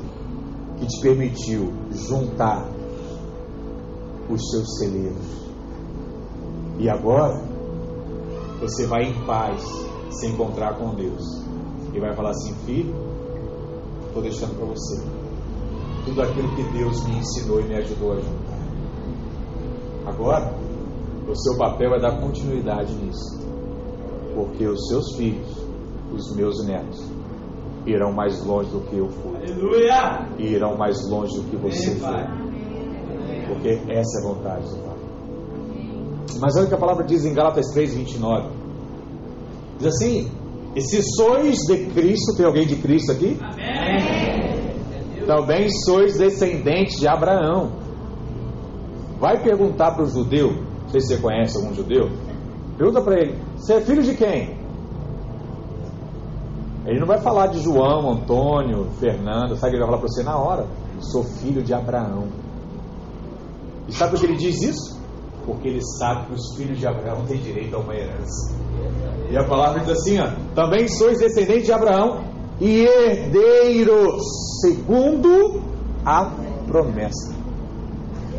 que 0.79 0.87
te 0.87 0.99
permitiu 0.99 1.71
juntar 1.91 2.67
os 4.27 4.41
seus 4.49 4.79
celeiros. 4.79 5.23
E 6.79 6.89
agora 6.89 7.43
você 8.59 8.87
vai 8.87 9.03
em 9.03 9.25
paz 9.27 9.61
se 10.09 10.25
encontrar 10.25 10.79
com 10.79 10.95
Deus. 10.95 11.23
E 11.93 11.99
vai 11.99 12.15
falar 12.15 12.31
assim: 12.31 12.55
Filho, 12.65 12.95
estou 14.07 14.23
deixando 14.23 14.55
para 14.55 14.65
você 14.65 15.03
tudo 16.05 16.23
aquilo 16.23 16.55
que 16.55 16.63
Deus 16.75 17.05
me 17.05 17.17
ensinou 17.19 17.61
e 17.61 17.65
me 17.65 17.75
ajudou 17.75 18.13
a 18.13 18.15
juntar. 18.15 18.57
Agora, 20.07 20.66
o 21.27 21.35
seu 21.35 21.57
papel 21.57 21.93
é 21.95 21.99
dar 21.99 22.19
continuidade 22.21 22.93
nisso. 22.95 23.37
Porque 24.33 24.65
os 24.65 24.87
seus 24.87 25.15
filhos, 25.15 25.47
os 26.13 26.35
meus 26.35 26.65
netos, 26.65 27.03
irão 27.85 28.13
mais 28.13 28.43
longe 28.45 28.69
do 28.69 28.81
que 28.81 28.97
eu 28.97 29.09
fui. 29.09 29.35
Aleluia! 29.35 30.27
E 30.37 30.43
irão 30.53 30.77
mais 30.77 30.97
longe 31.09 31.35
do 31.39 31.43
que 31.49 31.57
você 31.57 31.97
Amém, 32.03 33.45
foi. 33.45 33.53
Porque 33.53 33.69
essa 33.91 34.19
é 34.19 34.21
a 34.21 34.27
vontade 34.27 34.69
do 34.69 34.77
Pai. 34.83 34.97
Mas 36.39 36.55
olha 36.55 36.65
o 36.65 36.67
que 36.67 36.75
a 36.75 36.77
palavra 36.77 37.05
diz 37.05 37.25
em 37.25 37.33
Gálatas 37.33 37.67
3, 37.73 37.95
29. 37.95 38.49
Diz 39.79 39.87
assim: 39.87 40.31
E 40.75 40.81
se 40.81 41.01
sois 41.15 41.57
de 41.67 41.85
Cristo, 41.87 42.35
tem 42.35 42.45
alguém 42.45 42.67
de 42.67 42.75
Cristo 42.75 43.11
aqui? 43.11 43.37
Também 45.25 45.69
sois 45.85 46.17
descendentes 46.17 46.99
de 46.99 47.07
Abraão. 47.07 47.71
Vai 49.19 49.41
perguntar 49.41 49.95
para 49.95 50.03
o 50.03 50.07
judeu, 50.07 50.66
não 50.87 50.91
sei 50.91 51.01
se 51.01 51.07
você 51.07 51.17
conhece 51.17 51.57
algum 51.57 51.73
judeu, 51.73 52.09
pergunta 52.77 53.01
para 53.01 53.19
ele: 53.19 53.37
Você 53.57 53.73
é 53.73 53.81
filho 53.81 54.01
de 54.01 54.15
quem? 54.15 54.57
Ele 56.85 57.01
não 57.01 57.07
vai 57.07 57.19
falar 57.19 57.47
de 57.47 57.59
João, 57.59 58.09
Antônio, 58.11 58.87
Fernando, 58.97 59.57
sabe 59.57 59.73
ele 59.73 59.79
vai 59.79 59.87
falar 59.87 59.99
para 59.99 60.07
você 60.07 60.23
na 60.23 60.37
hora? 60.37 60.65
Sou 61.01 61.25
filho 61.25 61.61
de 61.61 61.73
Abraão. 61.73 62.29
E 63.89 63.91
sabe 63.91 64.11
por 64.11 64.19
que 64.21 64.25
ele 64.25 64.37
diz 64.37 64.61
isso? 64.61 64.97
Porque 65.45 65.67
ele 65.67 65.81
sabe 65.99 66.27
que 66.27 66.33
os 66.35 66.55
filhos 66.55 66.79
de 66.79 66.87
Abraão 66.87 67.25
têm 67.25 67.39
direito 67.39 67.75
a 67.75 67.79
uma 67.79 67.93
herança. 67.93 68.55
E 69.29 69.37
a 69.37 69.43
palavra 69.43 69.81
diz 69.81 69.89
assim: 69.89 70.19
ó, 70.19 70.29
também 70.55 70.87
sois 70.87 71.19
descendentes 71.19 71.65
de 71.65 71.73
Abraão 71.73 72.23
e 72.61 72.85
herdeiros 72.85 74.23
segundo 74.61 75.61
a 76.05 76.31
promessa. 76.65 77.35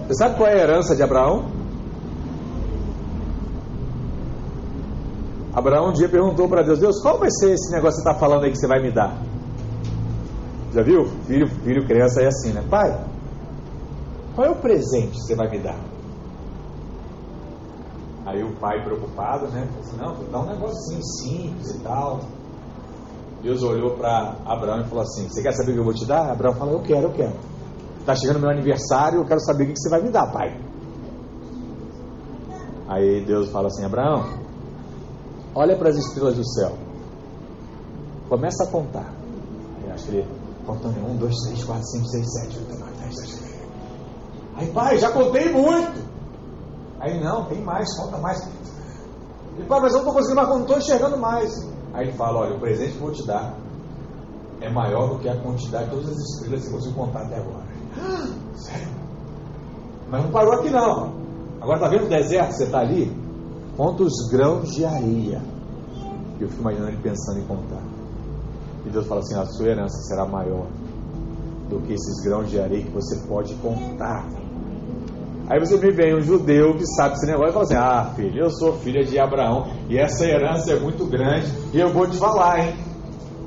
Você 0.07 0.15
sabe 0.15 0.39
qual 0.39 0.49
é 0.49 0.55
a 0.55 0.63
herança 0.63 0.97
de 0.97 1.03
Abraão? 1.03 1.58
Abraão 5.59 5.89
um 5.89 5.93
dia 5.93 6.09
perguntou 6.09 6.49
para 6.49 6.63
Deus: 6.63 6.79
Deus, 6.79 7.03
qual 7.03 7.19
vai 7.19 7.29
ser 7.31 7.53
esse 7.53 7.73
negócio 7.73 7.99
que 7.99 8.05
você 8.05 8.09
está 8.09 8.15
falando 8.15 8.45
aí 8.45 8.53
que 8.53 8.59
você 8.59 8.69
vai 8.69 8.81
me 8.81 8.93
dar? 8.93 9.21
Já 10.73 10.83
viu? 10.83 11.07
Filho, 11.27 11.49
filho, 11.49 11.87
criança 11.87 12.23
é 12.23 12.27
assim, 12.29 12.53
né? 12.53 12.65
Pai, 12.71 13.05
qual 14.35 14.47
é 14.47 14.51
o 14.51 14.57
presente 14.57 15.13
que 15.13 15.23
você 15.23 15.35
vai 15.35 15.51
me 15.51 15.59
dar? 15.59 15.79
Aí 18.25 18.45
o 18.45 18.55
pai 18.57 18.85
preocupado, 18.85 19.49
né? 19.49 19.67
Falou 19.67 19.81
assim, 19.81 19.97
não, 19.97 20.15
vou 20.15 20.25
dar 20.27 20.41
um 20.41 20.47
negocinho 20.47 21.03
simples 21.03 21.75
e 21.75 21.81
tal. 21.81 22.21
Deus 23.43 23.63
olhou 23.63 23.97
para 23.97 24.37
Abraão 24.45 24.81
e 24.81 24.85
falou 24.85 25.03
assim: 25.03 25.29
Você 25.29 25.43
quer 25.43 25.53
saber 25.53 25.73
o 25.73 25.75
que 25.75 25.81
eu 25.81 25.85
vou 25.85 25.95
te 25.95 26.07
dar? 26.07 26.31
Abraão 26.31 26.55
falou: 26.55 26.75
Eu 26.75 26.83
quero, 26.83 27.03
eu 27.09 27.13
quero. 27.13 27.35
Está 27.99 28.15
chegando 28.15 28.41
meu 28.41 28.51
aniversário, 28.51 29.21
eu 29.21 29.25
quero 29.25 29.41
saber 29.41 29.65
o 29.65 29.67
que 29.67 29.79
você 29.79 29.91
vai 29.91 30.03
me 30.03 30.11
dar, 30.11 30.31
pai. 30.31 30.57
Aí 32.89 33.25
Deus 33.25 33.51
fala 33.51 33.67
assim: 33.69 33.85
Abraão, 33.85 34.48
olha 35.59 35.77
para 35.77 35.91
as 35.91 35.97
estrelas 35.97 36.37
do 36.37 36.47
céu. 36.47 36.73
Começa 38.29 38.65
a 38.65 38.67
contar. 38.69 39.13
Eu 39.85 39.93
acho 39.93 40.05
que 40.05 40.17
ele 40.17 40.39
Contando 40.69 40.99
um, 40.99 41.17
dois, 41.17 41.35
três, 41.47 41.65
quatro, 41.65 41.83
cinco, 41.87 42.07
seis, 42.09 42.31
sete, 42.31 42.59
oito, 42.59 42.79
nove, 42.79 42.93
dez, 43.01 43.15
dez. 43.17 43.43
Aí, 44.55 44.67
pai, 44.71 44.99
já 44.99 45.11
contei 45.11 45.51
muito. 45.51 46.07
Aí, 47.01 47.19
não, 47.25 47.47
tem 47.47 47.63
mais, 47.63 47.89
conta 47.97 48.19
mais. 48.19 48.47
E, 49.59 49.63
pai, 49.63 49.81
mas 49.81 49.95
eu 49.95 50.03
não 50.03 50.09
estou 50.09 50.13
conseguindo 50.13 50.37
mais, 50.37 50.49
não 50.51 50.61
estou 50.61 50.77
enxergando 50.77 51.17
mais. 51.17 51.67
Aí 51.95 52.09
ele 52.09 52.19
fala, 52.19 52.41
olha, 52.41 52.55
o 52.55 52.61
presente 52.61 52.93
que 52.93 52.99
vou 52.99 53.11
te 53.11 53.27
dar 53.27 53.55
é 54.61 54.71
maior 54.71 55.09
do 55.09 55.19
que 55.21 55.31
a 55.31 55.41
quantidade 55.41 55.87
de 55.87 55.91
todas 55.91 56.11
as 56.11 56.19
estrelas 56.19 56.65
que 56.67 56.71
você 56.71 56.91
contar 56.91 57.23
até 57.23 57.37
agora. 57.37 57.65
sério? 58.57 58.89
Mas 60.11 60.23
não 60.23 60.31
parou 60.31 60.53
aqui 60.53 60.69
não. 60.69 61.15
Agora 61.63 61.81
tá 61.81 61.89
vendo 61.89 62.05
o 62.05 62.09
deserto? 62.11 62.53
Você 62.53 62.65
está 62.65 62.81
ali? 62.81 63.11
Quantos 63.79 64.13
grãos 64.29 64.75
de 64.75 64.85
areia? 64.85 65.41
Eu 66.41 66.49
fico 66.49 66.63
imaginando 66.63 66.89
ele 66.89 67.01
pensando 67.01 67.39
em 67.39 67.45
contar. 67.45 67.81
E 68.85 68.89
Deus 68.89 69.07
fala 69.07 69.21
assim: 69.21 69.37
a 69.37 69.47
sua 69.47 69.69
herança 69.69 69.97
será 70.03 70.27
maior 70.27 70.67
do 71.71 71.79
que 71.83 71.93
esses 71.93 72.21
grãos 72.25 72.51
de 72.51 72.59
areia 72.59 72.83
que 72.83 72.91
você 72.91 73.17
pode 73.29 73.55
contar. 73.55 74.27
Aí 75.49 75.61
você 75.61 75.77
me 75.77 75.93
vem 75.93 76.17
um 76.17 76.21
judeu 76.21 76.77
que 76.77 76.85
sabe 76.97 77.15
esse 77.15 77.27
negócio 77.27 77.51
e 77.51 77.53
fala 77.53 77.65
assim: 77.67 77.77
Ah, 77.77 78.13
filho, 78.17 78.47
eu 78.47 78.51
sou 78.51 78.73
filha 78.79 79.05
de 79.05 79.17
Abraão 79.17 79.69
e 79.89 79.97
essa 79.97 80.25
herança 80.25 80.73
é 80.73 80.81
muito 80.81 81.07
grande 81.07 81.47
e 81.73 81.79
eu 81.79 81.93
vou 81.93 82.09
te 82.09 82.17
falar, 82.17 82.59
hein? 82.59 82.77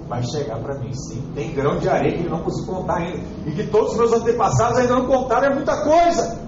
Vai 0.07 0.23
chegar 0.23 0.59
para 0.59 0.79
mim 0.79 0.93
sim. 0.93 1.21
Tem 1.36 1.53
grão 1.53 1.77
de 1.77 1.89
areia 1.89 2.13
que 2.13 2.21
ele 2.21 2.29
não 2.29 2.39
conseguiu 2.39 2.75
contar 2.75 2.99
ainda 2.99 3.19
e 3.45 3.51
que 3.51 3.67
todos 3.67 3.91
os 3.91 3.97
meus 3.97 4.13
antepassados 4.13 4.77
ainda 4.77 4.93
não 4.93 5.07
contaram, 5.07 5.47
é 5.47 5.55
muita 5.55 5.75
coisa. 5.84 6.41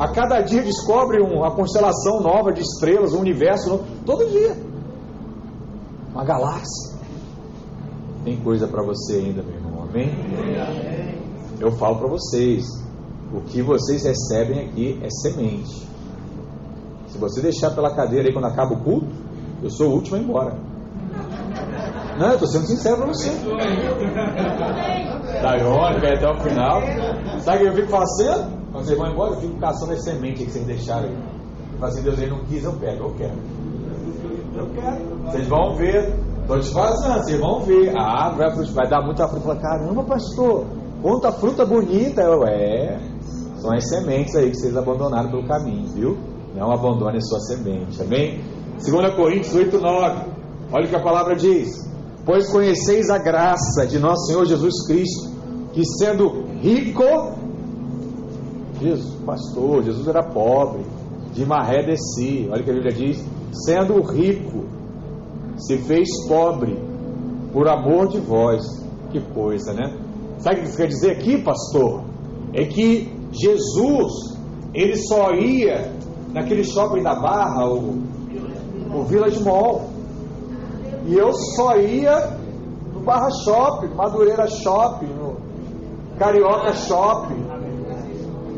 A 0.00 0.08
cada 0.08 0.40
dia 0.40 0.62
descobre 0.62 1.20
uma 1.20 1.50
constelação 1.50 2.22
nova 2.22 2.54
de 2.54 2.62
estrelas, 2.62 3.12
um 3.12 3.20
universo 3.20 3.68
novo, 3.68 3.84
todo 4.06 4.26
dia. 4.30 4.56
Uma 6.10 6.24
galáxia. 6.24 6.98
Tem 8.24 8.40
coisa 8.40 8.66
para 8.66 8.82
você 8.82 9.16
ainda, 9.16 9.42
meu 9.42 9.56
irmão. 9.56 9.82
Amém? 9.82 10.10
Eu 11.60 11.72
falo 11.72 11.98
para 11.98 12.08
vocês, 12.08 12.64
o 13.30 13.42
que 13.42 13.60
vocês 13.60 14.02
recebem 14.02 14.68
aqui 14.68 14.98
é 15.02 15.10
semente. 15.10 15.86
Se 17.08 17.18
você 17.18 17.42
deixar 17.42 17.72
pela 17.72 17.94
cadeira 17.94 18.28
aí 18.28 18.32
quando 18.32 18.46
acaba 18.46 18.72
o 18.72 18.82
culto, 18.82 19.08
eu 19.62 19.68
sou 19.68 19.90
o 19.90 19.94
último 19.96 20.16
a 20.16 20.18
ir 20.18 20.24
embora. 20.24 20.58
Não, 22.18 22.28
eu 22.28 22.34
estou 22.34 22.48
sendo 22.48 22.64
sincero 22.64 22.96
para 22.96 23.06
você. 23.08 23.28
Da 25.42 25.58
irônica 25.58 26.14
até 26.14 26.30
o 26.30 26.40
final. 26.40 26.80
Sabe 27.40 27.58
o 27.58 27.60
que 27.60 27.66
eu 27.66 27.74
fico 27.74 27.88
fazendo? 27.90 28.59
Quando 28.72 28.84
vocês 28.84 28.98
vão 28.98 29.10
embora, 29.10 29.32
eu 29.32 29.40
fico 29.40 29.58
caçando 29.58 29.92
as 29.92 30.04
sementes 30.04 30.44
que 30.44 30.52
vocês 30.52 30.66
deixaram 30.66 31.08
aí. 31.08 31.16
Fala 31.78 31.92
assim, 31.92 32.02
Deus, 32.02 32.18
ele 32.18 32.30
não 32.30 32.44
quis, 32.44 32.62
eu 32.62 32.72
pego, 32.74 33.04
eu 33.04 33.14
quero. 33.14 33.38
Eu 34.54 34.66
quero. 34.74 35.30
Vocês 35.30 35.48
vão 35.48 35.74
ver. 35.76 36.14
Estou 36.42 36.62
fazendo, 36.62 37.24
vocês 37.24 37.40
vão 37.40 37.60
ver. 37.60 37.96
A 37.96 38.26
árvore 38.26 38.50
vai, 38.50 38.66
vai 38.74 38.88
dar 38.88 39.02
muita 39.02 39.26
fruta. 39.28 39.46
Fala, 39.46 39.60
caramba, 39.60 40.04
pastor, 40.04 40.66
quanta 41.02 41.32
fruta 41.32 41.64
bonita. 41.64 42.22
Eu, 42.22 42.44
é, 42.46 42.98
são 43.60 43.72
as 43.72 43.88
sementes 43.88 44.34
aí 44.36 44.50
que 44.50 44.56
vocês 44.56 44.76
abandonaram 44.76 45.30
pelo 45.30 45.46
caminho, 45.46 45.86
viu? 45.88 46.18
Não 46.54 46.70
abandone 46.70 47.22
sua 47.22 47.40
semente, 47.40 48.00
amém? 48.02 48.40
2 48.78 49.14
Coríntios 49.14 49.54
8, 49.54 49.78
9. 49.78 50.30
Olha 50.72 50.84
o 50.84 50.88
que 50.88 50.96
a 50.96 51.02
palavra 51.02 51.34
diz. 51.34 51.88
Pois 52.24 52.50
conheceis 52.50 53.10
a 53.10 53.18
graça 53.18 53.86
de 53.86 53.98
nosso 53.98 54.26
Senhor 54.26 54.44
Jesus 54.44 54.86
Cristo, 54.86 55.30
que 55.72 55.84
sendo 55.84 56.44
rico 56.60 57.04
Jesus, 58.80 59.14
pastor, 59.26 59.82
Jesus 59.82 60.06
era 60.08 60.22
pobre, 60.22 60.84
de 61.32 61.44
maré 61.44 61.84
desci. 61.84 62.48
Olha 62.50 62.62
o 62.62 62.64
que 62.64 62.70
a 62.70 62.74
Bíblia 62.74 62.92
diz: 62.92 63.24
sendo 63.52 64.00
rico, 64.02 64.64
se 65.56 65.78
fez 65.78 66.08
pobre 66.26 66.76
por 67.52 67.68
amor 67.68 68.08
de 68.08 68.18
vós. 68.18 68.62
Que 69.10 69.20
coisa, 69.20 69.72
né? 69.72 69.92
Sabe 70.38 70.56
o 70.56 70.58
que 70.60 70.68
isso 70.68 70.76
quer 70.76 70.86
dizer 70.86 71.10
aqui, 71.10 71.42
pastor? 71.42 72.04
É 72.54 72.64
que 72.64 73.12
Jesus, 73.32 74.38
ele 74.72 74.96
só 74.96 75.32
ia 75.32 75.92
naquele 76.32 76.64
shopping 76.64 77.02
da 77.02 77.14
Barra, 77.14 77.68
o, 77.68 77.98
o 78.94 79.04
Village 79.04 79.42
Mall. 79.42 79.90
E 81.06 81.14
eu 81.14 81.32
só 81.32 81.76
ia 81.76 82.38
no 82.94 83.00
Barra 83.00 83.30
Shopping, 83.44 83.94
Madureira 83.94 84.46
Shopping, 84.46 85.06
no 85.06 85.36
Carioca 86.18 86.72
Shopping. 86.74 87.49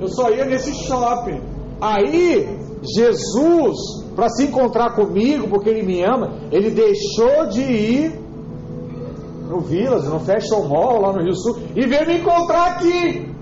Eu 0.03 0.09
só 0.09 0.31
ia 0.31 0.45
nesse 0.45 0.75
shopping. 0.85 1.41
Aí, 1.81 2.59
Jesus, 2.83 4.05
para 4.17 4.29
se 4.31 4.47
encontrar 4.47 4.97
comigo, 4.97 5.49
porque 5.49 5.71
ele 5.71 5.85
me 5.85 6.03
ama, 6.03 6.33
ele 6.51 6.71
deixou 6.71 7.47
de 7.47 7.63
ir 7.63 8.21
no 9.49 9.61
Village, 9.61 10.09
no 10.09 10.19
Fashion 10.19 10.67
Mall, 10.67 11.01
lá 11.01 11.13
no 11.13 11.23
Rio 11.23 11.37
Sul, 11.37 11.57
e 11.77 11.87
veio 11.87 12.05
me 12.05 12.19
encontrar 12.19 12.73
aqui. 12.73 13.33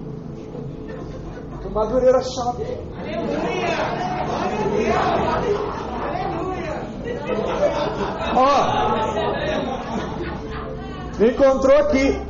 No 1.64 1.70
Madureira 1.70 2.20
Shopping. 2.20 2.64
Ó, 8.36 8.80
me 11.18 11.30
encontrou 11.30 11.78
aqui. 11.78 12.20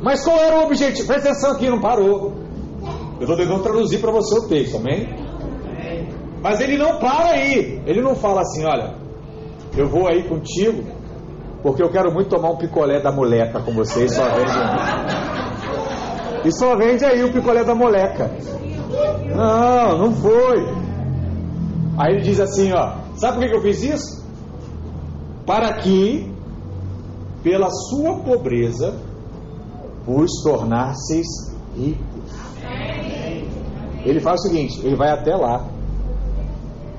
Mas 0.00 0.24
qual 0.24 0.38
era 0.38 0.60
o 0.60 0.64
objetivo? 0.64 1.06
Presta 1.06 1.28
atenção 1.28 1.52
aqui, 1.52 1.68
não 1.68 1.80
parou. 1.80 2.41
Eu 3.22 3.28
estou 3.28 3.36
tentando 3.36 3.62
traduzir 3.62 4.00
para 4.00 4.10
você 4.10 4.36
o 4.36 4.48
texto, 4.48 4.78
amém? 4.78 5.08
Mas 6.42 6.60
ele 6.60 6.76
não 6.76 6.98
para 6.98 7.30
aí. 7.30 7.80
Ele 7.86 8.02
não 8.02 8.16
fala 8.16 8.40
assim, 8.40 8.64
olha, 8.64 8.96
eu 9.76 9.88
vou 9.88 10.08
aí 10.08 10.24
contigo, 10.24 10.82
porque 11.62 11.80
eu 11.84 11.88
quero 11.88 12.12
muito 12.12 12.30
tomar 12.30 12.50
um 12.50 12.56
picolé 12.56 13.00
da 13.00 13.12
moleca 13.12 13.60
com 13.60 13.70
você 13.72 14.06
e 14.06 14.08
só 14.08 14.24
vende. 14.24 14.50
E 16.44 16.52
só 16.52 16.76
vende 16.76 17.04
aí 17.04 17.22
o 17.22 17.32
picolé 17.32 17.62
da 17.62 17.76
moleca. 17.76 18.28
Não, 19.36 19.98
não 19.98 20.12
foi. 20.14 20.66
Aí 21.96 22.14
ele 22.14 22.22
diz 22.22 22.40
assim, 22.40 22.72
ó, 22.72 22.96
sabe 23.14 23.38
por 23.38 23.48
que 23.48 23.56
eu 23.56 23.62
fiz 23.62 23.84
isso? 23.84 24.26
Para 25.46 25.74
que, 25.74 26.28
pela 27.44 27.70
sua 27.70 28.16
pobreza, 28.16 28.96
vos 30.04 30.42
tornasseis 30.42 31.28
ricos. 31.76 32.11
Ele 34.04 34.20
faz 34.20 34.40
o 34.40 34.42
seguinte: 34.44 34.80
ele 34.84 34.96
vai 34.96 35.10
até 35.10 35.34
lá, 35.34 35.66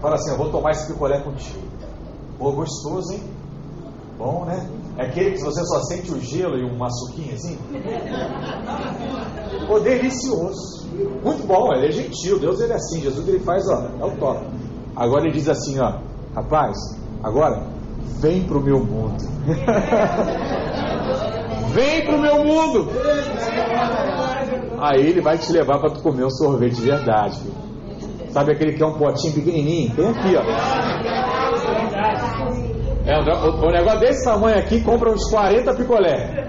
fala 0.01 0.15
assim: 0.15 0.31
Eu 0.31 0.37
vou 0.37 0.49
tomar 0.49 0.71
esse 0.71 0.91
picolé 0.91 1.21
contigo. 1.21 1.61
Pô, 2.37 2.51
gostoso, 2.51 3.13
hein? 3.13 3.23
Bom, 4.17 4.45
né? 4.45 4.67
É 4.97 5.07
aquele 5.07 5.31
que 5.31 5.41
você 5.41 5.63
só 5.65 5.81
sente 5.83 6.11
o 6.11 6.21
gelo 6.21 6.57
e 6.57 6.63
uma 6.63 6.89
suquinha 6.89 7.33
assim? 7.33 7.57
Pô, 9.67 9.79
delicioso. 9.79 10.87
Muito 11.23 11.47
bom, 11.47 11.73
ele 11.73 11.87
é 11.87 11.91
gentil. 11.91 12.39
Deus 12.39 12.59
ele 12.59 12.73
é 12.73 12.75
assim. 12.75 13.01
Jesus 13.01 13.27
ele 13.27 13.39
faz, 13.39 13.67
ó, 13.67 13.87
é 13.99 14.05
o 14.05 14.15
top. 14.17 14.45
Agora 14.95 15.23
ele 15.23 15.33
diz 15.33 15.49
assim, 15.49 15.79
ó, 15.79 15.97
rapaz, 16.35 16.77
agora 17.23 17.65
vem 18.19 18.43
pro 18.43 18.61
meu 18.61 18.79
mundo. 18.79 19.23
vem 21.73 22.05
pro 22.05 22.19
meu 22.19 22.43
mundo. 22.43 22.87
Aí 24.83 24.99
ele 24.99 25.21
vai 25.21 25.37
te 25.37 25.49
levar 25.53 25.79
para 25.79 25.91
tu 25.91 26.01
comer 26.01 26.25
um 26.25 26.29
sorvete 26.29 26.75
de 26.75 26.81
verdade. 26.81 27.39
Filho. 27.39 27.53
Sabe 28.31 28.51
aquele 28.51 28.73
que 28.73 28.83
é 28.83 28.85
um 28.85 28.97
potinho 28.97 29.33
pequenininho? 29.33 29.95
Tem 29.95 30.09
aqui, 30.09 30.35
ó. 30.35 30.41
É, 33.05 33.17
o, 33.17 33.65
o 33.65 33.71
negócio 33.71 33.99
desse 34.01 34.25
tamanho 34.25 34.59
aqui 34.59 34.81
compra 34.81 35.09
uns 35.09 35.29
40 35.29 35.73
picolé. 35.75 36.43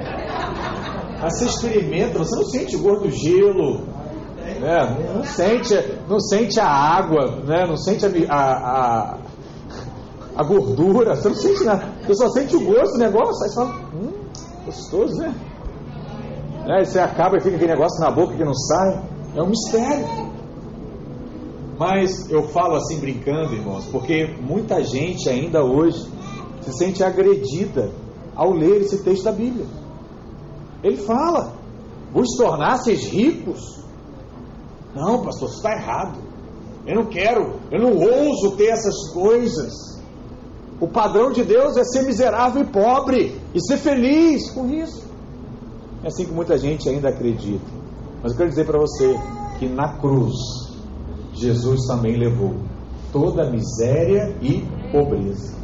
Aí 1.22 1.30
você 1.30 1.45
experimenta, 1.45 2.18
você 2.18 2.35
não 2.35 2.45
sente 2.47 2.74
o 2.74 2.82
gosto 2.82 3.05
do 3.05 3.11
gelo, 3.12 3.82
né? 4.61 5.12
não, 5.14 5.22
sente, 5.22 5.74
não 6.09 6.18
sente 6.18 6.59
a 6.59 6.66
água, 6.66 7.41
né? 7.47 7.64
não 7.68 7.76
sente 7.76 8.05
a, 8.05 8.35
a, 8.35 8.41
a, 8.41 9.18
a 10.35 10.43
gordura, 10.43 11.14
você 11.14 11.28
não 11.28 11.37
sente 11.37 11.62
nada. 11.62 11.85
Você 12.05 12.14
só 12.14 12.28
sente 12.30 12.57
o 12.57 12.64
gosto 12.64 12.95
do 12.95 12.99
negócio, 12.99 13.45
aí 13.45 13.49
você 13.49 13.55
fala, 13.55 13.80
hum, 13.95 14.12
gostoso, 14.66 15.18
né? 15.18 15.32
Né? 16.67 16.83
E 16.83 16.87
você 16.87 16.99
acaba 16.99 17.37
e 17.37 17.41
fica 17.41 17.57
aquele 17.57 17.73
negócio 17.73 18.01
na 18.01 18.11
boca 18.11 18.35
que 18.35 18.45
não 18.45 18.55
sai. 18.55 19.03
É 19.37 19.43
um 19.43 19.49
mistério. 19.49 20.35
Mas 21.79 22.31
eu 22.31 22.49
falo 22.49 22.77
assim 22.77 23.01
brincando, 23.01 23.55
irmãos, 23.55 23.85
porque 23.87 24.27
muita 24.41 24.83
gente 24.83 25.29
ainda 25.29 25.65
hoje 25.65 26.09
se 26.61 26.73
sente 26.73 27.03
agredida 27.03 27.91
ao 28.35 28.53
ler 28.53 28.83
esse 28.83 29.03
texto 29.03 29.25
da 29.25 29.33
Bíblia. 29.33 29.67
Ele 30.83 30.97
fala: 30.99 31.53
vos 32.12 32.29
tornasseis 32.37 33.07
ricos. 33.07 33.83
Não, 34.95 35.23
pastor, 35.23 35.49
isso 35.49 35.57
está 35.57 35.73
errado. 35.73 36.19
Eu 36.87 36.95
não 36.97 37.07
quero, 37.07 37.59
eu 37.73 37.81
não 37.81 37.97
ouso 37.97 38.57
ter 38.57 38.69
essas 38.69 39.12
coisas. 39.12 39.73
O 40.81 40.87
padrão 40.87 41.33
de 41.33 41.43
Deus 41.43 41.77
é 41.77 41.85
ser 41.85 42.03
miserável 42.03 42.62
e 42.62 42.67
pobre 42.67 43.41
e 43.55 43.61
ser 43.61 43.79
feliz 43.79 44.51
com 44.51 44.69
isso. 44.69 45.03
É 46.05 46.09
assim 46.09 46.26
que 46.26 46.32
muita 46.32 46.59
gente 46.59 46.86
ainda 46.86 47.09
acredita. 47.09 47.64
Mas 48.22 48.32
eu 48.32 48.38
quero 48.38 48.50
dizer 48.50 48.66
para 48.66 48.78
você 48.78 49.18
que 49.59 49.66
na 49.66 49.98
cruz, 49.98 50.34
Jesus 51.32 51.86
também 51.86 52.18
levou 52.18 52.57
toda 53.11 53.50
miséria 53.50 54.36
e 54.42 54.62
pobreza. 54.92 55.55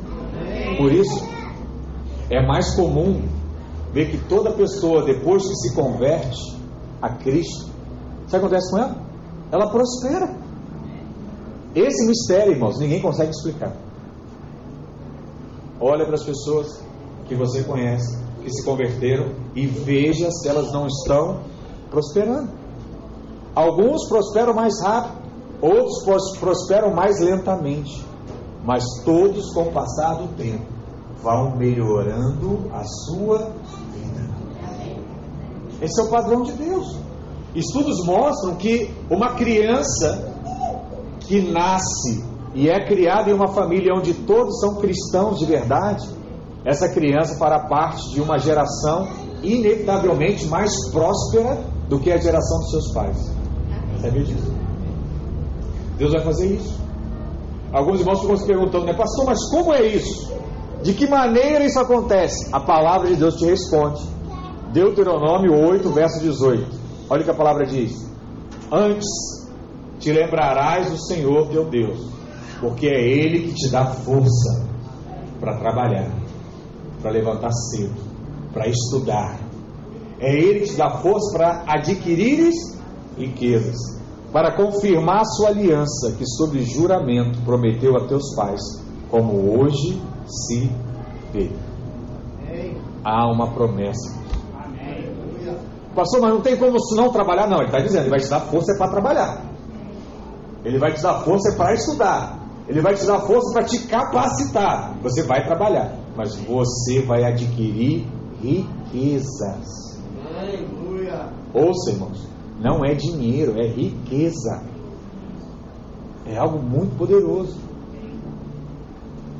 Por 0.78 0.92
isso, 0.92 1.22
é 2.30 2.40
mais 2.46 2.74
comum 2.74 3.22
vê 3.92 4.06
que 4.06 4.18
toda 4.28 4.52
pessoa, 4.52 5.04
depois 5.04 5.46
que 5.46 5.54
se 5.56 5.74
converte 5.74 6.56
a 7.02 7.10
Cristo, 7.16 7.70
sabe 8.26 8.44
o 8.44 8.48
que 8.48 8.54
acontece 8.54 8.70
com 8.70 8.78
ela? 8.78 8.96
Ela 9.52 9.70
prospera. 9.70 10.38
Esse 11.74 12.06
mistério, 12.06 12.52
irmãos, 12.52 12.78
ninguém 12.78 13.02
consegue 13.02 13.30
explicar. 13.30 13.76
Olha 15.78 16.04
para 16.06 16.14
as 16.14 16.24
pessoas 16.24 16.82
que 17.26 17.34
você 17.34 17.62
conhece, 17.62 18.18
que 18.40 18.50
se 18.50 18.64
converteram, 18.64 19.34
e 19.54 19.66
veja 19.66 20.30
se 20.30 20.48
elas 20.48 20.72
não 20.72 20.86
estão 20.86 21.40
prosperando. 21.90 22.50
Alguns 23.54 24.08
prosperam 24.08 24.54
mais 24.54 24.80
rápido, 24.82 25.20
outros 25.60 26.38
prosperam 26.38 26.94
mais 26.94 27.20
lentamente, 27.20 28.04
mas 28.64 28.84
todos, 29.04 29.52
com 29.52 29.62
o 29.62 29.72
passar 29.72 30.14
do 30.14 30.28
tempo, 30.36 30.64
vão 31.22 31.56
melhorando 31.56 32.70
a 32.72 32.84
sua 32.84 33.50
vida. 33.92 34.30
Esse 35.82 36.00
é 36.00 36.04
o 36.04 36.10
padrão 36.10 36.42
de 36.42 36.52
Deus. 36.52 36.96
Estudos 37.54 38.04
mostram 38.06 38.54
que 38.56 38.94
uma 39.10 39.34
criança 39.34 40.32
que 41.20 41.40
nasce 41.50 42.24
e 42.54 42.68
é 42.68 42.84
criada 42.84 43.30
em 43.30 43.32
uma 43.32 43.48
família 43.48 43.94
onde 43.94 44.14
todos 44.14 44.60
são 44.60 44.76
cristãos 44.76 45.38
de 45.38 45.46
verdade, 45.46 46.08
essa 46.64 46.88
criança 46.88 47.38
fará 47.38 47.60
parte 47.68 48.10
de 48.12 48.20
uma 48.20 48.38
geração 48.38 49.08
inevitavelmente 49.42 50.46
mais 50.46 50.72
próspera 50.90 51.64
do 51.88 51.98
que 51.98 52.12
a 52.12 52.18
geração 52.18 52.58
dos 52.58 52.70
seus 52.70 52.92
pais. 52.92 53.34
Sabia 54.00 54.22
disso? 54.22 54.54
Deus 55.96 56.12
vai 56.12 56.22
fazer 56.22 56.54
isso. 56.54 56.80
Alguns 57.72 58.00
irmãos 58.00 58.20
ficam 58.20 58.36
se 58.36 58.46
perguntando, 58.46 58.86
né, 58.86 58.94
pastor, 58.94 59.26
mas 59.26 59.38
como 59.50 59.72
é 59.72 59.86
isso? 59.86 60.32
De 60.82 60.94
que 60.94 61.06
maneira 61.06 61.64
isso 61.64 61.78
acontece? 61.78 62.48
A 62.52 62.60
palavra 62.60 63.08
de 63.08 63.16
Deus 63.16 63.36
te 63.36 63.44
responde. 63.44 64.02
Deuteronômio 64.72 65.52
8, 65.68 65.88
verso 65.90 66.20
18. 66.20 66.78
Olha 67.08 67.20
o 67.20 67.24
que 67.24 67.30
a 67.30 67.34
palavra 67.34 67.66
diz. 67.66 67.92
Antes 68.72 69.06
te 69.98 70.12
lembrarás 70.12 70.90
do 70.90 70.98
Senhor 70.98 71.48
teu 71.48 71.66
Deus, 71.66 71.98
porque 72.60 72.86
é 72.86 73.00
Ele 73.00 73.48
que 73.48 73.54
te 73.54 73.68
dá 73.68 73.86
força 73.86 74.66
para 75.38 75.58
trabalhar, 75.58 76.10
para 77.00 77.10
levantar 77.10 77.50
cedo, 77.52 77.94
para 78.52 78.68
estudar. 78.68 79.38
É 80.18 80.34
Ele 80.34 80.60
que 80.60 80.70
te 80.70 80.76
dá 80.76 80.90
força 80.98 81.36
para 81.36 81.64
adquirires 81.66 82.54
riquezas, 83.16 83.76
para 84.32 84.54
confirmar 84.54 85.20
a 85.20 85.24
sua 85.24 85.48
aliança 85.48 86.14
que, 86.16 86.26
sob 86.26 86.60
juramento, 86.62 87.40
prometeu 87.42 87.96
a 87.96 88.06
teus 88.06 88.34
pais, 88.34 88.60
como 89.10 89.58
hoje 89.58 90.00
se 90.26 90.70
vê. 91.32 91.50
Há 93.04 93.30
uma 93.30 93.52
promessa. 93.52 94.20
Pastor, 95.94 96.20
mas 96.20 96.30
não 96.30 96.40
tem 96.40 96.56
como 96.56 96.76
não 96.94 97.10
trabalhar? 97.10 97.48
Não, 97.48 97.58
ele 97.58 97.66
está 97.66 97.80
dizendo, 97.80 98.02
ele 98.02 98.10
vai 98.10 98.20
te 98.20 98.28
dar 98.28 98.40
força 98.40 98.76
para 98.78 98.90
trabalhar. 98.90 99.44
Ele 100.64 100.78
vai 100.78 100.92
te 100.92 101.02
dar 101.02 101.20
força 101.20 101.56
para 101.56 101.74
estudar. 101.74 102.38
Ele 102.68 102.80
vai 102.80 102.94
te 102.94 103.04
dar 103.04 103.20
força 103.20 103.52
para 103.52 103.64
te 103.64 103.78
capacitar. 103.86 104.96
Você 105.02 105.22
vai 105.24 105.44
trabalhar, 105.44 105.96
mas 106.16 106.36
você 106.36 107.02
vai 107.02 107.24
adquirir 107.24 108.06
riquezas. 108.40 110.00
Ouça, 111.52 111.90
irmãos, 111.90 112.28
não 112.60 112.84
é 112.84 112.94
dinheiro, 112.94 113.58
é 113.58 113.66
riqueza. 113.66 114.62
É 116.26 116.36
algo 116.36 116.58
muito 116.58 116.96
poderoso. 116.96 117.58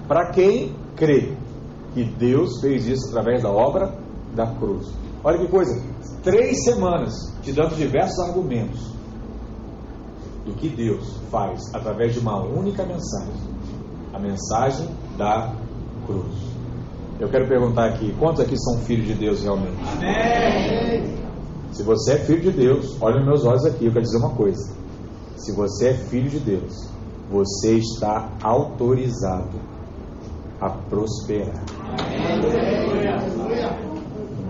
Para 0.08 0.30
quem 0.32 0.74
crê 0.96 1.34
que 1.94 2.04
Deus 2.04 2.60
fez 2.60 2.86
isso 2.86 3.08
através 3.08 3.42
da 3.42 3.50
obra 3.50 3.94
da 4.34 4.46
cruz. 4.54 4.92
Olha 5.22 5.38
que 5.38 5.48
coisa, 5.48 5.80
três 6.22 6.64
semanas 6.64 7.14
te 7.42 7.52
dando 7.52 7.76
diversos 7.76 8.18
argumentos 8.20 8.90
do 10.44 10.54
que 10.54 10.68
Deus 10.68 11.20
faz 11.30 11.60
através 11.74 12.14
de 12.14 12.20
uma 12.20 12.42
única 12.42 12.84
mensagem 12.84 13.50
a 14.12 14.18
mensagem 14.18 14.88
da 15.16 15.54
cruz. 16.06 16.49
Eu 17.20 17.28
quero 17.28 17.46
perguntar 17.46 17.84
aqui: 17.86 18.14
quantos 18.18 18.40
aqui 18.40 18.56
são 18.58 18.78
filhos 18.78 19.06
de 19.06 19.14
Deus 19.14 19.42
realmente? 19.42 19.76
Amém. 19.96 21.20
Se 21.70 21.82
você 21.82 22.14
é 22.14 22.18
filho 22.18 22.40
de 22.40 22.50
Deus, 22.50 22.96
olha 23.00 23.16
nos 23.16 23.26
meus 23.26 23.44
olhos 23.44 23.64
aqui, 23.66 23.84
eu 23.84 23.92
quero 23.92 24.04
dizer 24.04 24.18
uma 24.18 24.34
coisa. 24.34 24.72
Se 25.36 25.52
você 25.54 25.88
é 25.88 25.94
filho 25.94 26.28
de 26.28 26.40
Deus, 26.40 26.90
você 27.30 27.74
está 27.74 28.28
autorizado 28.42 29.58
a 30.60 30.70
prosperar. 30.70 31.62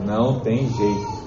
Não 0.07 0.41
tem 0.41 0.69
jeito. 0.69 1.21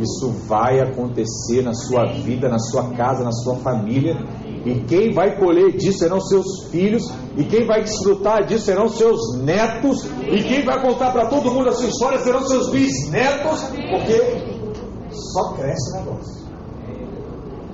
Isso 0.00 0.30
vai 0.48 0.80
acontecer 0.80 1.62
na 1.62 1.74
sua 1.74 2.04
vida, 2.06 2.48
na 2.48 2.58
sua 2.58 2.90
casa, 2.90 3.22
na 3.22 3.32
sua 3.32 3.56
família. 3.56 4.16
E 4.64 4.80
quem 4.84 5.12
vai 5.12 5.36
colher 5.38 5.76
disso 5.76 5.98
serão 5.98 6.20
seus 6.20 6.66
filhos. 6.70 7.02
E 7.36 7.44
quem 7.44 7.66
vai 7.66 7.82
desfrutar 7.82 8.46
disso 8.46 8.66
serão 8.66 8.88
seus 8.88 9.36
netos. 9.38 10.04
E 10.30 10.42
quem 10.42 10.64
vai 10.64 10.80
contar 10.80 11.12
para 11.12 11.26
todo 11.26 11.52
mundo 11.52 11.68
a 11.68 11.72
sua 11.72 11.88
história 11.88 12.18
serão 12.20 12.42
seus 12.46 12.70
bisnetos. 12.70 13.60
Porque 13.90 14.52
só 15.10 15.52
cresce 15.54 15.92
o 15.92 16.00
negócio. 16.00 16.46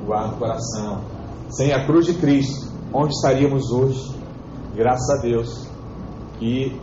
Guarda 0.07 0.35
o 0.35 0.39
coração. 0.39 1.01
Sem 1.51 1.73
a 1.73 1.87
cruz 1.87 2.07
de 2.07 2.15
Cristo, 2.15 2.69
onde 2.93 3.15
estaríamos 3.15 3.71
hoje? 3.71 4.17
Graças 4.75 5.11
a 5.19 5.23
Deus 5.23 5.69
que 6.39 6.81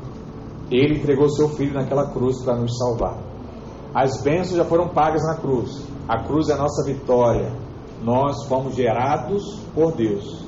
Ele 0.72 1.00
entregou 1.00 1.30
seu 1.30 1.50
Filho 1.50 1.74
naquela 1.74 2.12
cruz 2.12 2.42
para 2.44 2.56
nos 2.56 2.78
salvar. 2.78 3.18
As 3.94 4.22
bênçãos 4.22 4.58
já 4.58 4.66
foram 4.66 4.90
pagas 4.90 5.24
na 5.24 5.36
cruz. 5.36 5.82
A 6.08 6.24
cruz 6.24 6.50
é 6.50 6.54
a 6.54 6.58
nossa 6.58 6.84
vitória. 6.84 7.65
Nós 8.04 8.48
fomos 8.48 8.76
gerados 8.76 9.62
por 9.74 9.96
Deus, 9.96 10.46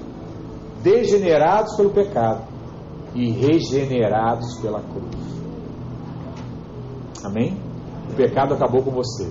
degenerados 0.83 1.75
pelo 1.75 1.89
pecado 1.89 2.43
e 3.15 3.31
regenerados 3.31 4.59
pela 4.61 4.81
cruz. 4.81 5.27
Amém? 7.23 7.57
O 8.11 8.15
pecado 8.15 8.53
acabou 8.53 8.83
com 8.83 8.91
você, 8.91 9.29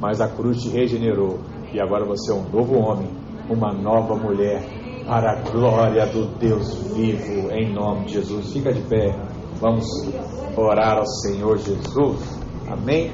mas 0.00 0.20
a 0.20 0.28
cruz 0.28 0.62
te 0.62 0.68
regenerou 0.68 1.38
e 1.72 1.80
agora 1.80 2.04
você 2.04 2.30
é 2.30 2.34
um 2.34 2.48
novo 2.50 2.78
homem, 2.78 3.08
uma 3.48 3.72
nova 3.72 4.14
mulher, 4.14 4.62
para 5.06 5.32
a 5.32 5.50
glória 5.50 6.06
do 6.06 6.26
Deus 6.38 6.74
vivo, 6.94 7.50
em 7.50 7.72
nome 7.72 8.06
de 8.06 8.14
Jesus. 8.14 8.52
Fica 8.52 8.72
de 8.72 8.82
pé, 8.82 9.18
vamos 9.60 9.86
orar 10.56 10.98
ao 10.98 11.06
Senhor 11.06 11.58
Jesus. 11.58 12.40
Amém? 12.70 13.10